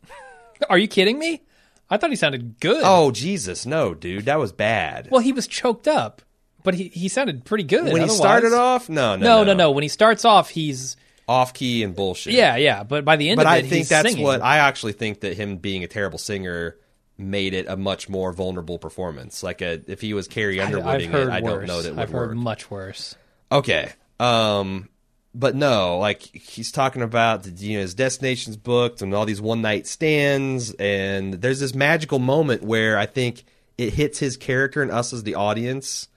[0.69, 1.41] Are you kidding me?
[1.89, 2.81] I thought he sounded good.
[2.85, 6.21] oh jesus no dude that was bad well, he was choked up,
[6.63, 7.91] but he, he sounded pretty good.
[7.91, 9.71] when he started off no no no, no, no.
[9.71, 10.95] When he starts off, he's
[11.27, 12.83] off key and bullshit yeah, yeah.
[12.83, 14.23] But by the end but of it, I think that's singing.
[14.23, 16.75] what I actually think that him being a terrible singer
[17.17, 19.43] made it a much more vulnerable performance.
[19.43, 21.95] Like a, if he was Carrie I- Underwooding I've it, I don't know that it
[21.95, 22.29] would I've work.
[22.29, 23.15] heard much worse.
[23.51, 23.91] Okay.
[24.19, 24.89] Um
[25.33, 29.41] but no, like he's talking about the, you know his destination's booked and all these
[29.41, 33.43] one night stands and there's this magical moment where I think
[33.77, 36.07] it hits his character and us as the audience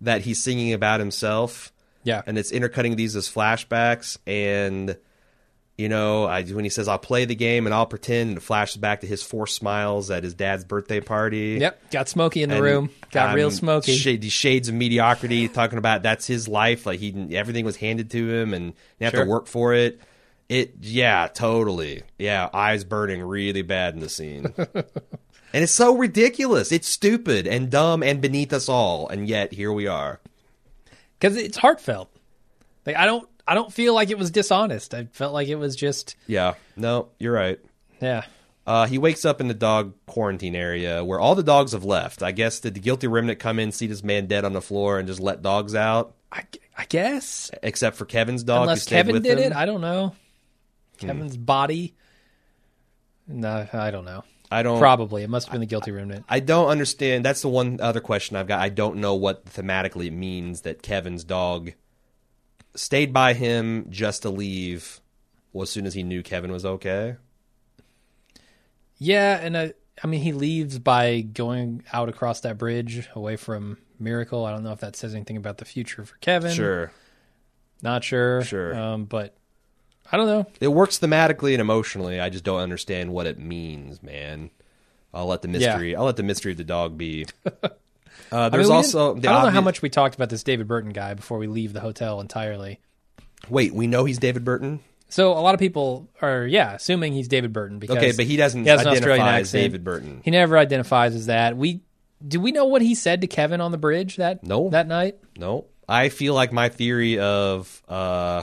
[0.00, 1.72] that he's singing about himself.
[2.02, 4.96] Yeah, and it's intercutting these as flashbacks and
[5.78, 8.40] you know I, when he says i'll play the game and i'll pretend and it
[8.42, 11.90] flashes back to his four smiles at his dad's birthday party yep.
[11.90, 12.90] Got Smokey in the And, room.
[13.10, 13.94] Got real um, Smokey.
[13.94, 18.10] sh- these shades of mediocrity talking about that's his life like he everything was handed
[18.12, 19.24] to him and you have Sure.
[19.24, 20.00] to work for it
[20.48, 24.84] it yeah totally yeah eyes burning really bad in the scene and
[25.52, 29.86] it's so ridiculous it's stupid and dumb and beneath us all and yet here we
[29.86, 30.20] are
[31.18, 32.10] because it's heartfelt.
[32.84, 34.92] Like I don't, I don't feel like it was dishonest.
[34.94, 37.60] I felt like it was just, yeah no you're right
[38.00, 38.24] yeah,
[38.66, 42.22] Uh, he wakes up in the dog quarantine area where all the dogs have left.
[42.22, 44.98] I guess did the guilty remnant come in, see this man dead on the floor,
[44.98, 46.42] and just let dogs out, I,
[46.76, 48.56] I guess except for Kevin's dog.
[48.58, 49.52] who unless stayed Kevin with did him.
[49.52, 50.14] it, I don't know.
[50.98, 51.94] Kevin's body.
[53.28, 54.24] No, I don't know.
[54.50, 54.78] I don't.
[54.78, 56.24] Probably it must have been the guilty remnant.
[56.28, 57.24] I don't understand.
[57.24, 58.60] That's the one other question I've got.
[58.60, 61.72] I don't know what thematically it means that Kevin's dog
[62.76, 65.00] stayed by him just to leave
[65.56, 67.16] well, as soon as he knew Kevin was okay.
[68.98, 69.72] Yeah, and I,
[70.04, 74.44] I mean, he leaves by going out across that bridge away from Miracle.
[74.44, 76.52] I don't know if that says anything about the future for Kevin.
[76.52, 76.92] Sure.
[77.80, 78.42] not sure.
[78.42, 78.74] Sure.
[78.74, 79.34] um, but
[80.12, 80.46] I don't know.
[80.60, 82.20] It works thematically and emotionally.
[82.20, 84.50] I just don't understand what it means, man.
[85.14, 85.96] I'll let the mystery.
[85.96, 87.24] I'll let the mystery of the dog be.
[88.32, 89.14] Uh, I mean, there's also.
[89.14, 91.46] the I don't know how much we talked about this David Burton guy before we
[91.46, 92.80] leave the hotel entirely.
[93.48, 94.80] Wait, we know he's David Burton.
[95.08, 98.36] So a lot of people are, yeah, assuming he's David Burton because Okay, but he
[98.36, 99.62] doesn't he has an Australian identify as accent.
[99.62, 100.20] David Burton.
[100.24, 101.56] He never identifies as that.
[101.56, 101.82] We
[102.26, 104.70] do we know what he said to Kevin on the bridge that No.
[104.70, 105.16] that night?
[105.38, 108.42] No, I feel like my theory of uh,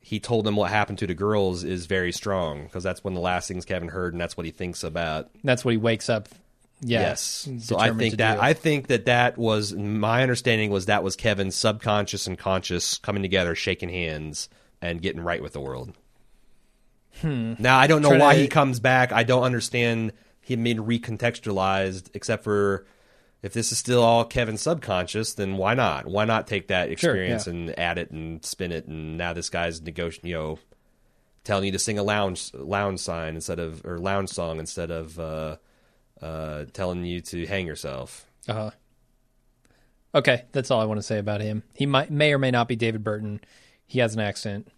[0.00, 3.16] he told them what happened to the girls is very strong because that's one of
[3.16, 5.30] the last things Kevin heard, and that's what he thinks about.
[5.42, 6.28] That's what he wakes up.
[6.82, 7.48] Yeah, Yes.
[7.60, 8.40] So I think that.
[8.40, 13.22] I think that that was my understanding was that was Kevin's subconscious and conscious coming
[13.22, 14.48] together, shaking hands,
[14.80, 15.92] and getting right with the world.
[17.22, 19.12] Now I don't know why to- he comes back.
[19.12, 22.86] I don't understand him being recontextualized, except for
[23.42, 26.06] if this is still all Kevin's subconscious, then why not?
[26.06, 27.52] Why not take that experience yeah.
[27.52, 28.86] and add it and spin it?
[28.86, 30.58] And now this guy's negotiating, you know,
[31.44, 35.18] telling you to sing a lounge lounge sign instead of or lounge song instead of
[35.18, 35.56] uh,
[36.22, 38.26] uh, telling you to hang yourself.
[38.48, 38.70] Uh-huh.
[40.14, 41.62] Okay, that's all I want to say about him.
[41.74, 43.40] He might may or may not be David Burton.
[43.86, 44.68] He has an accent,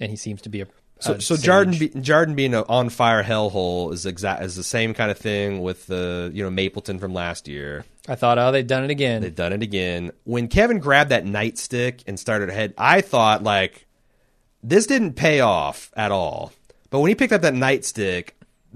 [0.00, 0.66] and he seems to be a.
[0.98, 1.46] So, a so sage.
[1.46, 5.18] Jarden, be, Jarden being an on fire hellhole is exact is the same kind of
[5.18, 7.84] thing with the you know Mapleton from last year.
[8.08, 9.22] I thought, oh, they've done it again.
[9.22, 10.12] They've done it again.
[10.24, 13.86] When Kevin grabbed that nightstick and started ahead, I thought like
[14.62, 16.52] this didn't pay off at all.
[16.90, 18.30] But when he picked up that nightstick,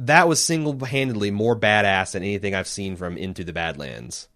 [0.07, 4.29] that was single handedly more badass than anything I've seen from Into the Badlands.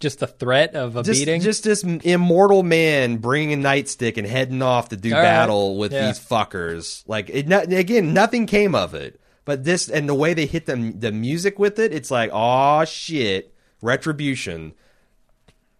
[0.00, 1.42] Just the threat of a Just, beating.
[1.42, 5.22] just this immortal man bringing a nightstick and heading off to do All right.
[5.22, 6.06] battle with Yeah.
[6.06, 7.02] these fuckers.
[7.06, 9.20] Like it, again, nothing came of it.
[9.44, 12.84] But this and the way they hit the the music with it, it's like, oh
[12.86, 14.72] shit, retribution.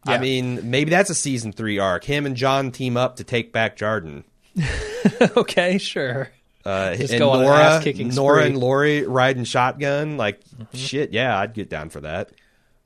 [0.09, 2.05] I mean, maybe that's a season three arc.
[2.05, 4.23] Him and John team up to take back Jarden.
[5.37, 6.29] okay, sure.
[6.67, 8.51] Uh, Just and go on an Nora, ass-kicking Nora spree.
[8.51, 10.17] and Laurie riding shotgun.
[10.17, 10.77] Like Mm-hmm.
[10.77, 12.31] shit, yeah, I'd get down for that.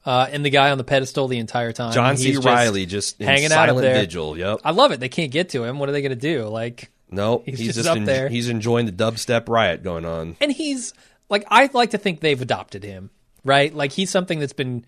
[0.05, 1.93] Uh, and the guy on the pedestal the entire time.
[1.93, 2.27] John C.
[2.29, 3.95] he's just Riley just in hanging out up silent there.
[3.95, 4.37] vigil.
[4.37, 4.61] Yep.
[4.65, 5.01] I love it.
[5.01, 5.79] They can't get to him.
[5.79, 6.47] What are they going to do?
[6.47, 7.45] Like, Nope.
[7.47, 8.29] He's just, up en- there.
[8.29, 10.37] he's enjoying the dubstep riot going on.
[10.41, 10.95] and he's
[11.29, 13.11] like, I like to think they've adopted him,
[13.45, 13.75] right?
[13.75, 14.85] Like he's something that's been,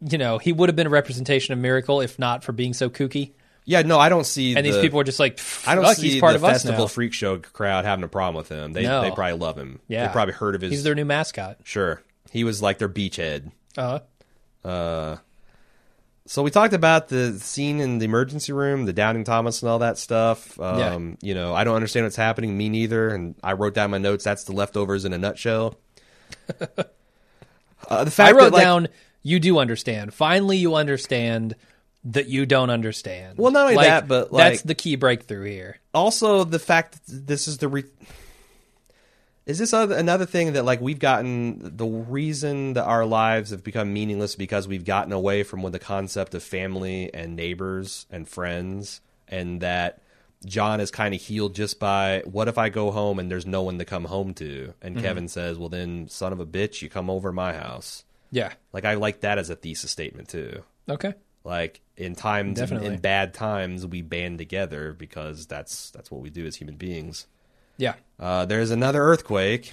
[0.00, 2.88] you know, he would have been a representation of Miracle if not for being so
[2.90, 3.32] kooky.
[3.64, 4.56] Yeah, no, I don't see.
[4.56, 6.52] And these people are just like, I don't "Fuck, see he's part the of us
[6.62, 6.88] festival now.
[6.88, 8.72] freak show crowd having a problem with him.
[8.72, 9.02] They No.
[9.02, 9.80] they probably love him.
[9.86, 10.70] Yeah, they probably heard of his.
[10.72, 11.58] He's their new mascot.
[11.64, 13.52] sure, he was like their beachhead.
[13.76, 14.00] Uh,
[14.64, 15.16] Uh,
[16.26, 19.78] so we talked about the scene in the emergency room, the Downing Thomas, and all
[19.80, 20.58] that stuff.
[20.60, 22.56] Um, You know, I don't understand what's happening.
[22.56, 23.08] Me neither.
[23.08, 24.24] And I wrote down my notes.
[24.24, 25.76] That's the leftovers in a nutshell.
[27.88, 28.88] uh, the fact I wrote that, like, down,
[29.22, 30.14] you do understand.
[30.14, 31.56] Finally, you understand
[32.04, 33.36] that you don't understand.
[33.38, 35.78] Well, not only Like, that, but, that's the key breakthrough here.
[35.92, 37.84] also the fact that this is the re-
[39.46, 43.64] is this other, another thing that like we've gotten the reason that our lives have
[43.64, 48.28] become meaningless because we've gotten away from what the concept of family and neighbors and
[48.28, 50.00] friends and that
[50.46, 53.62] John is kind of healed just by what if I go home and there's no
[53.62, 55.04] one to come home to and mm-hmm.
[55.04, 58.52] Kevin says well then son of a bitch you come over my house Yeah.
[58.72, 61.14] like I like that as a thesis statement too Okay.
[61.44, 62.88] Like in times in, Definitely.
[62.88, 67.26] in bad times we band together because that's that's what we do as human beings
[67.78, 67.94] Yeah.
[68.18, 69.72] uh, there's another earthquake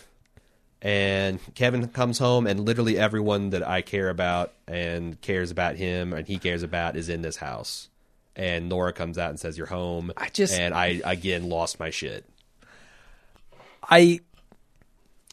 [0.82, 6.14] and kevin comes home and literally everyone that i care about and cares about him
[6.14, 7.90] and he cares about is in this house
[8.36, 11.90] and nora comes out and says you're home I just- and i again lost my
[11.90, 12.26] shit
[13.90, 14.20] I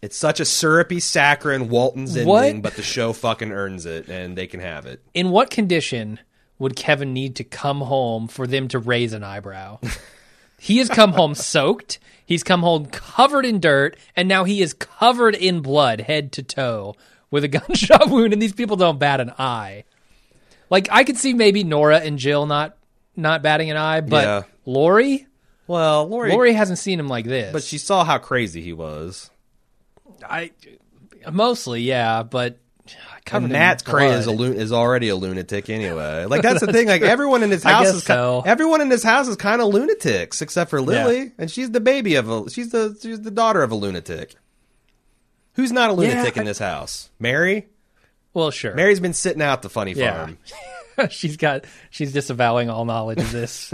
[0.05, 2.63] it's such a syrupy saccharine walton's ending What?
[2.63, 6.21] but the show fucking earns it and they can have it in what condition
[6.59, 9.81] would Kevin need to come home for them to raise an eyebrow?
[10.59, 11.99] he has come home soaked.
[12.25, 16.43] He's come home covered in dirt, and now he is covered in blood, head to
[16.45, 16.95] toe,
[17.31, 19.83] with a gunshot wound, and these people don't bat an eye.
[20.71, 22.77] Like I could see maybe Nora and Jill not
[23.17, 24.43] not batting an eye, but Yeah.
[24.65, 25.27] Laurie,
[25.67, 27.53] well laurie, Laurie hasn't seen him like this.
[27.53, 29.29] but she saw how crazy he was
[30.29, 30.51] I
[31.31, 32.59] mostly, yeah, but
[33.25, 36.27] covered in Matt Cray is a lu- is already a lunatic anyway.
[36.27, 36.89] Like that's the thing.
[36.89, 40.43] Like everyone in his house is ki- everyone in his house is kind of lunatics
[40.43, 43.73] except for Lily, and she's the baby of a she's the she's the daughter of
[43.73, 44.35] a lunatic.
[45.55, 47.11] Who's not a lunatic I- in this house?
[47.19, 47.69] Mary.
[48.35, 48.75] well, sure.
[48.75, 50.27] Mary's been sitting out the funny Yeah.
[50.97, 51.09] farm.
[51.11, 53.73] she's got she's disavowing all knowledge of this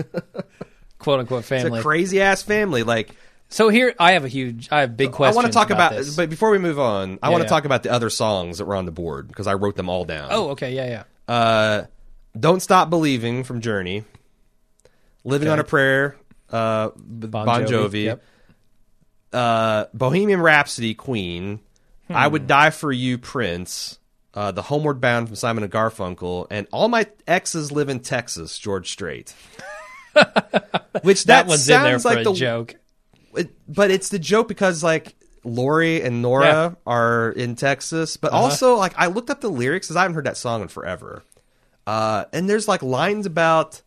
[0.99, 1.81] quote unquote It's a family.
[1.83, 2.83] crazy ass family.
[2.83, 3.15] Like
[3.51, 5.37] so here I have a huge I have big questions.
[5.37, 6.17] I want to talk about, this.
[6.17, 7.49] but before we move on, I Yeah, want to yeah.
[7.51, 10.05] talk about the other songs that were on the board because I wrote them all
[10.05, 10.29] down.
[10.31, 11.33] oh, okay, yeah, yeah.
[11.35, 11.85] Uh,
[12.39, 14.05] Don't Stop Believing from Journey.
[15.25, 15.53] Living Okay.
[15.53, 16.17] on a Prayer,
[16.51, 18.05] uh, B- Bon, Jovi.
[18.05, 18.23] Yep.
[19.33, 21.61] Uh, Bohemian Rhapsody, Queen.
[22.09, 22.33] I Hmm.
[22.33, 23.99] Would Die for You, Prince.
[24.33, 26.47] Uh, the Homeward Bound from Simon and Garfunkel.
[26.51, 29.35] And All My Exes Live in Texas, George Strait.
[31.03, 32.75] Which that that, one's in there for like a the joke.
[33.35, 36.71] It, but it's the joke because like Laurie and Nora Yeah.
[36.87, 38.43] are in Texas, but Uh-huh.
[38.43, 41.23] also like I looked up the lyrics because I haven't heard that song in forever.
[41.87, 43.83] Uh, and there's like lines about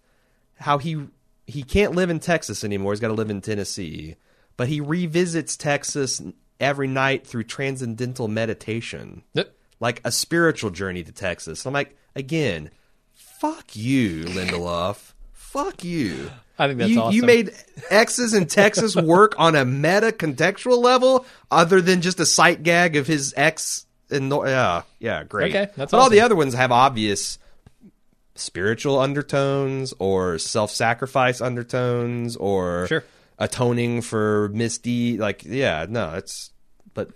[0.56, 1.08] how he
[1.46, 2.94] he can't live in Texas anymore.
[2.94, 4.16] He's got to live in Tennessee,
[4.56, 6.22] but he revisits Texas
[6.60, 9.54] every night through transcendental meditation, Yep.
[9.82, 11.66] like a spiritual journey to Texas.
[11.66, 12.70] I'm like, again,
[13.14, 15.12] fuck you, Lindelof.
[15.34, 16.32] Fuck you.
[16.60, 17.16] I think that's you, awesome.
[17.16, 17.52] You made
[17.90, 22.96] X's in Texas work on a meta contextual level other than just a sight gag
[22.96, 23.86] of his ex.
[24.12, 25.56] And no- yeah, yeah, great.
[25.56, 27.40] Okay, that's but all the other ones have obvious
[28.36, 33.04] spiritual undertones or self-sacrifice undertones or Sure.
[33.40, 35.20] atoning for misdeed.
[35.20, 36.52] Like, yeah, no, it's
[36.94, 37.10] but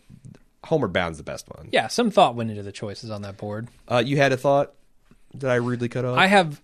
[0.64, 1.70] Homeward Bound's the best one.
[1.72, 3.68] Yeah, some thought went into the choices on that board.
[3.88, 4.74] Uh, you had a thought?
[5.38, 6.18] Did I rudely cut off?
[6.18, 6.62] I have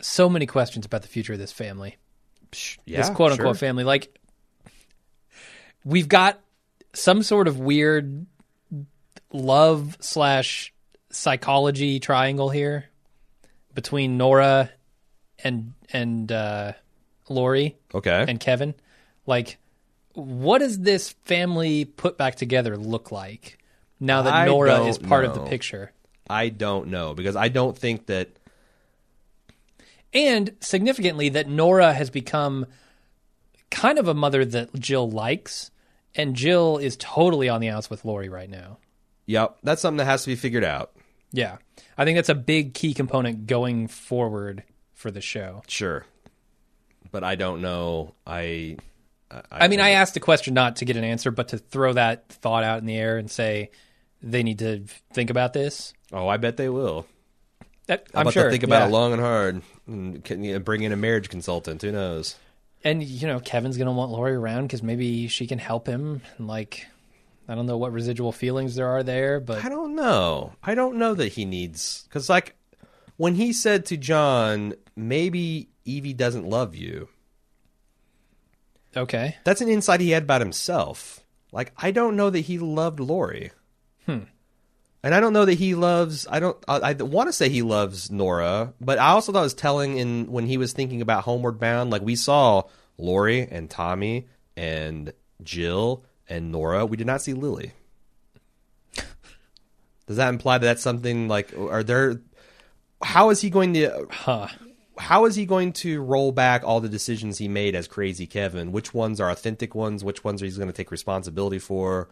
[0.00, 1.96] so many questions about the future of this family.
[2.84, 3.66] yeah, this quote unquote sure.
[3.66, 3.84] family.
[3.84, 4.16] Like,
[5.84, 6.40] we've got
[6.92, 8.26] some sort of weird
[9.32, 10.72] love slash
[11.10, 12.86] psychology triangle here
[13.74, 14.70] between Nora
[15.42, 16.72] and and uh,
[17.28, 18.24] Laurie Okay.
[18.26, 18.74] and Kevin.
[19.26, 19.58] Like,
[20.12, 23.58] what does this family put back together look like
[23.98, 25.92] now that I Nora is part of the picture?
[26.28, 28.28] I don't know because I don't think that
[30.14, 32.66] And significantly, that Nora has become
[33.70, 35.70] kind of a mother that Jill likes,
[36.14, 38.78] and Jill is totally on the outs with Laurie right now.
[39.26, 40.92] Yep, that's something that has to be figured out.
[41.32, 41.56] Yeah.
[41.98, 44.62] I think that's a big key component going forward
[44.92, 45.62] for the show.
[45.66, 46.04] Sure,
[47.10, 48.14] but I don't know.
[48.26, 48.76] I,
[49.30, 51.92] I, I mean, I asked the question not to get an answer, but to throw
[51.94, 53.70] that thought out in the air and say
[54.22, 55.92] they need to think about this.
[56.12, 57.06] oh, I bet they will.
[57.86, 58.42] That, I'm bet sure.
[58.44, 58.86] they'll think about yeah.
[58.88, 61.82] it long and hard, and can, you know, bring in a marriage consultant.
[61.82, 62.36] Who knows?
[62.82, 66.22] And you know, Kevin's gonna want Laurie around because maybe she can help him.
[66.38, 66.86] And like,
[67.48, 70.52] I don't know what residual feelings there are there, but I don't know.
[70.62, 72.56] I don't know that he needs because, like,
[73.16, 77.08] when he said to John, "Maybe Evie doesn't love you,"
[78.96, 79.36] okay.
[79.44, 81.20] that's an insight he had about himself.
[81.52, 83.52] Like, I don't know that he loved Laurie.
[84.06, 84.24] Hmm.
[85.04, 86.26] And I don't know that he loves.
[86.30, 86.56] I don't.
[86.66, 89.98] I, I want to say he loves Nora, but I also thought it was telling
[89.98, 91.90] in when he was thinking about Homeward Bound.
[91.90, 92.62] Like we saw
[92.96, 95.12] Laurie and Tommy and
[95.42, 96.86] Jill and Nora.
[96.86, 97.72] We did not see Lily.
[100.06, 101.52] Does that imply that that's something like?
[101.54, 102.22] Are there?
[103.02, 104.06] How is he going to?
[104.10, 104.48] Huh.
[104.96, 108.72] How is he going to roll back all the decisions he made as Crazy Kevin?
[108.72, 110.02] Which ones are authentic ones?
[110.02, 112.08] Which ones are he's going to take responsibility for?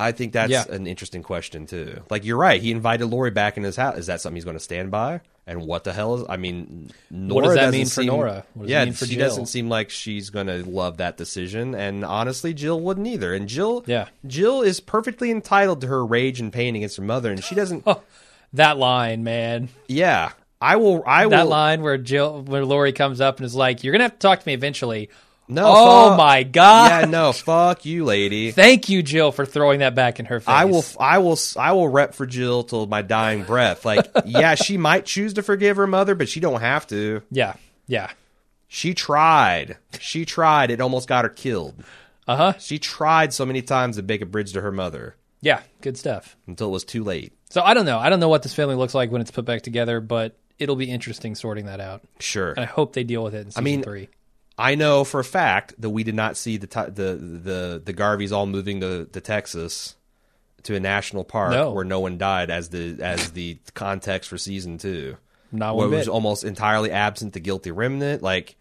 [0.00, 0.64] I think that's Yeah.
[0.70, 2.00] an interesting question too.
[2.10, 3.98] Like you're right, he invited Laurie back in his house.
[3.98, 5.20] Is that something he's going to stand by?
[5.46, 6.24] And what the hell is?
[6.28, 8.44] I mean, Nora does that mean for seem- Nora?
[8.54, 9.26] What does it yeah, mean for she Jill?
[9.28, 11.74] doesn't seem like she's going to love that decision.
[11.74, 13.34] And honestly, Jill wouldn't either.
[13.34, 14.06] And Jill, Yeah.
[14.26, 17.86] Jill is perfectly entitled to her rage and pain against her mother, and she doesn't.
[18.54, 19.68] That line, man.
[19.86, 21.04] yeah, I will.
[21.06, 21.30] I will.
[21.30, 24.18] That line where Jill, where Laurie comes up and is like, "You're gonna have to
[24.18, 25.08] talk to me eventually."
[25.50, 25.64] No.
[25.66, 26.90] oh fuck- my god!
[27.02, 27.32] Yeah, no.
[27.32, 28.52] Fuck you, lady.
[28.52, 30.48] Thank you, Jill, for throwing that back in her face.
[30.48, 33.84] I will, I will, I will rep for Jill till my dying breath.
[33.84, 37.22] Like, yeah, she might choose to forgive her mother, but she don't have to.
[37.30, 37.54] Yeah,
[37.86, 38.10] yeah.
[38.68, 39.76] She tried.
[39.98, 40.70] She tried.
[40.70, 41.74] It almost got her killed.
[42.28, 42.52] Uh huh.
[42.58, 45.62] She tried so many times to make a bridge to her mother Yeah.
[45.80, 46.36] Good stuff.
[46.46, 47.32] until it was too late.
[47.48, 47.98] So I don't know.
[47.98, 50.76] I don't know what this family looks like when it's put back together, but it'll
[50.76, 52.02] be interesting sorting that out.
[52.20, 52.50] Sure.
[52.50, 54.08] And I hope they deal with it in season mean, three.
[54.60, 58.32] I know for a fact that we did not see the the the the Garveys
[58.32, 59.96] all moving to, to Texas
[60.64, 61.72] to a national park No.
[61.72, 65.16] where no one died as the as the context for season two.
[65.52, 68.22] Not where one it was almost entirely absent the guilty remnant.
[68.22, 68.56] Like,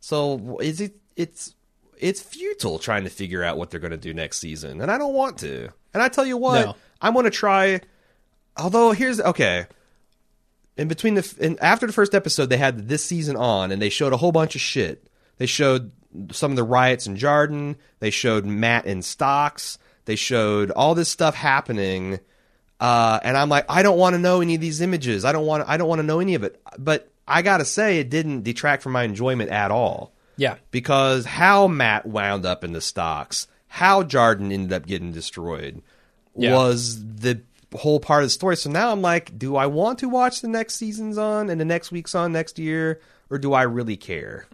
[0.00, 0.96] so is it?
[1.14, 1.54] It's
[1.98, 4.98] it's futile trying to figure out what they're going to do next season, and I
[4.98, 5.68] don't want to.
[5.94, 6.76] And I tell you what, No.
[7.00, 7.80] I'm going to try.
[8.56, 9.66] Although here's okay.
[10.76, 13.90] In between the in, after the first episode, they had this season on, and they
[13.90, 15.06] showed a whole bunch of shit.
[15.42, 15.90] They showed
[16.30, 17.74] some of the riots in Jarden.
[17.98, 19.76] They showed Matt in stocks.
[20.04, 22.20] They showed all this stuff happening.
[22.78, 25.24] Uh, and I'm like, I don't want to know any of these images.
[25.24, 25.68] I don't want.
[25.68, 26.62] I don't want to know any of it.
[26.78, 30.58] But I gotta say, it didn't detract from my enjoyment at all Yeah.
[30.70, 35.82] because how Matt wound up in the stocks, how Jarden ended up getting destroyed,
[36.36, 36.54] Yeah.
[36.54, 37.40] was the
[37.74, 38.56] whole part of the story.
[38.56, 41.64] So now I'm like, do I want to watch the next season's on and the
[41.64, 44.46] next week's on next year, or do I really care?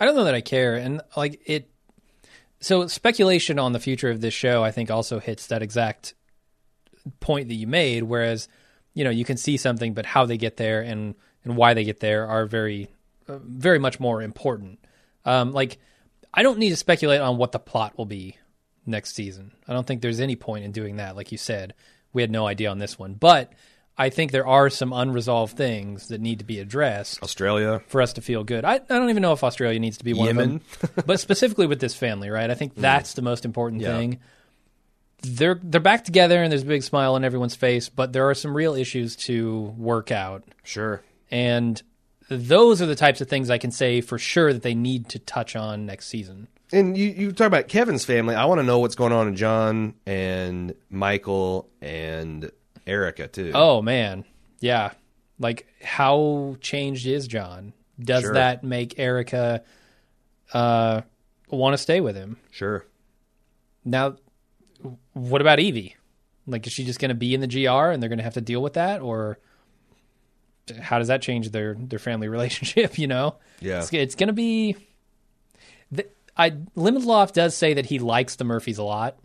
[0.00, 0.74] I don't know that I care.
[0.74, 1.70] And like it,
[2.60, 6.14] so speculation on the future of this show, I think also hits that exact
[7.20, 8.02] point that you made.
[8.04, 8.48] Whereas,
[8.94, 11.14] you know, you can see something, but how they get there and,
[11.44, 12.88] and why they get there are very
[13.28, 14.78] uh, very much more important.
[15.24, 15.78] Um, like,
[16.32, 18.38] I don't need to speculate on what the plot will be
[18.86, 19.52] next season.
[19.68, 21.16] I don't think there's any point in doing that.
[21.16, 21.74] Like you said,
[22.12, 23.52] we had no idea on this one, but
[24.00, 27.82] I think there are some unresolved things that need to be addressed Australia.
[27.88, 28.64] for us to feel good.
[28.64, 30.62] I, I don't even know if Australia needs to be one Yemen.
[30.82, 32.50] of them, but specifically with this family, right?
[32.50, 32.80] I think mm-hmm.
[32.80, 33.94] that's the most important Yeah.
[33.94, 34.20] thing.
[35.22, 38.34] They're they're back together and there's a big smile on everyone's face, but there are
[38.34, 41.02] some real issues to work out, Sure.
[41.30, 41.82] and
[42.30, 45.18] those are the types of things I can say for sure that they need to
[45.18, 46.48] touch on next season.
[46.72, 48.34] And you, you talk about Kevin's family.
[48.34, 52.50] I want to know what's going on in John and Michael and
[52.90, 53.52] Erica too.
[53.54, 54.24] Oh man,
[54.60, 54.92] yeah.
[55.38, 57.72] Like how changed is John?
[57.98, 58.34] Does Sure.
[58.34, 59.62] that make Erica
[60.52, 61.02] uh,
[61.48, 62.36] want to stay with him?
[62.50, 62.84] sure.
[63.84, 64.16] Now,
[65.14, 65.96] what about Evie?
[66.46, 68.34] Like, is she just going to be in the GR and they're going to have
[68.34, 69.38] to deal with that, or
[70.80, 72.98] how does that change their their family relationship?
[72.98, 73.78] You know, Yeah.
[73.80, 74.76] it's, it's going to be.
[75.92, 76.06] The,
[76.36, 79.18] I Lindelof does say that he likes the Murphys a lot,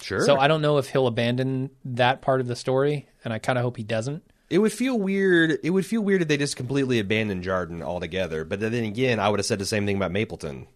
[0.00, 0.20] Sure.
[0.24, 3.58] so I don't know if he'll abandon that part of the story, and I kind
[3.58, 4.22] of hope he doesn't.
[4.50, 5.58] It would feel weird.
[5.62, 8.44] It would feel weird if they just completely abandoned Jarden altogether.
[8.44, 10.66] But then again, I would have said the same thing about Mapleton.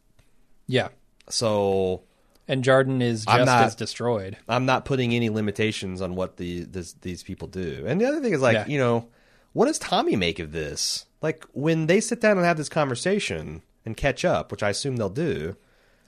[0.66, 0.89] Yeah,
[1.28, 2.03] So
[2.47, 4.39] and Jarden is just not- as destroyed.
[4.49, 7.85] I'm not putting any limitations on what the this, these people do.
[7.86, 8.66] And the other thing is like, Yeah.
[8.66, 9.09] you know,
[9.53, 11.05] what does Tommy make of this?
[11.20, 14.97] Like when they sit down and have this conversation and catch up, which I assume
[14.97, 15.57] they'll do,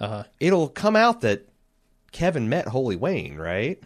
[0.01, 0.24] Uh huh.
[0.41, 1.47] it'll come out that
[2.12, 3.82] Kevin met Holy Wayne, right?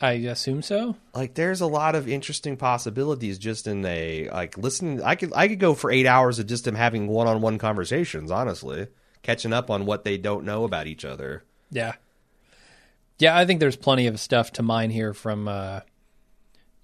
[0.00, 0.96] I assume so.
[1.14, 5.48] like there's a lot of interesting possibilities just in a like listening i could i
[5.48, 8.88] could go for eight hours of just them having one-on-one conversations honestly
[9.22, 11.94] catching up on what they don't know about each other Yeah.
[13.18, 15.80] Yeah, I think there's plenty of stuff to mine here from, uh,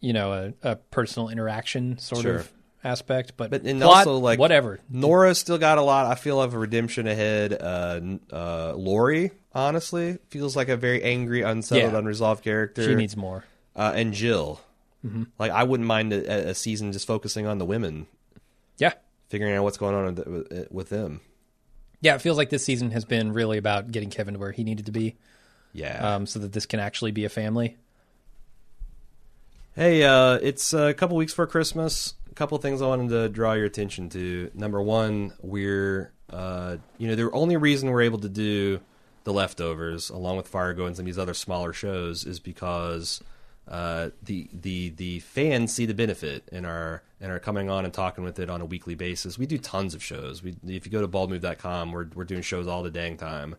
[0.01, 0.33] you know,
[0.63, 2.37] a, a personal interaction sort Sure.
[2.37, 2.53] of
[2.85, 3.35] aspect.
[3.37, 4.81] But, But- and plot, also, like- whatever.
[4.91, 8.01] nora's still got a lot i feel of redemption ahead uh
[8.33, 11.99] uh lori honestly feels like a very angry unsettled Yeah.
[11.99, 13.45] unresolved character She needs more.
[13.77, 14.61] uh and jill
[15.39, 18.07] like i wouldn't mind a, a season just focusing on the women
[18.79, 18.93] Yeah.
[19.29, 21.21] figuring out what's going on with, with them
[22.01, 24.65] Yeah, it feels like this season has been really about getting Kevin to where he
[24.65, 25.15] needed to be
[25.73, 27.77] yeah um, so that this can actually be a family.
[29.75, 32.15] Hey, uh, it's a couple weeks for Christmas.
[32.33, 34.51] A couple things I wanted to draw your attention to.
[34.55, 38.81] Number one, we're, uh, you know, the only reason we're able to do
[39.25, 43.23] the leftovers along with Fargo and some of these other smaller shows is because
[43.69, 47.93] uh, the the the fans see the benefit and are and are coming on and
[47.93, 49.39] talking with it on a weekly basis.
[49.39, 50.43] We do tons of shows.
[50.43, 53.57] We if you go to baldmove.com, we're we're doing shows all the dang time.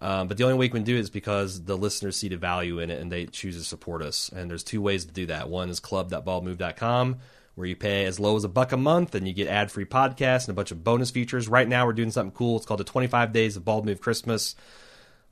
[0.00, 2.36] Um, but the only way we can do it is because the listeners see the
[2.36, 4.28] value in it and they choose to support us.
[4.28, 5.48] And there's two ways to do that.
[5.48, 7.16] One is club.baldmove.com,
[7.58, 9.84] where you pay as low as a buck a month and you get ad free
[9.84, 11.48] podcasts and a bunch of bonus features.
[11.48, 12.56] Right now, we're doing something cool.
[12.56, 14.54] It's called the 25 Days of Bald Move Christmas.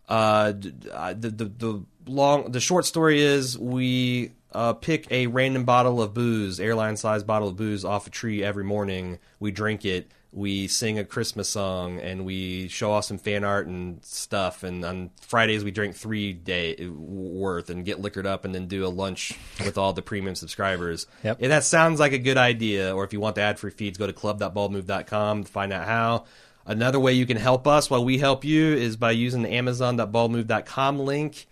[0.08, 6.02] Uh, the, the the long the short story is we uh, pick a random bottle
[6.02, 9.18] of booze, airline sized bottle of booze off a tree every morning.
[9.38, 10.10] We drink it.
[10.32, 14.62] We sing a Christmas song and we show off some fan art and stuff.
[14.62, 18.84] And on Fridays we drink three day worth and get liquored up and then do
[18.84, 19.32] a lunch
[19.64, 21.06] with all the premium subscribers.
[21.24, 21.38] Yep.
[21.40, 23.98] If that sounds like a good idea, or if you want the ad free feeds,
[23.98, 26.24] go to club.baldmove.com to find out how.
[26.66, 30.98] Another way you can help us while we help you is by using the amazon.baldmove.com
[30.98, 31.46] link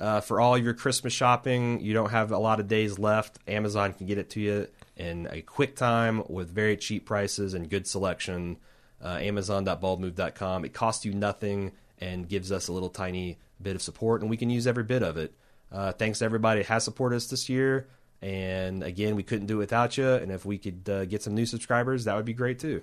[0.00, 1.80] uh, for all your Christmas shopping.
[1.80, 3.38] You don't have a lot of days left.
[3.46, 7.68] Amazon can get it to you in a quick time with very cheap prices and
[7.68, 8.58] good selection.
[9.02, 10.64] Uh, amazon.baldmove.com.
[10.64, 14.36] It costs you nothing and gives us a little tiny bit of support, and we
[14.36, 15.34] can use every bit of it.
[15.70, 17.88] Uh, thanks to everybody that has supported us this year.
[18.22, 20.08] And again, we couldn't do it without you.
[20.08, 22.82] And if we could uh, get some new subscribers, that would be great too.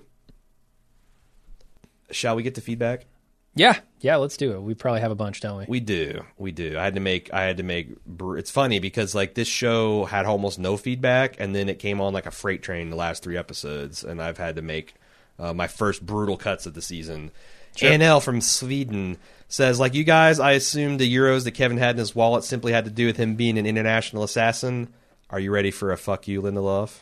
[2.10, 3.06] Shall we get to feedback?
[3.54, 4.62] Yeah, yeah, let's do it.
[4.62, 5.64] We probably have a bunch, don't we?
[5.68, 6.78] We do, we do.
[6.78, 7.90] I had to make, I had to make.
[8.20, 12.14] It's funny because like this show had almost no feedback, and then it came on
[12.14, 14.94] like a freight train the last three episodes, and I've had to make
[15.38, 17.30] uh, my first brutal cuts of the season.
[17.76, 19.16] Anel from Sweden
[19.48, 22.72] says, like you guys, I assumed the euros that Kevin had in his wallet simply
[22.72, 24.92] had to do with him being an international assassin.
[25.30, 27.00] Are you ready for a fuck you, Lindelof?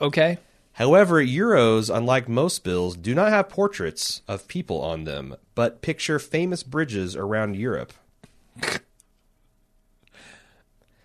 [0.00, 0.38] okay.
[0.78, 6.20] However, euros, unlike most bills, do not have portraits of people on them, but picture
[6.20, 7.92] famous bridges around Europe.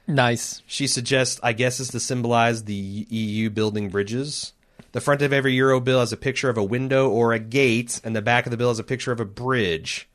[0.05, 0.61] Nice.
[0.67, 4.53] She suggests, I guess, is to symbolize the EU building bridges.
[4.91, 7.99] The front of every euro bill has a picture of a window or a gate,
[8.03, 10.07] and the back of the bill has a picture of a bridge.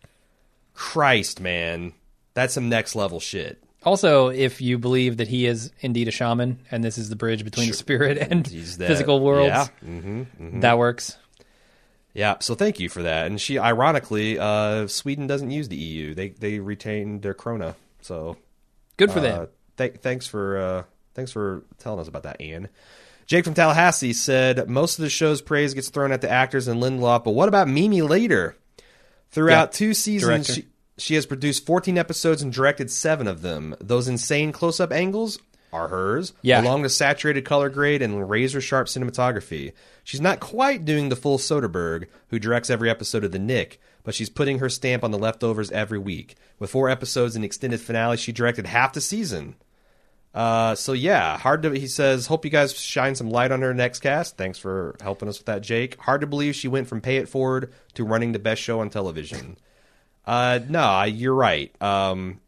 [0.72, 1.94] Christ, man.
[2.32, 3.60] That's some next level shit.
[3.84, 7.44] Also, if you believe that he is indeed a shaman and this is the bridge
[7.44, 9.66] between the spirit and physical worlds, Yeah.
[9.82, 10.22] hmm
[10.60, 11.16] that works.
[12.14, 13.26] Yeah, so thank you for that.
[13.26, 16.14] And she, ironically, uh, Sweden doesn't use the EU.
[16.14, 17.76] They they retained their krona.
[18.02, 18.36] So
[18.96, 19.48] Good for uh, them.
[19.76, 20.82] th- thanks for uh,
[21.14, 22.68] thanks for telling us about that, Ian.
[23.26, 26.82] Jake from Tallahassee said most of the show's praise gets thrown at the actors and
[26.82, 28.55] Lindelof, but what about Mimi Leder?
[29.30, 30.52] Throughout Yeah, two seasons, director.
[30.55, 30.66] she,
[30.98, 33.74] she has produced 14 episodes and directed seven of them.
[33.80, 35.38] Those insane close-up angles
[35.72, 36.60] are hers, Yeah.
[36.62, 39.72] along with saturated color grade and razor-sharp cinematography.
[40.02, 44.14] She's not quite doing the full Soderbergh, who directs every episode of The Knick, but
[44.14, 46.36] she's putting her stamp on the leftovers every week.
[46.58, 49.56] With four episodes and extended finale, she directed half the season.
[50.34, 51.70] Uh, so yeah, hard to.
[51.72, 54.36] He says, hope you guys shine some light on her next cast.
[54.36, 55.98] Thanks for helping us with that, Jake.
[56.00, 58.88] Hard to believe she went from Pay It Forward to running the best show on
[58.90, 59.56] television.
[60.28, 61.74] Uh, no, you're right.
[61.82, 62.40] Um,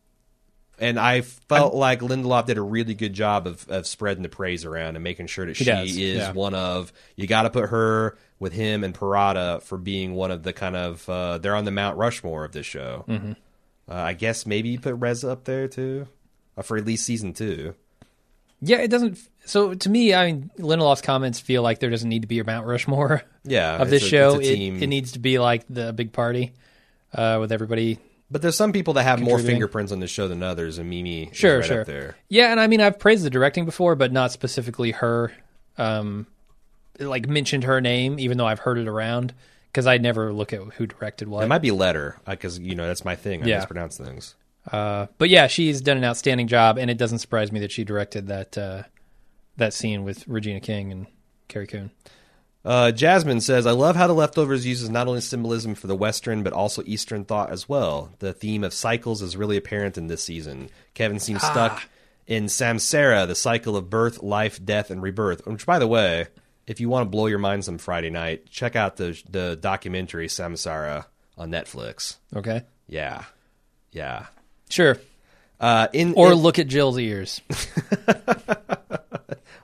[0.78, 4.66] and I felt like Lindelof did a really good job of, of spreading the praise
[4.66, 6.32] around and making sure that she does, is yeah.
[6.32, 6.92] one of.
[7.16, 10.76] You got to put her with him and Perrotta for being one of the kind
[10.76, 11.08] of.
[11.08, 13.06] Uh, they're on the Mount Rushmore of this show.
[13.08, 13.32] Mm-hmm.
[13.90, 16.06] Uh, I guess maybe you put Reza up there too,
[16.58, 17.74] uh, for at least season two.
[18.60, 19.18] Yeah, it doesn't.
[19.46, 22.44] So to me, I mean, Lindelof's comments feel like there doesn't need to be a
[22.44, 24.38] Mount Rushmore Yeah, of this a- show.
[24.38, 26.52] It, it needs to be like the big party
[27.14, 27.98] uh, with everybody.
[28.30, 31.30] But there's some people that have more fingerprints on the show than others, and Mimi
[31.32, 31.80] Sure, is right sure.
[31.80, 32.16] up there.
[32.28, 35.32] Yeah, and I mean, I've praised the directing before, but not specifically her.
[35.78, 36.26] Um,
[36.98, 39.32] like mentioned her name, even though I've heard it around
[39.72, 41.42] because I never look at who directed what.
[41.44, 43.42] It might be letter because you know that's my thing.
[43.42, 43.56] I Yeah.
[43.56, 44.34] mispronounce things.
[44.70, 47.82] Uh, but yeah, she's done an outstanding job, and it doesn't surprise me that she
[47.84, 48.82] directed that uh,
[49.56, 51.06] that scene with Regina King and
[51.48, 51.90] Carrie Coon.
[52.64, 56.42] Uh, Jasmine says, "I love how the leftovers uses not only symbolism for the Western
[56.42, 58.10] but also Eastern thought as well.
[58.18, 60.68] The theme of cycles is really apparent in this season.
[60.94, 61.50] Kevin seems Ah.
[61.52, 61.82] stuck
[62.26, 65.46] in Samsara, the cycle of birth, life, death, and rebirth.
[65.46, 66.26] Which, by the way,
[66.66, 70.28] if you want to blow your mind some Friday night, check out the the documentary
[70.28, 71.06] Samsara
[71.38, 72.16] on Netflix.
[72.36, 73.24] Okay, Yeah,
[73.90, 74.26] yeah.
[74.68, 74.98] sure.
[75.58, 77.40] Uh, in Or in- look at Jill's ears.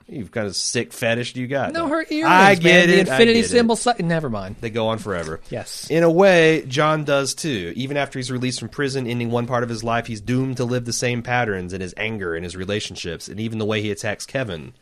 [0.09, 1.73] You've kind of sick fetish you got.
[1.73, 2.27] No, her earrings.
[2.29, 2.59] I man.
[2.61, 2.95] get The it.
[2.97, 3.49] I infinity get it.
[3.49, 3.75] symbol.
[3.75, 4.55] si- Never mind.
[4.61, 5.41] They go on forever.
[5.49, 5.89] Yes.
[5.89, 7.73] In a way, John does too.
[7.75, 10.65] Even after he's released from prison, ending one part of his life, he's doomed to
[10.65, 13.91] live the same patterns in his anger and his relationships, and even the way he
[13.91, 14.73] attacks Kevin.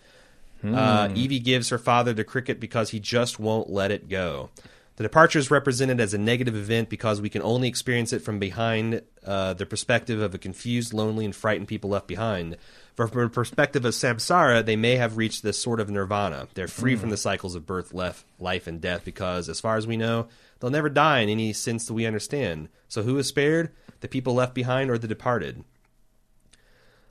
[0.64, 4.50] Uh, Evie gives her father the cricket because he just won't let it go.
[4.96, 8.40] The departure is represented as a negative event because we can only experience it from
[8.40, 12.58] behind uh, the perspective of a confused, lonely, and frightened people left behind.
[12.96, 16.48] From the perspective of samsara, they may have reached this sort of nirvana.
[16.54, 19.86] They're free from the cycles of birth, left, life, and death because, as far as
[19.86, 22.70] we know, they'll never die in any sense that we understand.
[22.88, 23.72] So, who is spared?
[24.00, 25.66] The people left behind or the departed?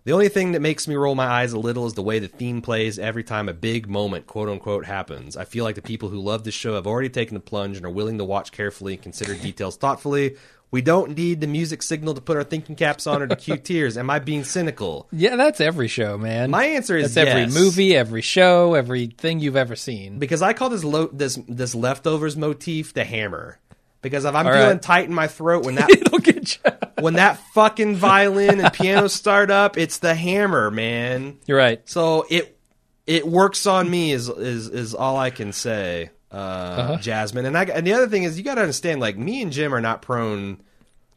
[0.04, 2.28] The only thing that makes me roll my eyes a little is the way the
[2.28, 5.34] theme plays every time a big moment, quote unquote, happens.
[5.34, 7.84] I feel like the people who love this show have already taken the plunge and
[7.84, 10.36] are willing to watch carefully and consider details thoughtfully.
[10.74, 13.56] We don't need the music signal to put our thinking caps on or to cue
[13.70, 13.96] tears.
[13.96, 15.06] Am I being cynical?
[15.12, 16.50] Yeah, that's every show, man.
[16.50, 20.18] My answer is that's every movie, every show, everything you've ever seen.
[20.18, 23.60] because I call this lo- this this leftovers motif the hammer.
[24.02, 24.82] Because if I'm All feeling right.
[24.82, 26.72] tight in my throat when that It'll get you.
[26.98, 31.38] when that fucking violin and piano start up, it's the hammer, man.
[31.46, 31.88] You're right.
[31.88, 32.58] So it
[33.06, 36.96] it works on me is is is all I can say, uh, Uh-huh.
[36.98, 37.46] Jasmine.
[37.46, 39.74] And I and the other thing is you got to understand, like me and Jim
[39.74, 40.60] are not prone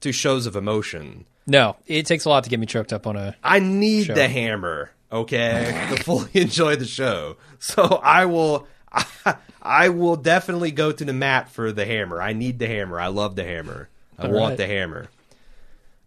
[0.01, 1.25] to shows of emotion.
[1.47, 3.35] No, it takes a lot to get me choked up on a.
[3.43, 4.15] I need Sure.
[4.15, 7.37] the hammer, okay, to fully enjoy the show.
[7.59, 8.67] So I will.
[9.61, 12.21] I will definitely go to the mat for the hammer.
[12.21, 12.99] I need the hammer.
[13.01, 13.89] I love the hammer.
[14.17, 14.57] I All want right.
[14.57, 15.09] the hammer.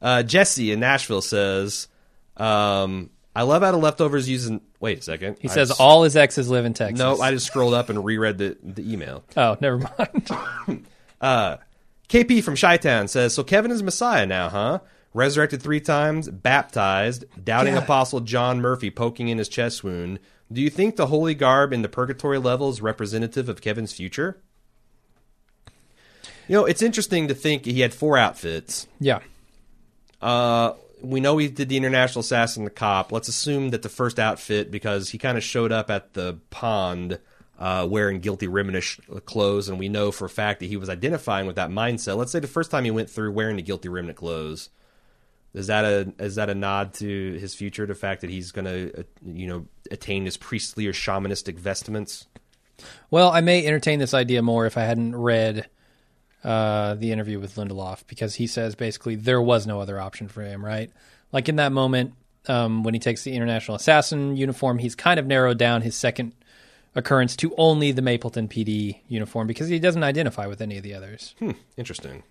[0.01, 1.87] Uh, Jesse in Nashville says,
[2.39, 5.37] um, "I love how the leftovers using." Wait a second.
[5.41, 6.99] He I says just- all his exes live in Texas.
[6.99, 9.25] No, I just scrolled up and reread the, the email.
[9.37, 10.87] Oh, never mind.
[11.21, 11.57] uh,
[12.09, 14.79] KP from Chi Town says, So Kevin is Messiah now, huh?
[15.13, 17.83] Resurrected three times, baptized, doubting God.
[17.83, 20.19] apostle John Murphy poking in his chest wound.
[20.53, 24.41] Do you think the holy garb in the purgatory level is representative of Kevin's future?
[26.49, 28.87] You know, it's interesting to think he had four outfits.
[28.99, 29.21] yeah.
[30.21, 33.13] Uh, we know he did the international assassin, the cop.
[33.13, 37.19] Let's assume that the first outfit, because he kind of showed up at the pond
[37.59, 41.47] uh, wearing guilty Reminish clothes, and we know for a fact that he was identifying
[41.47, 42.17] with that mindset.
[42.17, 44.71] Let's say the first time he went through wearing the guilty remnant clothes,
[45.53, 47.85] is that a is that a nod to his future?
[47.85, 52.27] The fact that he's going to uh, you know attain his priestly or shamanistic vestments.
[53.11, 55.69] Well, I may entertain this idea more if I hadn't read
[56.45, 60.43] uh, the interview with Lindelof because he says basically there was no other option for
[60.43, 60.91] him, right?
[61.33, 62.15] Like in that moment
[62.49, 66.33] um, when he takes the international assassin uniform, he's kind of narrowed down his second
[66.95, 70.95] occurrence to only the Mapleton PD uniform because he doesn't identify with any of the
[70.95, 71.35] others.
[71.39, 72.23] Hmm, interesting.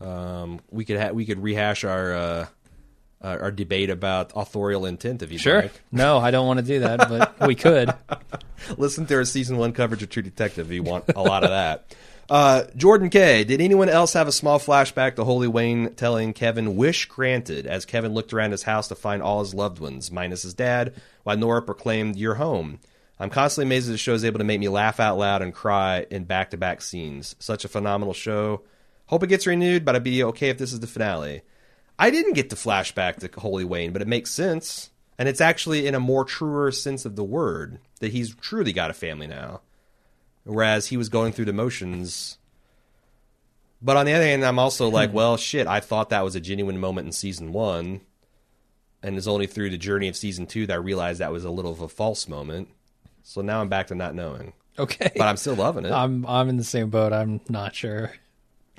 [0.00, 2.46] Um, we could ha- we could rehash our uh,
[3.22, 5.62] our our debate about authorial intent if you Sure.
[5.62, 5.80] like.
[5.92, 7.94] No, I don't want to do that, but we could.
[8.78, 10.66] Listen to our season one coverage of True Detective.
[10.68, 11.94] if You want a lot of that.
[12.30, 13.44] Uh, Jordan K.
[13.44, 17.84] Did anyone else have a small flashback to Holy Wayne telling Kevin "wish granted" as
[17.84, 21.36] Kevin looked around his house to find all his loved ones, minus his dad, while
[21.36, 22.78] Nora proclaimed "You're home."
[23.20, 25.54] I'm constantly amazed that the show is able to make me laugh out loud and
[25.54, 27.36] cry in back-to-back scenes.
[27.38, 28.62] Such a phenomenal show.
[29.06, 31.42] Hope it gets renewed, but I'd be okay if this is the finale.
[31.98, 34.90] I didn't get the flashback to Holy Wayne, but it makes sense.
[35.16, 38.90] And it's actually in a more truer sense of the word that he's truly got
[38.90, 39.60] a family now.
[40.44, 42.38] Whereas he was going through the motions.
[43.80, 45.16] But on the other hand, I'm also like, hmm.
[45.16, 48.00] well, shit, I thought that was a genuine moment in season one.
[49.02, 51.50] And it's only through the journey of season two that I realized that was a
[51.50, 52.68] little of a false moment.
[53.22, 54.54] So now I'm back to not knowing.
[54.78, 55.10] Okay.
[55.16, 55.92] But I'm still loving it.
[55.92, 57.12] I'm I'm in the same boat.
[57.12, 58.12] I'm not sure.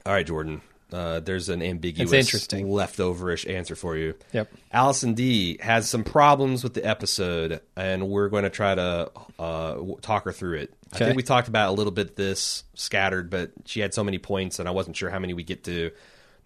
[0.05, 0.61] All right, Jordan.
[0.95, 2.67] Uh, there's an ambiguous, interesting.
[2.69, 4.13] leftoverish answer for you.
[4.31, 4.49] Yep.
[4.71, 9.75] Allison D has some problems with the episode, and we're going to try to uh,
[10.01, 10.73] talk her through it.
[10.93, 14.19] I think we talked about a little bit this scattered, but she had so many
[14.19, 15.91] points, and I wasn't sure how many we get to.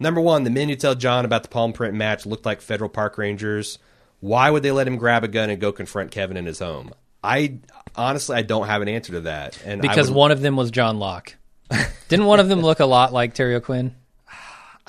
[0.00, 2.90] Number one, the men who tell John about the palm print match looked like federal
[2.90, 3.78] park rangers.
[4.18, 6.92] Why would they let him grab a gun and go confront Kevin in his home?
[7.22, 7.58] I
[7.94, 10.72] honestly, I don't have an answer to that, and Because would- one of them was
[10.72, 11.36] John Locke.
[12.08, 13.94] Didn't one of them look a lot like Terry O'Quinn?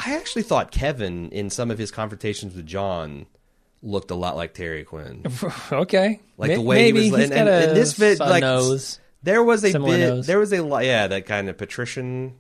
[0.03, 3.25] I actually thought Kevin in some of his confrontations with John
[3.83, 5.23] looked a lot like Terry Quinn.
[5.71, 6.19] okay.
[6.37, 8.19] Like May- the way maybe he was, he's and, and, got a and this bit,
[8.19, 8.99] like nose.
[9.23, 10.27] there was a Similar bit, nose.
[10.27, 12.35] there was a yeah, that kind of patrician.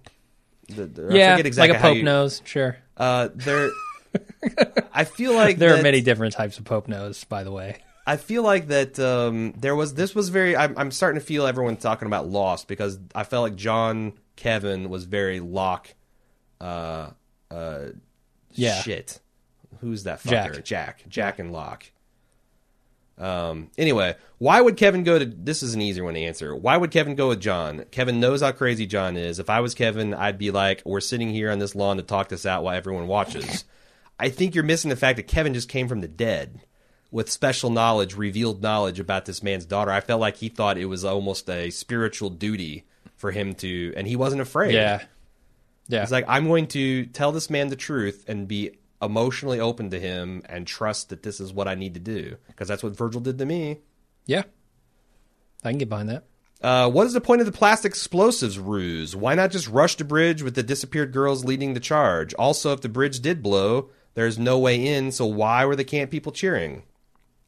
[0.69, 2.41] The, the- I Yeah, forget exactly like a pope you- nose.
[2.45, 2.77] Sure.
[2.97, 3.69] Uh, there,
[4.93, 7.77] I feel like There are many different types of pope nose, by the way.
[8.05, 10.57] I feel like that um, there was this was very.
[10.57, 14.89] I'm, I'm starting to feel everyone talking about Lost because I felt like John Kevin
[14.89, 15.93] was very Locke.
[16.59, 17.11] Uh,
[17.51, 17.89] uh,
[18.53, 18.81] Yeah.
[18.81, 19.19] Shit.
[19.79, 20.55] Who's that fucker?
[20.55, 20.63] Jack.
[20.63, 21.03] Jack.
[21.09, 21.91] Jack and Locke.
[23.17, 23.69] Um.
[23.77, 25.25] Anyway, why would Kevin go to?
[25.25, 26.55] This is an easier one to answer.
[26.55, 27.85] Why would Kevin go with John?
[27.91, 29.37] Kevin knows how crazy John is.
[29.37, 32.29] If I was Kevin, I'd be like, "We're sitting here on this lawn to talk
[32.29, 33.63] this out while everyone watches."
[34.19, 36.61] I think you're missing the fact that Kevin just came from the dead
[37.11, 39.91] with special knowledge, revealed knowledge about this man's daughter.
[39.91, 42.85] I felt like he thought it was almost a spiritual duty
[43.17, 44.73] for him to, and he wasn't afraid.
[44.73, 45.03] Yeah.
[45.91, 46.01] Yeah.
[46.01, 49.99] He's like, I'm going to tell this man the truth and be emotionally open to
[49.99, 53.19] him and trust that this is what I need to do because that's what Virgil
[53.21, 53.79] did to me.
[54.25, 54.43] yeah.
[55.63, 56.23] I can get behind that.
[56.61, 59.15] Uh, what is the point of the plastic explosives ruse?
[59.15, 62.33] Why not just rush the bridge with the disappeared girls leading the charge?
[62.35, 66.09] Also, if the bridge did blow, there's no way in, so why were the camp
[66.11, 66.83] people cheering?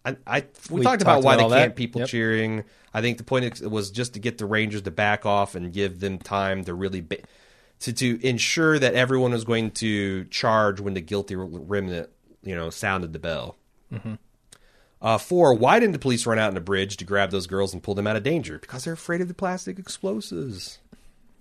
[0.06, 1.60] I, I we, We talked about talked why the all that.
[1.64, 2.10] camp people Yep.
[2.10, 2.64] cheering.
[2.94, 5.99] I think the point was just to get the Rangers to back off and give
[5.99, 7.18] them time to really ba-
[7.84, 12.10] to to ensure that everyone was going to charge when the guilty remnant
[12.41, 13.55] you know sounded the bell.
[13.91, 14.15] Mm-hmm.
[15.01, 17.73] Uh, four, why didn't the police run out on the bridge to grab those girls
[17.73, 18.57] and pull them out of danger?
[18.57, 20.80] Because they're afraid of the plastic explosives.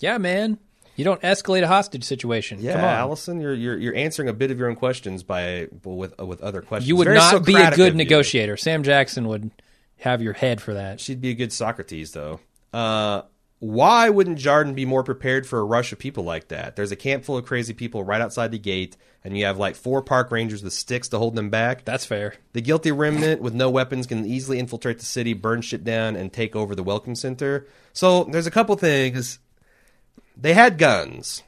[0.00, 0.58] Yeah, man.
[0.96, 2.58] You don't escalate a hostage situation.
[2.60, 2.90] Yeah, Come on.
[2.90, 6.60] Allison, you're, you're you're answering a bit of your own questions by with with other
[6.60, 6.88] questions.
[6.88, 8.56] You would Very not be a good negotiator.
[8.56, 9.52] Sam Jackson would
[9.98, 11.00] have your head for that.
[11.00, 12.40] She'd be a good Socrates, though.
[12.72, 13.22] Uh,
[13.62, 16.74] why wouldn't Jarden be more prepared for a rush of people like that?
[16.74, 19.76] There's a camp full of crazy people right outside the gate, and you have like
[19.76, 21.84] four park rangers with sticks to hold them back.
[21.84, 22.34] That's fair.
[22.54, 26.32] The guilty remnant with no weapons can easily infiltrate the city, burn shit down, and
[26.32, 27.68] take over the welcome center.
[27.92, 29.38] So there's a couple things.
[30.36, 31.44] They had guns.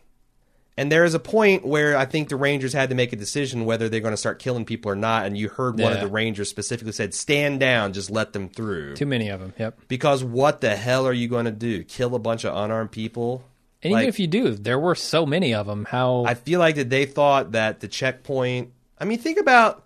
[0.77, 3.65] And there is a point where I think the Rangers had to make a decision
[3.65, 5.25] whether they're going to start killing people or not.
[5.25, 8.97] And you heard one of the Rangers specifically said, stand down, just let them through.
[8.97, 9.53] Too many of them.
[9.57, 9.83] Yep.
[9.87, 11.85] Because what the hell are you going to do?
[11.85, 13.45] Kill a bunch of unarmed people?
[13.85, 15.85] And Like- even if you do, there were so many of them.
[15.85, 16.25] How?
[16.25, 18.73] I feel like that they thought that the checkpoint.
[18.99, 19.85] I mean, think about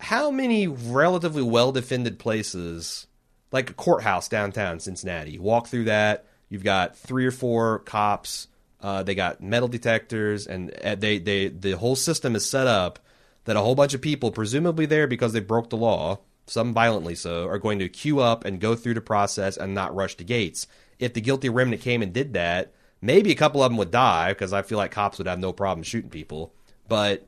[0.00, 3.06] how many relatively well defended places,
[3.50, 5.32] like a courthouse downtown Cincinnati.
[5.32, 8.48] You walk through that, you've got three or four cops.
[8.82, 12.98] Uh, they got metal detectors, and uh, they they the whole system is set up
[13.44, 17.14] that a whole bunch of people, presumably there because they broke the law, some violently
[17.14, 20.24] so, are going to queue up and go through the process and not rush the
[20.24, 20.66] gates.
[20.98, 24.30] If the guilty remnant came and did that, maybe a couple of them would die
[24.32, 26.52] because I feel like cops would have no problem shooting people.
[26.88, 27.26] But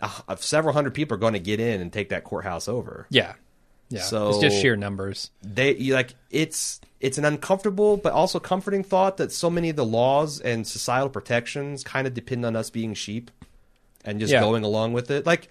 [0.00, 3.06] uh, several hundred people are going to get in and take that courthouse over.
[3.10, 3.34] yeah.
[3.88, 4.00] Yeah.
[4.00, 5.30] So- it's just sheer numbers.
[5.42, 9.84] They like it's it's an uncomfortable but also comforting thought that so many of the
[9.84, 13.30] laws and societal protections kind of depend on us being sheep
[14.04, 14.40] and just Yeah.
[14.40, 15.26] going along with it.
[15.26, 15.48] Like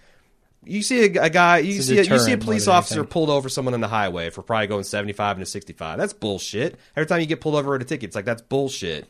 [0.64, 3.30] you see a, a guy, you It's see a, you see a police officer pulled
[3.30, 5.98] over someone on the highway for probably going 75 into 65.
[5.98, 6.80] That's bullshit.
[6.96, 9.08] Every time you get pulled over at a ticket, it's like that's bullshit.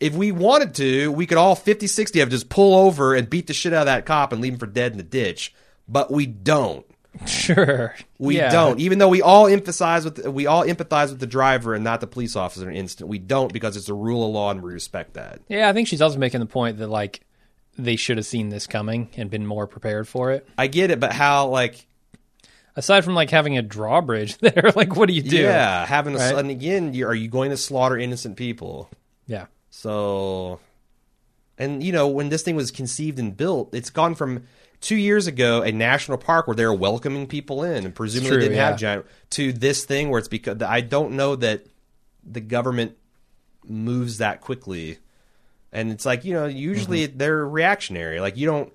[0.00, 3.46] If we wanted to, we could all 50, 60 of just pull over and beat
[3.46, 5.54] the shit out of that cop and leave him for dead in the ditch.
[5.88, 6.84] But we don't.
[7.26, 7.94] Sure.
[8.18, 8.50] We Yeah.
[8.50, 8.80] don't.
[8.80, 12.06] Even though we all emphasize with we all empathize with the driver and not the
[12.06, 13.08] police officer in an instant.
[13.08, 15.40] We don't because it's a rule of law and we respect that.
[15.48, 17.20] Yeah, I think she's also making the point that like
[17.78, 20.46] they should have seen this coming and been more prepared for it.
[20.58, 21.86] I get it, but how like
[22.76, 25.36] Aside from like having a drawbridge there, like what do you do?
[25.36, 26.34] yeah, having a Right.
[26.34, 28.90] and again, are you going to slaughter innocent people?
[29.28, 29.46] Yeah.
[29.70, 30.58] So,
[31.56, 34.42] and you know, when this thing was conceived and built, it's gone from
[34.84, 38.40] two years ago a national park where they were welcoming people in and presumably true,
[38.40, 38.68] didn't yeah.
[38.68, 41.64] have giant to this thing where it's because I don't know that
[42.22, 42.96] the government
[43.66, 44.98] moves that quickly,
[45.72, 47.18] and it's like you know, usually Mm-hmm.
[47.18, 48.20] they're reactionary.
[48.20, 48.72] Like you don't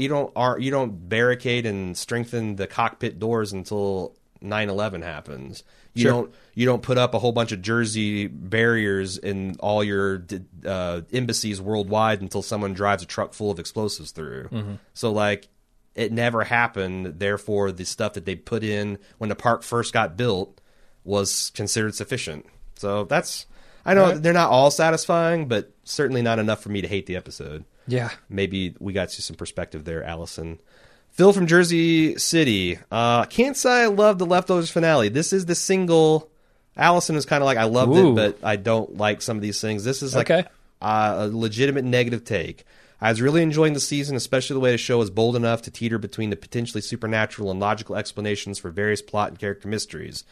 [0.00, 5.64] you don't are you don't barricade and strengthen the cockpit doors until 9-11 happens.
[5.94, 6.10] You Sure.
[6.12, 10.24] don't you don't put up a whole bunch of jersey barriers in all your
[10.64, 14.44] uh, embassies worldwide until someone drives a truck full of explosives through.
[14.48, 14.74] Mm-hmm.
[14.94, 15.48] So like
[15.94, 17.18] it never happened.
[17.18, 20.60] Therefore, the stuff that they put in when the park first got built
[21.04, 22.46] was considered sufficient.
[22.76, 23.46] So that's
[23.84, 24.22] I know Right.
[24.22, 27.64] they're not all satisfying, but certainly not enough for me to hate the episode.
[27.88, 28.10] Yeah.
[28.28, 30.60] Maybe we got you some perspective there, Allison.
[31.12, 32.78] Phil from Jersey City.
[32.90, 35.08] Uh, can't say I love the leftovers finale.
[35.08, 36.30] This is the single.
[36.76, 38.12] Allison was kind of like, I loved Ooh.
[38.12, 39.84] it, but I don't like some of these things.
[39.84, 40.48] This is like Okay.
[40.80, 42.64] uh, a legitimate negative take.
[43.02, 45.70] I was really enjoying the season, especially the way the show was bold enough to
[45.70, 50.24] teeter between the potentially supernatural and logical explanations for various plot and character mysteries.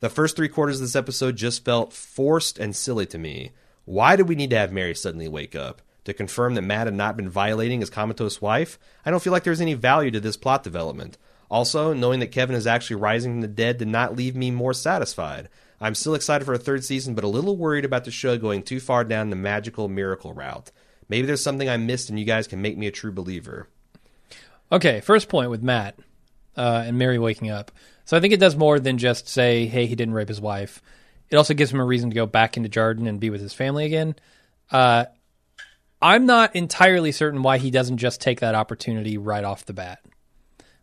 [0.00, 3.52] The first three quarters of this episode just felt forced and silly to me.
[3.84, 5.80] Why did we need to have Mary suddenly wake up?
[6.04, 8.78] To confirm that Matt had not been violating his comatose wife?
[9.06, 11.16] I don't feel like there's any value to this plot development.
[11.50, 14.74] Also, knowing that Kevin is actually rising from the dead did not leave me more
[14.74, 15.48] satisfied.
[15.80, 18.62] I'm still excited for a third season, but a little worried about the show going
[18.62, 20.70] too far down the magical miracle route.
[21.08, 23.68] Maybe there's something I missed and you guys can make me a true believer.
[24.72, 25.98] Okay, first point with Matt
[26.56, 27.70] uh, and Mary waking up.
[28.04, 30.82] So I think it does more than just say, "Hey, he didn't rape his wife."
[31.30, 33.54] It also gives him a reason to go back into Jarden and be with his
[33.54, 34.14] family again.
[34.70, 35.06] Uh,
[36.04, 40.00] I'm not entirely certain why he doesn't just take that opportunity right off the bat.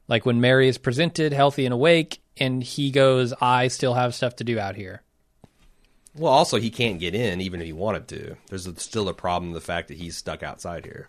[0.07, 4.35] Like when Mary is presented healthy and awake, and he goes, "I still have stuff
[4.37, 5.03] to do out here."
[6.15, 8.35] Well, also, he can't get in even if he wanted to.
[8.49, 11.07] There's still a problem the fact that he's stuck outside here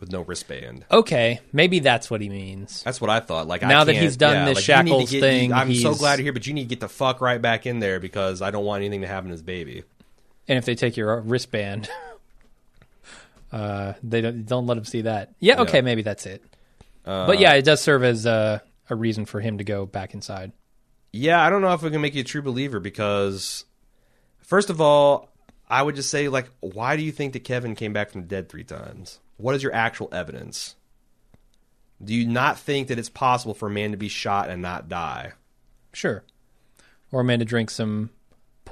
[0.00, 0.86] with no wristband.
[0.90, 2.82] Okay, maybe that's what he means.
[2.82, 3.46] That's what I thought.
[3.46, 5.94] Like I Now that he's done yeah, this like, you shackles get- thing, I'm so
[5.94, 8.40] glad you're here, but you need to get the fuck right back in there because
[8.40, 9.84] I don't want anything to happen to his baby.
[10.48, 11.90] And if they take your wristband,
[13.52, 15.34] uh, they don't, don't let him see that.
[15.38, 15.82] Yeah, okay, Yeah.
[15.82, 16.42] maybe that's it.
[17.04, 20.52] but yeah, it does serve as a, a reason for him to go back inside.
[21.12, 23.64] Yeah, I don't know if we can make you a true believer because,
[24.38, 25.28] first of all,
[25.68, 28.26] I would just say like, why do you think that Kevin came back from the
[28.28, 29.20] dead three times?
[29.36, 30.74] What is your actual evidence?
[32.02, 34.88] Do you not think that it's possible for a man to be shot and not
[34.88, 35.32] die?
[35.92, 36.24] Sure.
[37.10, 38.10] Or a man to drink some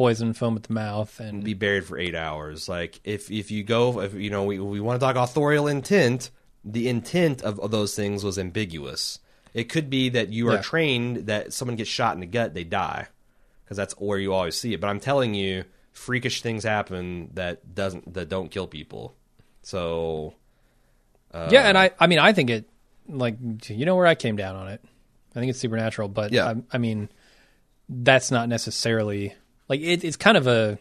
[0.01, 2.71] poison foam at the mouth and be buried for eight hours.
[2.71, 6.31] Like if if you go, if you know, we we want to talk authorial intent.
[6.65, 9.19] The intent of, of those things was ambiguous.
[9.53, 10.63] It could be that you are Yeah.
[10.63, 13.09] trained that someone gets shot in the gut, they die,
[13.65, 14.81] because that's where you always see it.
[14.81, 19.15] But I'm telling you, freakish things happen that doesn't that don't kill people.
[19.63, 20.35] So
[21.35, 22.69] uh, yeah, and I I mean I think it
[23.07, 23.37] like
[23.69, 24.81] you know where I came down on it.
[25.35, 26.47] I think it's supernatural, but Yeah.
[26.49, 27.09] I, I mean
[27.89, 29.35] that's not necessarily
[29.71, 30.79] like it, it's kind of a,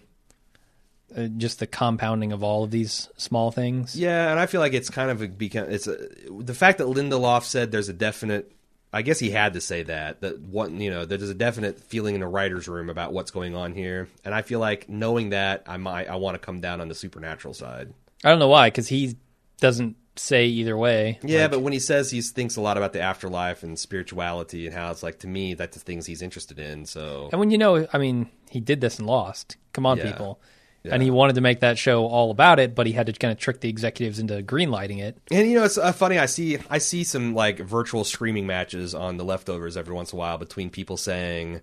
[1.15, 3.95] uh just the compounding of all of these small things.
[3.95, 5.95] Yeah, and I feel like it's kind of a become it's a,
[6.29, 8.51] the fact that Lindelof said there's a definite.
[8.91, 12.15] I guess he had to say that that one you know there's a definite feeling
[12.15, 15.63] in the writers' room about what's going on here, and I feel like knowing that
[15.67, 17.93] I might I want to come down on the supernatural side.
[18.23, 19.15] I don't know why because he
[19.61, 21.19] doesn't say either way.
[21.23, 24.65] Yeah, Like, but when he says he thinks a lot about the afterlife and spirituality
[24.67, 26.85] and how it's like to me that's the things he's interested in.
[26.85, 29.57] So and when you know, I mean, he did this and lost.
[29.73, 30.11] Come on, Yeah.
[30.11, 30.39] people.
[30.83, 30.93] Yeah.
[30.93, 33.33] And he wanted to make that show all about it, but he had to kind
[33.33, 35.17] of trick the executives into greenlighting it.
[35.29, 36.17] And you know, it's uh, funny.
[36.17, 40.17] I see, I see some like virtual screaming matches on the leftovers every once in
[40.17, 41.59] a while between people saying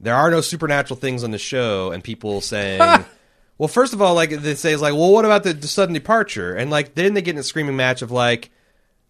[0.00, 2.80] there are no supernatural things on the show, and people saying,
[3.60, 5.92] "Well, first of all, like they say, is like, well, what about the, the sudden
[5.92, 8.48] departure?" And like then they get in a screaming match of like,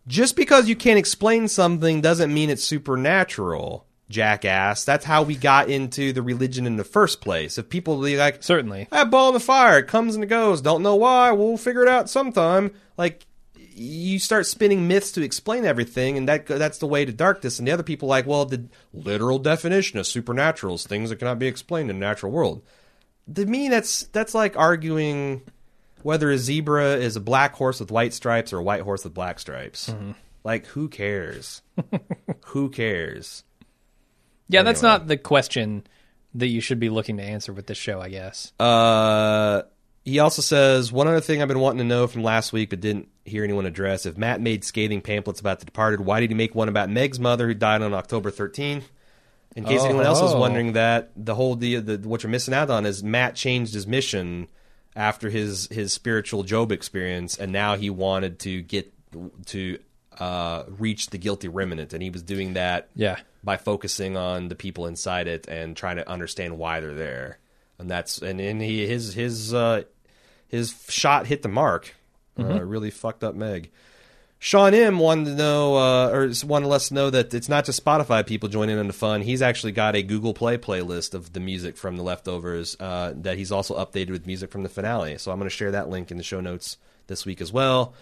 [0.09, 3.87] just because you can't explain something doesn't mean it's supernatural.
[4.09, 4.85] Jackass.
[4.85, 7.59] That's how we got into the religion in the first place.
[7.59, 8.89] If people be like, Certainly.
[8.91, 9.79] that ball in the fire.
[9.79, 10.61] It comes and it goes.
[10.61, 11.31] Don't know why.
[11.31, 12.73] We'll figure it out sometime.
[12.99, 13.25] Like,
[13.55, 17.61] you start spinning myths to explain everything, and that that's the way to darkness.
[17.61, 21.21] And the other people are like, well, the literal definition of supernatural is things that
[21.21, 22.63] cannot be explained in the natural world.
[23.35, 25.43] To me, that's that's like arguing
[26.03, 29.15] whether a zebra is a black horse with white stripes or a white horse with
[29.15, 29.93] black stripes.
[30.45, 31.63] Like, who cares?
[32.47, 33.45] who cares?
[34.49, 35.85] Yeah, that's not the question
[36.35, 38.53] that you should be looking to answer with this show, I guess.
[38.59, 39.63] Uh,
[40.05, 42.81] he also says one other thing I've been wanting to know from last week, but
[42.81, 44.07] didn't hear anyone address.
[44.07, 47.21] If Matt made scathing pamphlets about The Departed, why did he make one about Meg's
[47.21, 48.85] mother who died on October 13th?
[49.57, 50.39] In case anyone else was Oh.
[50.41, 53.87] wondering that, the whole deal, the, what you're missing out on is Matt changed his
[53.87, 54.47] mission
[54.95, 58.93] after his his spiritual Job experience, and now he wanted to get
[59.47, 59.79] to
[60.19, 63.17] uh, reach the guilty remnant, and he was doing that Yeah.
[63.43, 67.39] by focusing on the people inside it and trying to understand why they're there.
[67.79, 69.83] And that's and, and he his his uh,
[70.47, 71.95] his shot hit the mark.
[72.39, 73.71] Uh, really fucked up Meg.
[74.43, 77.49] Sean M wanted to know, uh, or just wanted to let us know that it's
[77.51, 79.21] not just Spotify people joining in the fun.
[79.21, 83.37] He's actually got a Google Play playlist of the music from the leftovers uh, that
[83.37, 85.19] he's also updated with music from the finale.
[85.19, 87.93] So I'm going to share that link in the show notes this week as well.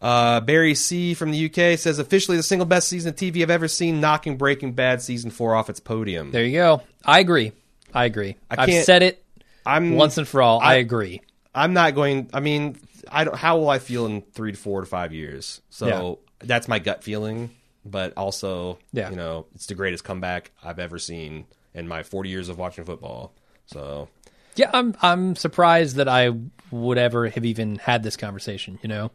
[0.00, 3.50] Uh, Barry C from the UK says officially the single best season of TV I've
[3.50, 6.30] ever seen, knocking Breaking Bad season four off its podium.
[6.30, 6.80] There you go.
[7.04, 7.52] I agree.
[7.92, 8.36] I agree.
[8.50, 9.22] I I've can't- said it
[9.66, 10.60] I'm once and for all.
[10.60, 11.20] I, I- agree.
[11.54, 12.30] I'm not going.
[12.32, 12.78] I mean,
[13.10, 13.36] I don't.
[13.36, 15.60] How will I feel in three to four to five years?
[15.70, 17.50] So that's my gut feeling.
[17.86, 19.10] But also, Yeah.
[19.10, 21.44] you know, it's the greatest comeback I've ever seen
[21.74, 23.34] in my 40 years of watching football.
[23.66, 24.08] So
[24.56, 26.30] Yeah, I'm I'm surprised that I
[26.70, 29.10] would ever have even had this conversation, you know?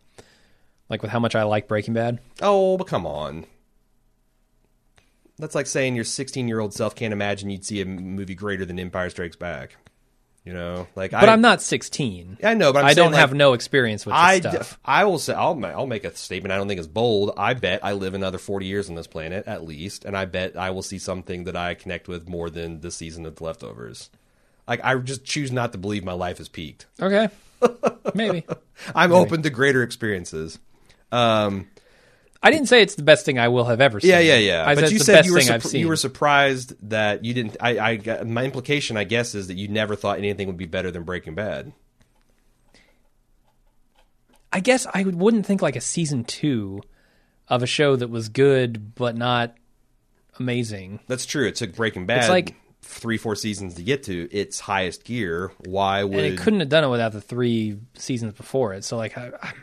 [0.88, 2.20] Like with how much I like Breaking Bad.
[2.42, 3.46] Oh, but come on.
[5.38, 8.66] That's like saying your 16 year old self can't imagine you'd see a movie greater
[8.66, 9.78] than Empire Strikes Back.
[10.46, 12.38] You know, like But I, I'm not 16.
[12.44, 14.80] I know, but I'm I don't like, have no experience with this I, stuff.
[14.84, 16.52] I will say I'll I'll make a statement.
[16.52, 17.34] I don't think it's bold.
[17.38, 20.58] I bet I live another 40 years on this planet at least, and I bet
[20.58, 24.10] I will see something that I connect with more than the season of the leftovers.
[24.68, 26.86] Like I just choose not to believe my life has peaked.
[27.02, 27.30] Okay.
[28.14, 28.46] Maybe.
[28.96, 30.58] I'm open to greater experiences.
[31.12, 31.68] Um,
[32.42, 34.12] I didn't say it's the best thing I will have ever seen.
[34.12, 34.64] Yeah, yeah, yeah.
[34.66, 35.82] I but said you the said best you were thing I've surp- seen.
[35.82, 37.58] you were surprised that you didn't.
[37.60, 40.90] I, I my implication, I guess, is that you never thought anything would be better
[40.90, 41.74] than Breaking Bad.
[44.52, 46.82] I guess I wouldn't think like a season two
[47.48, 49.56] of a show that was good but not
[50.40, 51.00] amazing.
[51.08, 51.46] That's true.
[51.48, 55.52] It took Breaking Bad It's like- three, four seasons to get to its highest gear.
[55.66, 58.84] Why would And it couldn't have done it without the three seasons before it.
[58.84, 59.16] So like,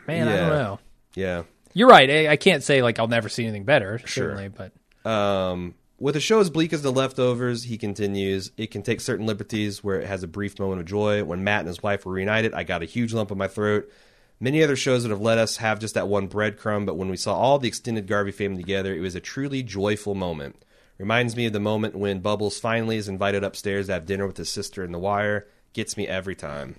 [0.07, 0.79] man, I don't know.
[1.15, 1.43] Yeah.
[1.77, 2.09] You're right.
[2.09, 3.99] I, I can't say like I'll never see anything better.
[3.99, 4.71] Certainly, but
[5.07, 9.27] Um, with a show as bleak as The Leftovers, he continues, it can take certain
[9.27, 11.23] liberties where it has a brief moment of joy.
[11.23, 13.91] When Matt and his wife were reunited, I got a huge lump in my throat.
[14.39, 17.15] Many other shows that have let us have just that one breadcrumb, but when we
[17.17, 20.65] saw all the extended Garvey family together, it was a truly joyful moment.
[20.97, 24.37] Reminds me of the moment when Bubbles finally is invited upstairs to have dinner with
[24.37, 25.45] his sister in The Wire.
[25.73, 26.77] Gets me every time.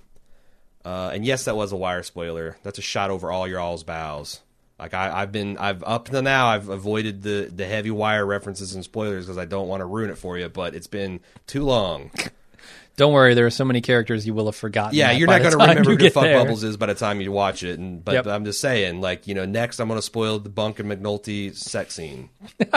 [0.83, 2.57] Uh, and yes, that was a Wire spoiler.
[2.63, 4.41] That's a shot over all your all's bows.
[4.79, 8.73] Like I, I've been, I've up to now, I've avoided the the heavy Wire references
[8.75, 10.49] and spoilers because I don't want to ruin it for you.
[10.49, 12.11] But it's been too long.
[12.99, 13.33] don't worry.
[13.33, 14.95] There are so many characters you will have forgotten.
[14.95, 16.37] Yeah, you're not going to remember who fuck there.
[16.37, 17.79] Bubbles is by the time you watch it.
[17.79, 18.27] And but Yep.
[18.27, 21.55] I'm just saying, like you know, next I'm going to spoil the Bunk and McNulty
[21.55, 22.29] sex scene.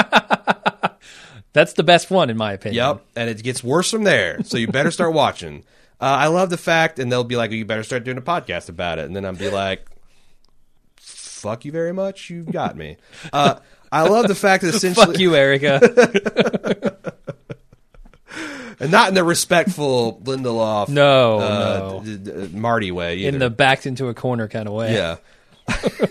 [1.53, 2.85] That's the best one in my opinion.
[2.85, 4.43] Yep, and it gets worse from there.
[4.45, 5.65] So you better start watching.
[6.01, 8.69] Uh, I love the fact, and they'll be like, "You better start doing a podcast
[8.69, 9.87] about it," and then I'll be like,
[11.43, 12.97] "Fuck you very much, you got me."
[13.33, 13.57] Uh,
[13.91, 15.81] I love the fact that essentially, Fuck you, Erica.
[18.81, 22.03] and not in the respectful Lindelof, No, uh, no.
[22.05, 23.29] d- d- Marty way, either.
[23.29, 24.95] in the backed into a corner kind of way.
[24.95, 25.17] Yeah.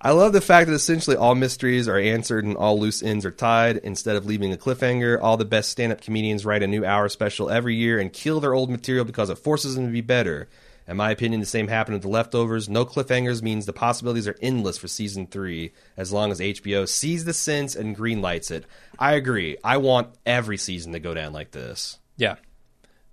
[0.00, 3.30] I love the fact that essentially all mysteries are answered and all loose ends are
[3.30, 3.76] tied.
[3.78, 7.08] Instead of leaving a cliffhanger, all the best stand up comedians write a new hour
[7.08, 10.48] special every year and kill their old material because it forces them to be better.
[10.86, 12.68] In my opinion, the same happened with The Leftovers.
[12.68, 17.24] No cliffhangers means the possibilities are endless for season three, as long as HBO sees
[17.24, 18.66] the sense and greenlights it.
[18.98, 19.56] I agree.
[19.64, 21.98] I want every season to go down like this.
[22.18, 22.36] Yeah.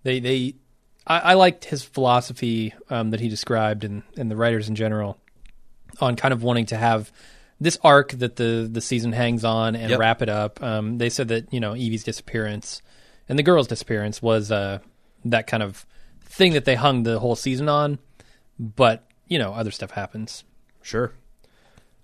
[0.03, 0.55] They they
[1.07, 5.17] I, I liked his philosophy um, that he described and, and the writers in general
[5.99, 7.11] on kind of wanting to have
[7.59, 9.99] this arc that the the season hangs on and Yep.
[9.99, 10.61] wrap it up.
[10.61, 12.81] Um, they said that, you know, Evie's disappearance
[13.29, 14.79] and the girl's disappearance was uh,
[15.25, 15.85] that kind of
[16.31, 17.99] thing that they hung the whole season on.
[18.57, 20.43] But, you know, other stuff happens.
[20.81, 21.11] Sure.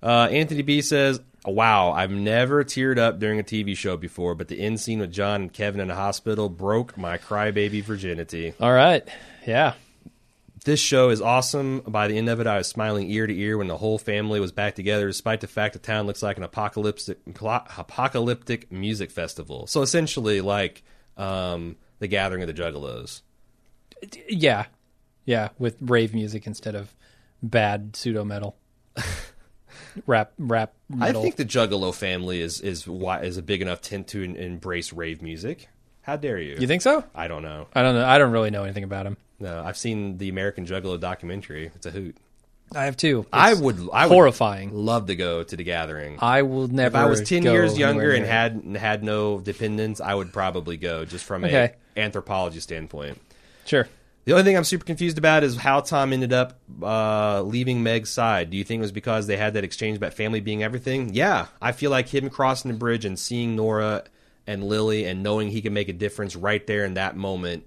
[0.02, 4.48] Uh, Anthony B says, "Wow, I've never teared up during a TV show before, but
[4.48, 8.74] the end scene with John and Kevin in the hospital broke my crybaby virginity." All
[8.74, 9.08] right.
[9.46, 9.74] Yeah.
[10.66, 11.80] This show is awesome.
[11.88, 14.40] By the end of it, I was smiling ear to ear when the whole family
[14.40, 19.66] was back together, despite the fact the town looks like an apocalyptic apocalyptic music festival.
[19.68, 20.84] So essentially, like
[21.16, 23.22] um, the Gathering of the Juggalos.
[24.30, 24.66] Yeah,
[25.26, 26.94] yeah, with rave music instead of
[27.42, 28.56] bad pseudo metal.
[30.06, 30.74] rap, rap.
[30.90, 31.20] Metal.
[31.22, 34.94] I think the Juggalo family is is why is a big enough tent to embrace
[34.94, 35.70] rave music.
[36.02, 36.56] How dare you?
[36.58, 37.04] You think so?
[37.14, 37.68] I don't know.
[37.74, 38.06] I don't know.
[38.06, 39.18] I don't really know anything about him.
[39.40, 41.70] No, I've seen the American Juggalo documentary.
[41.76, 42.16] It's a hoot.
[42.74, 43.26] I have too.
[43.32, 43.78] I would.
[43.94, 44.74] I would horrifying.
[44.74, 46.18] love to go to the Gathering.
[46.22, 46.98] I will never.
[46.98, 51.06] if I was ten years younger and had had no dependents, I would probably go
[51.06, 51.74] just from Okay.
[51.96, 53.20] a anthropology standpoint.
[53.68, 53.88] Sure.
[54.26, 58.10] The only thing I'm super confused about is how Tom ended up uh, leaving Meg's
[58.10, 58.50] side.
[58.50, 61.14] Do you think it was because they had that exchange about family being everything?
[61.14, 64.04] Yeah, I feel like him crossing the bridge and seeing Nora
[64.46, 67.64] and Lily and knowing he can make a difference right there in that moment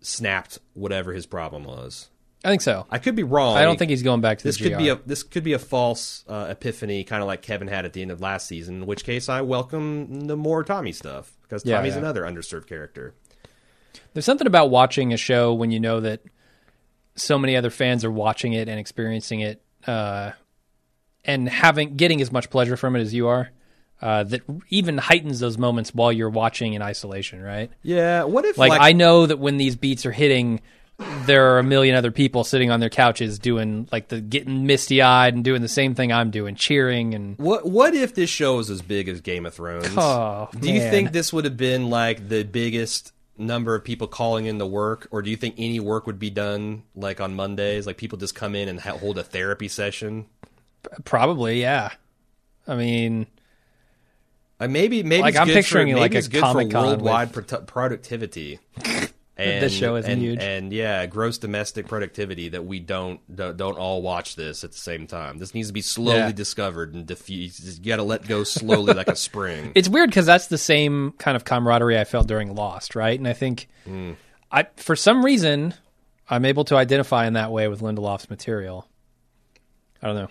[0.00, 2.08] snapped whatever his problem was.
[2.42, 2.86] I think so.
[2.90, 3.58] I could be wrong.
[3.58, 5.52] I don't think he's going back to this the could be a this could be
[5.52, 8.76] a false uh, epiphany, kind of like Kevin had at the end of last season.
[8.76, 11.98] In which case, I welcome the more Tommy stuff because Yeah, Tommy's yeah.
[11.98, 13.14] another underserved character.
[14.12, 16.20] There's something about watching a show when you know that
[17.14, 20.32] so many other fans are watching it and experiencing it, uh,
[21.24, 23.50] and having getting as much pleasure from it as you are.
[24.02, 27.70] Uh, that even heightens those moments while you're watching in isolation, right?
[27.82, 28.24] Yeah.
[28.24, 30.62] What if Like, I know that when these beats are hitting,
[31.26, 35.02] there are a million other people sitting on their couches doing like the getting misty
[35.02, 38.56] eyed and doing the same thing I'm doing, cheering and What what if this show
[38.56, 39.92] was as big as Game of Thrones?
[39.96, 44.46] Oh, do you think this would have been like the biggest number of people calling
[44.46, 47.86] in to work, or do you think any work would be done like on Mondays?
[47.86, 50.26] Like people just come in and ha- hold a therapy session?
[51.04, 51.90] probably yeah.
[52.66, 53.26] I mean,
[54.58, 58.58] Uh, maybe maybe Like, I'm picturing for, like a good Comic-Con for worldwide produ- productivity.
[59.40, 60.40] And, This show isn't and, huge.
[60.42, 65.06] and yeah, gross domestic productivity that we don't don't all watch this at the same
[65.06, 65.38] time.
[65.38, 66.32] This needs to be slowly Yeah.
[66.32, 67.84] discovered and diffused.
[67.84, 69.72] You got to let go slowly like a spring.
[69.74, 73.18] it's weird because that's the same kind of camaraderie I felt during Lost, right?
[73.18, 74.16] And I think mm.
[74.52, 75.74] I, for some reason,
[76.28, 78.86] I'm able to identify in that way with Lindelof's material.
[80.02, 80.28] I don't know.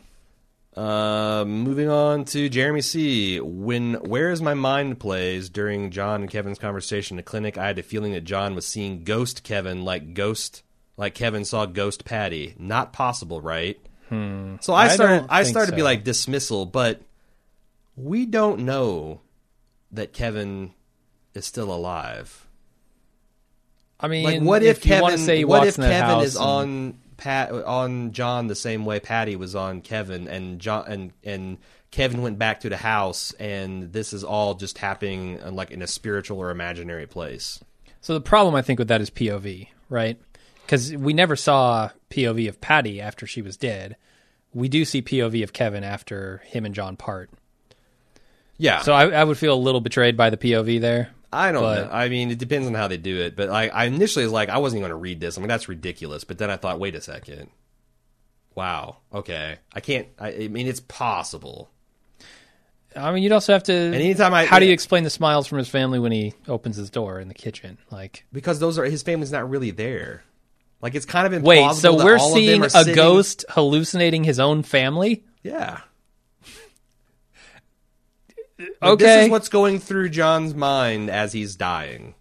[0.76, 3.40] Uh, moving on to Jeremy C.
[3.40, 7.68] When Where Is My Mind plays during John and Kevin's conversation in the clinic, I
[7.68, 10.64] had a feeling that John was seeing Ghost Kevin like Ghost,
[10.96, 12.56] like Kevin saw Ghost Patti.
[12.58, 13.80] Not possible, right?
[14.12, 15.26] So I I started.
[15.30, 17.02] I think started to be like dismissal, but
[17.96, 19.22] we don't know
[19.92, 20.74] that Kevin
[21.36, 22.48] is still alive.
[24.00, 25.02] I mean, Like, what if, you Kevin?
[25.04, 29.00] want to say what if Kevin is and- on Pat on John the same way
[29.00, 31.58] Patti was on Kevin, and John and and
[31.92, 35.82] Kevin went back to the house, and this is all just happening in, like in
[35.82, 37.64] a spiritual or imaginary place.
[38.02, 40.20] So the problem I think with that is POV, right?
[40.66, 43.96] Because we never saw POV of Patti after she was dead.
[44.54, 47.30] We do see POV of Kevin after him and John part.
[48.58, 51.12] Yeah, So I, I would feel a little betrayed by the POV there.
[51.32, 51.92] I don't but- know.
[51.92, 53.36] I mean, it depends on how they do it.
[53.36, 55.38] But I, I initially was like, I wasn't going to read this.
[55.38, 56.24] I mean, that's ridiculous.
[56.24, 57.50] But then I thought, wait a second.
[58.56, 58.98] Wow.
[59.14, 59.58] Okay.
[59.74, 60.08] I can't.
[60.20, 61.70] I, I mean, it's possible.
[62.96, 63.74] I mean, you'd also have to.
[63.74, 66.90] anytime I- how do you explain the smiles from his family when he opens his
[66.90, 67.78] door in the kitchen?
[67.92, 70.24] Like, because those are his family's not really there.
[70.82, 71.46] Like it's kind of implausible.
[71.46, 75.24] wait, so we're seeing a sitting- ghost hallucinating his own family?
[75.44, 75.82] Yeah.
[78.82, 82.16] Okay, This is what's going through John's mind as he's dying.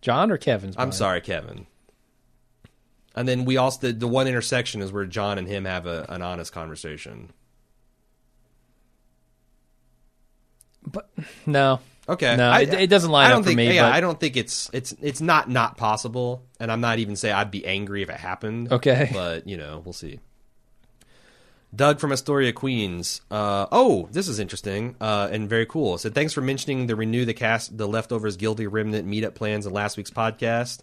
[0.00, 0.76] John or Kevin's?
[0.78, 1.66] I'm sorry, Kevin.
[3.14, 6.06] And then we also the, the one intersection is where John and him have a,
[6.08, 7.32] an honest conversation.
[10.86, 11.10] but
[11.44, 11.80] no.
[12.08, 14.20] Okay, No, it- it doesn't line I don't up for me, Yeah, but- I don't
[14.20, 18.02] think it's it's it's not not possible, and I'm not even saying I'd be angry
[18.02, 18.70] if it happened.
[18.70, 19.10] Okay.
[19.12, 20.20] but you know we'll see.
[21.76, 23.20] Doug from Astoria, Queens.
[23.30, 25.98] Uh, oh, this is interesting uh, and very cool.
[25.98, 29.72] Said thanks for mentioning the renew the cast the leftovers guilty remnant meetup plans in
[29.72, 30.80] last week's podcast.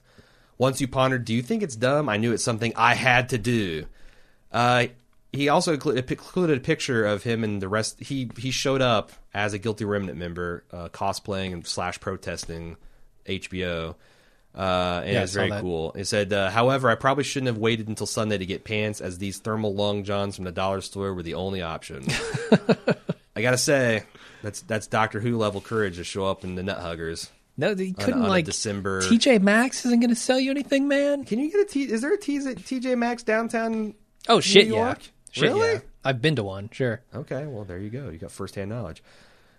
[0.57, 2.07] Once you pondered, do you think it's dumb?
[2.07, 3.87] I knew it's something I had to do.
[4.51, 4.87] Uh,
[5.31, 7.99] he also included a picture of him and the rest.
[7.99, 12.77] He he showed up as a guilty remnant member, uh, cosplaying and slash protesting
[13.25, 13.95] HBO.
[14.55, 15.61] Uh, and Yeah, I it's very that.
[15.61, 15.93] cool.
[15.95, 19.17] It said, uh, however, I probably shouldn't have waited until Sunday to get pants, as
[19.17, 22.05] these thermal long johns from the dollar store were the only option.
[23.35, 24.03] I gotta say,
[24.43, 27.31] that's that's Doctor Who level courage to show up in the Nut Huggers.
[27.57, 30.87] No, he couldn't on a like December- TJ Maxx isn't going to sell you anything,
[30.87, 31.23] man.
[31.23, 31.83] Can you get a T?
[31.83, 33.93] Is there a T- TJ Maxx downtown?
[34.27, 34.95] Oh shit, New yeah,
[35.31, 35.73] shit, Really?
[35.73, 35.79] yeah.
[36.03, 37.01] I've been to one, sure.
[37.15, 38.09] Okay, well there you go.
[38.09, 39.03] You got firsthand knowledge.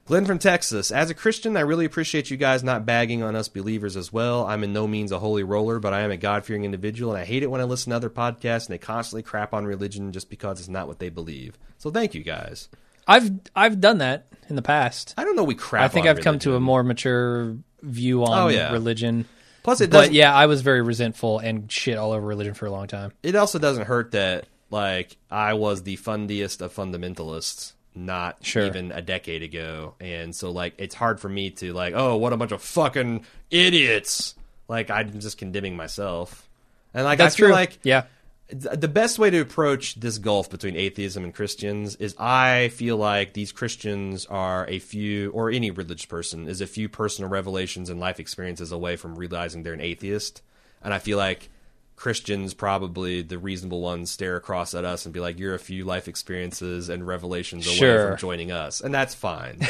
[0.07, 0.91] Glenn from Texas.
[0.91, 4.45] As a Christian, I really appreciate you guys not bagging on us believers as well.
[4.47, 7.21] I'm in no means a holy roller, but I am a God fearing individual, and
[7.21, 10.13] I hate it when I listen to other podcasts and they constantly crap on religion
[10.13, 11.57] just because it's not what they believe.
[11.79, 12.69] So thank you guys.
[13.07, 15.15] I've I've done that in the past.
[15.17, 15.85] I don't know we crap.
[15.85, 18.73] I think I've come to a more mature view on Oh, yeah.
[18.73, 19.27] religion.
[19.63, 20.09] Plus, it does.
[20.09, 23.13] But yeah, I was very resentful and shit all over religion for a long time.
[23.23, 28.65] It also doesn't hurt that like I was the fundiest of fundamentalists not Sure.
[28.67, 32.33] even a decade ago, and so like it's hard for me to like, oh, what
[32.33, 34.35] a bunch of fucking idiots.
[34.69, 36.49] Like I'm just condemning myself,
[36.93, 37.55] and like That's I feel true.
[37.55, 38.05] like yeah.
[38.51, 42.97] th- the best way to approach this gulf between atheism and Christians is I feel
[42.97, 47.91] like these Christians are a few, or any religious person, is a few personal revelations
[47.91, 50.41] and life experiences away from realizing they're an atheist.
[50.83, 51.49] And I feel like
[51.97, 55.85] Christians, probably the reasonable ones, stare across at us and be like, you're a few
[55.85, 58.09] life experiences and revelations away Sure.
[58.09, 58.81] from joining us.
[58.81, 59.61] And that's fine.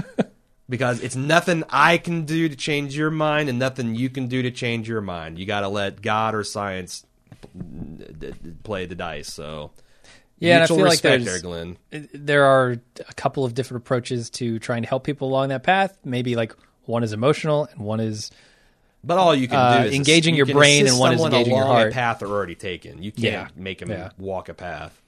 [0.68, 4.42] because it's nothing I can do to change your mind and nothing you can do
[4.42, 5.38] to change your mind.
[5.38, 7.04] You got to let God or science
[8.62, 9.32] play the dice.
[9.32, 9.70] So
[10.38, 11.76] Yeah, and I feel like there's- there, Glenn.
[12.14, 12.76] there are
[13.08, 15.98] a couple of different approaches to trying to help people along that path.
[16.04, 18.30] Maybe like one is emotional and one is
[19.02, 21.64] But all you can Uh, do is engaging your brain and one is engaging your
[21.64, 21.88] heart.
[21.88, 23.02] A path they're already taken.
[23.02, 23.48] You can't Yeah.
[23.56, 24.10] make them Yeah.
[24.18, 25.00] walk a path.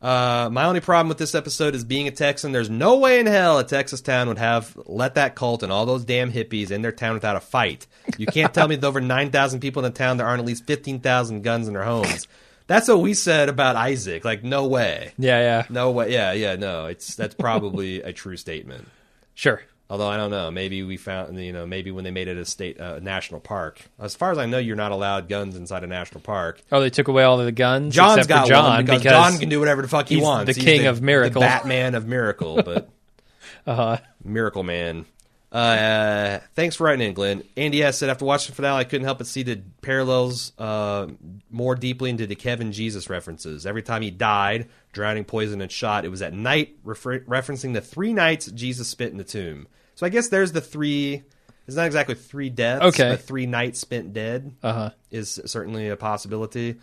[0.00, 2.52] Uh, my only problem with this episode is being a Texan.
[2.52, 5.86] There's no way in hell a Texas town would have let that cult and all
[5.86, 7.86] those damn hippies in their town without a fight.
[8.16, 10.66] You can't tell me that over 9,000 people in the town there aren't at least
[10.66, 12.28] 15,000 guns in their homes.
[12.68, 14.24] That's what we said about Isaac.
[14.24, 15.12] Like, no way.
[15.18, 16.12] yeah, yeah, No way.
[16.12, 16.86] Yeah, yeah, no.
[16.86, 18.86] It's that's probably a true statement.
[19.34, 19.62] sure.
[19.90, 22.44] Although I don't know, maybe we found you know maybe when they made it a
[22.44, 23.80] state uh, national park.
[23.98, 26.62] As far as I know, you're not allowed guns inside a national park.
[26.70, 27.94] Oh, they took away all of the guns.
[27.94, 30.54] John's got John one because, John can do whatever the fuck he he's wants.
[30.54, 31.40] the king of miracle.
[31.40, 32.90] the Batman of miracle, but
[33.66, 35.04] Uh, Miracle Man.
[35.50, 37.42] Uh, thanks for writing in, Glenn.
[37.56, 37.98] Andy S.
[37.98, 41.06] said after watching the finale, I couldn't help but see the parallels uh,
[41.50, 43.64] more deeply into the Kevin Jesus references.
[43.66, 47.80] Every time he died, drowning, poisoned, and shot, it was at night, refer- referencing the
[47.80, 49.68] three nights Jesus spent in the tomb.
[49.98, 51.24] So I guess there's the three.
[51.66, 53.10] It's not exactly three deaths, Okay.
[53.10, 54.90] but three nights spent dead uh-huh.
[55.10, 56.76] is certainly a possibility.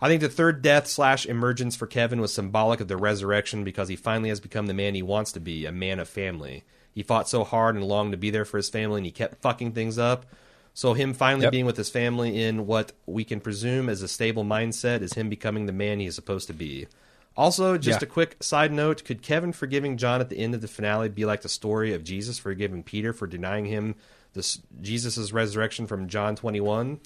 [0.00, 3.88] I think the third death slash emergence for Kevin was symbolic of the resurrection because
[3.88, 6.62] he finally has become the man he wants to be, a man of family.
[6.94, 9.42] He fought so hard and longed to be there for his family, and he kept
[9.42, 10.24] fucking things up.
[10.72, 11.52] So him finally Yep.
[11.52, 15.28] being with his family in what we can presume is a stable mindset is him
[15.28, 16.86] becoming the man he is supposed to be.
[17.36, 18.06] Also, just Yeah.
[18.06, 21.24] a quick side note: Could Kevin forgiving John at the end of the finale be
[21.24, 23.94] like the story of Jesus forgiving Peter for denying him
[24.34, 27.00] this Jesus' resurrection from John twenty one?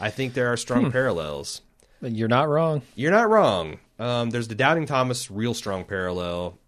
[0.00, 1.60] I think there are strong parallels.
[2.02, 2.82] You're not wrong.
[2.94, 3.78] You're not wrong.
[3.98, 6.58] Um, there's the Doubting Thomas real strong parallel,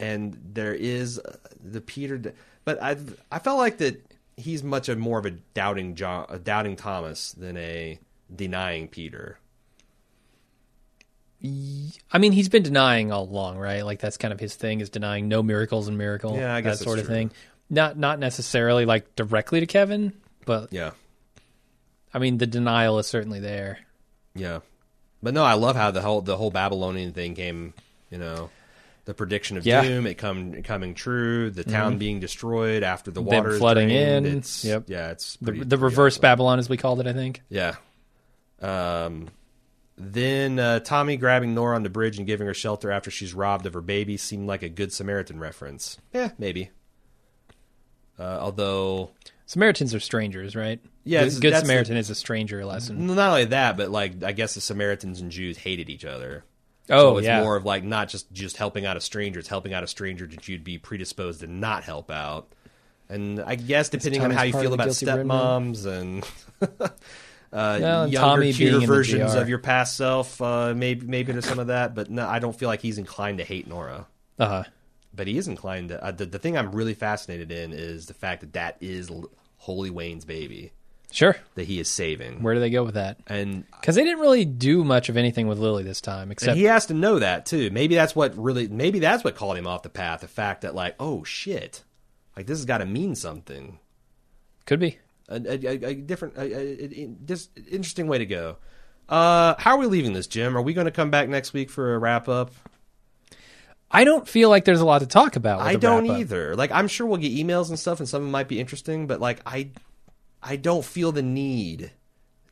[0.00, 2.34] and there is uh, the Peter.
[2.64, 2.96] But I
[3.30, 4.02] I felt like that
[4.36, 7.98] he's much of more of a doubting John, a doubting Thomas than a
[8.34, 9.38] denying Peter.
[12.12, 13.84] I mean, he's been denying all along, right?
[13.84, 16.36] Like that's kind of his thing is denying no miracles and miracle.
[16.36, 17.30] Yeah, I guess that sort that's of thing.
[17.68, 20.12] Not not necessarily like directly to Kevin,
[20.46, 20.92] but Yeah,
[22.14, 23.78] I mean the denial is certainly there.
[24.34, 24.60] yeah.
[25.22, 27.72] But no, I love how the whole the whole Babylonian thing came.
[28.10, 28.50] You know,
[29.06, 29.80] the prediction of Yeah.
[29.82, 29.88] Mm-hmm.
[29.88, 31.50] doom it come coming true.
[31.50, 34.26] The town being destroyed after the water is flooding drained.
[34.26, 34.38] in.
[34.38, 34.84] It's, Yep.
[34.88, 36.22] Yeah, it's The pretty- the pretty reverse awesome.
[36.22, 37.42] Babylon, as we called it, I think.
[37.48, 37.74] Yeah.
[38.60, 39.28] Um,
[39.96, 43.66] then uh, Tommy grabbing Nora on the bridge and giving her shelter after she's robbed
[43.66, 45.98] of her baby seemed like a good Samaritan reference.
[46.12, 46.70] Yeah, maybe.
[48.18, 49.10] Uh, although,
[49.46, 50.80] Samaritans are strangers, right?
[51.04, 53.06] Yeah, good, good that's the- Samaritan is a stranger lesson.
[53.06, 56.44] not only that, but like I guess the Samaritans and Jews hated each other.
[56.90, 59.48] Oh so it's yeah, more of like not just just helping out a stranger; it's
[59.48, 62.52] helping out a stranger that you'd be predisposed to not help out.
[63.08, 66.26] And I guess depending on how you feel about stepmoms and
[67.54, 71.68] uh, Well, younger, cuter versions of your past self, uh, maybe maybe to some of
[71.68, 71.94] that.
[71.94, 74.06] But no, I don't feel like he's inclined to hate Nora.
[74.38, 74.64] uh huh.
[75.16, 76.04] But he is inclined to.
[76.04, 79.10] Uh, the, the thing I'm really fascinated in is the fact that that is
[79.58, 80.72] Holy Wayne's baby
[81.12, 81.36] Sure.
[81.54, 83.18] that he is saving, Where do they go with that?
[83.28, 86.58] and Because they didn't really do much of anything with Lily this time, except And
[86.58, 87.70] he has to know that too.
[87.70, 88.66] Maybe that's what really.
[88.66, 90.22] Maybe that's what called him off the path.
[90.22, 91.84] The fact that like, oh shit,
[92.36, 93.78] like this has got to mean something.
[94.66, 94.98] could be.
[95.28, 98.56] A, a, a- different, a, just interesting way to go.
[99.08, 100.56] Uh, how are we leaving this, Jim?
[100.56, 102.52] Are we going to come back next week for a wrap up?
[103.90, 105.58] I don't feel like there's a lot to talk about.
[105.58, 106.56] With I don't either.
[106.56, 109.06] Like, I'm sure we'll get emails and stuff, and some of them might be interesting,
[109.06, 109.70] but like, I,
[110.42, 111.92] I don't feel the need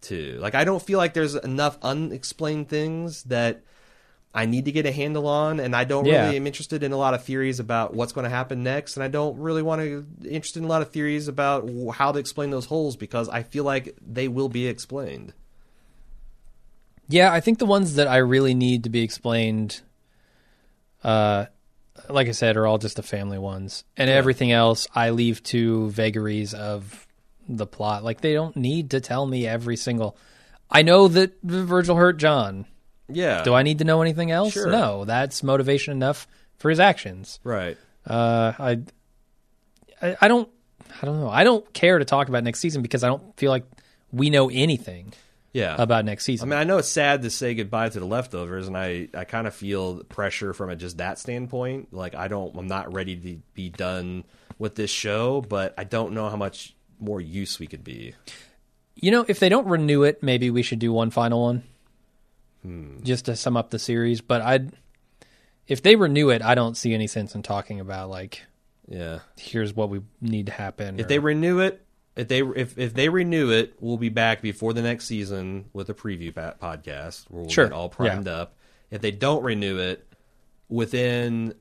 [0.02, 0.38] to.
[0.40, 3.62] Like, I don't feel like there's enough unexplained things that
[4.34, 6.24] I need to get a handle on, and I don't Yeah.
[6.24, 9.04] really am interested in a lot of theories about what's going to happen next, and
[9.04, 12.50] I don't really want to interested in a lot of theories about how to explain
[12.50, 15.34] those holes because I feel like they will be explained.
[17.08, 19.82] Yeah, I think the ones that I really need to be explained,
[21.04, 21.46] uh,
[22.08, 25.90] like I said, are all just the family ones, and everything else I leave to
[25.90, 27.06] vagaries of
[27.48, 28.02] the plot.
[28.02, 30.16] Like they don't need to tell me every single.
[30.70, 32.64] I know that Virgil hurt John.
[33.08, 33.42] Yeah.
[33.42, 34.52] Do I need to know anything else?
[34.52, 34.70] Sure.
[34.70, 36.26] No, that's motivation enough
[36.58, 37.40] for his actions.
[37.44, 37.76] Right.
[38.06, 38.78] Uh, I,
[40.00, 40.48] I, I don't,
[41.00, 41.28] I don't know.
[41.28, 43.64] I don't care to talk about next season because I don't feel like
[44.12, 45.12] we know anything
[45.52, 45.74] Yeah.
[45.78, 46.48] about next season.
[46.48, 49.24] I mean, I know it's sad to say goodbye to the leftovers, and I, I
[49.24, 51.92] kind of feel pressure from it just that standpoint.
[51.92, 54.24] Like, I don't, I'm not ready to be done
[54.58, 58.14] with this show, but I don't know how much more use we could be.
[58.94, 61.64] You know, if they don't renew it, maybe we should do one final one,
[62.62, 62.98] Hmm.
[63.02, 64.20] just to sum up the series.
[64.20, 64.60] But I,
[65.66, 68.42] if they renew it, I don't see any sense in talking about like
[68.88, 69.20] Yeah.
[69.36, 70.98] here's what we need to happen.
[71.00, 71.84] If or- they renew it,
[72.14, 75.88] if they if if they renew it, we'll be back before the next season with
[75.88, 77.64] a preview podcast where we'll Sure.
[77.66, 78.54] get all primed up.
[78.90, 80.06] If they don't renew it
[80.68, 81.54] within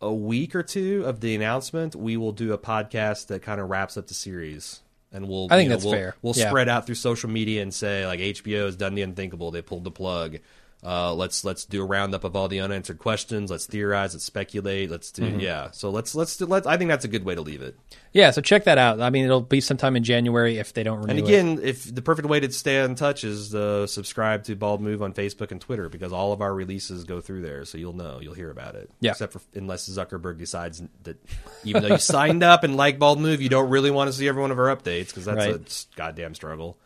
[0.00, 3.70] a week or two of the announcement, we will do a podcast that kind of
[3.70, 4.80] wraps up the series.
[5.14, 6.16] And we'll I think know, that's we'll, fair.
[6.22, 6.48] We'll Yeah.
[6.48, 9.50] spread out through social media and say like HBO has done the unthinkable.
[9.52, 10.38] They pulled the plug.
[10.86, 13.50] Uh, let's let's do a roundup of all the unanswered questions.
[13.50, 14.12] Let's theorize.
[14.12, 14.90] Let's speculate.
[14.90, 15.40] Let's do Mm-hmm.
[15.40, 15.70] yeah.
[15.70, 16.66] So let's let's do, let's.
[16.66, 17.74] I think that's a good way to leave it.
[18.12, 19.00] yeah, so check that out.
[19.00, 21.24] I mean, it'll be sometime in January if they don't renew And it.
[21.24, 25.00] again, if the perfect way to stay in touch is uh, subscribe to Bald Move
[25.02, 28.20] on Facebook and Twitter because all of our releases go through there, so you'll know,
[28.20, 28.90] you'll hear about it.
[29.00, 29.12] Yeah.
[29.12, 31.16] Except for unless Zuckerberg decides that
[31.64, 34.28] even though you signed up and like Bald Move, you don't really want to see
[34.28, 35.64] every one of our updates because that's a Right.
[35.66, 36.76] s- goddamn struggle.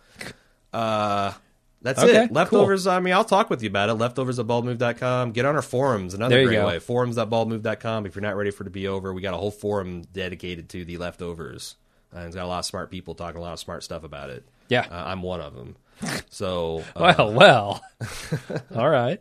[0.72, 1.32] Uh,
[1.82, 2.28] that's Okay, it.
[2.28, 2.34] cool.
[2.34, 2.86] Leftovers.
[2.86, 3.94] I mean, I'll talk with you about it.
[3.94, 5.32] Leftovers at baldmove.com.
[5.32, 6.14] Get on our forums.
[6.14, 6.66] Another great go.
[6.66, 6.78] way.
[6.78, 8.06] Forums.baldmove.com.
[8.06, 10.68] If you're not ready for it to be over, we got a whole forum dedicated
[10.70, 11.76] to the leftovers.
[12.12, 14.30] And it's got a lot of smart people talking a lot of smart stuff about
[14.30, 14.44] it.
[14.68, 14.86] Yeah.
[14.90, 15.76] Uh, I'm one of them.
[16.30, 17.82] So, uh, well, well.
[18.76, 19.20] All right.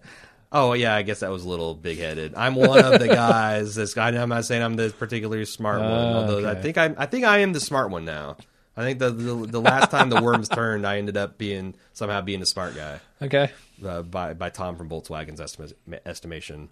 [0.51, 2.35] oh yeah, I guess that was a little big headed.
[2.35, 3.75] I'm one of the guys.
[3.75, 4.09] This guy.
[4.09, 7.25] I'm not saying I'm the particularly smart one, Uh, although I think I, I think
[7.25, 8.38] I am the smart one now.
[8.77, 12.21] I think the, the the last time the worms turned, I ended up being somehow
[12.21, 13.49] being a smart guy Okay.
[13.85, 15.73] uh, by by Tom from Volkswagen's estima-
[16.05, 16.69] estimation.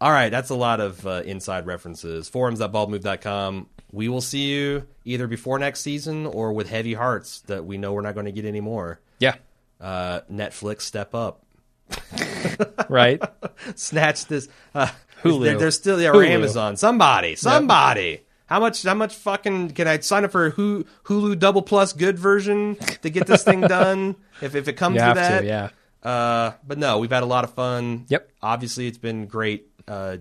[0.00, 2.28] All right, that's a lot of uh, inside references.
[2.28, 3.68] Forums.baldmove.com.
[3.92, 7.92] We will see you either before next season or with heavy hearts that we know
[7.94, 9.00] we're not going to get any more.
[9.20, 9.36] Yeah.
[9.80, 11.44] Uh, Netflix, step up.
[12.88, 13.20] Right.
[13.74, 14.48] Snatch this.
[14.74, 14.88] Uh,
[15.22, 15.44] Hulu.
[15.44, 16.28] They're, they're still yeah, or Hulu.
[16.28, 16.76] Amazon.
[16.76, 18.20] Somebody, somebody.
[18.46, 18.82] How much?
[18.84, 23.10] How much fucking can I sign up for a Hulu, Double Plus good version to
[23.10, 24.16] get this thing done?
[24.40, 25.46] If if it comes to that, to.
[25.46, 25.68] Yeah.
[26.02, 28.06] Uh, but no, we've had a lot of fun.
[28.08, 28.30] Yep.
[28.40, 29.68] Obviously, it's been great.
[29.88, 30.18] Uh,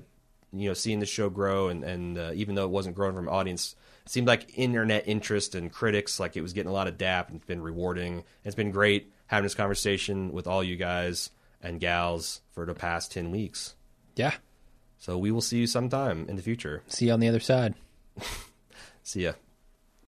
[0.52, 3.30] you know, seeing the show grow, and and uh, even though it wasn't growing from
[3.30, 6.98] audience, it seemed like internet interest and critics, like it was getting a lot of
[6.98, 8.24] dap, and it's been rewarding.
[8.44, 11.30] It's been great having this conversation with all you guys
[11.62, 13.76] and gals for the past ten weeks.
[14.16, 14.34] Yeah.
[14.98, 16.82] So we will see you sometime in the future.
[16.88, 17.76] See you on the other side.
[19.04, 19.36] See ya.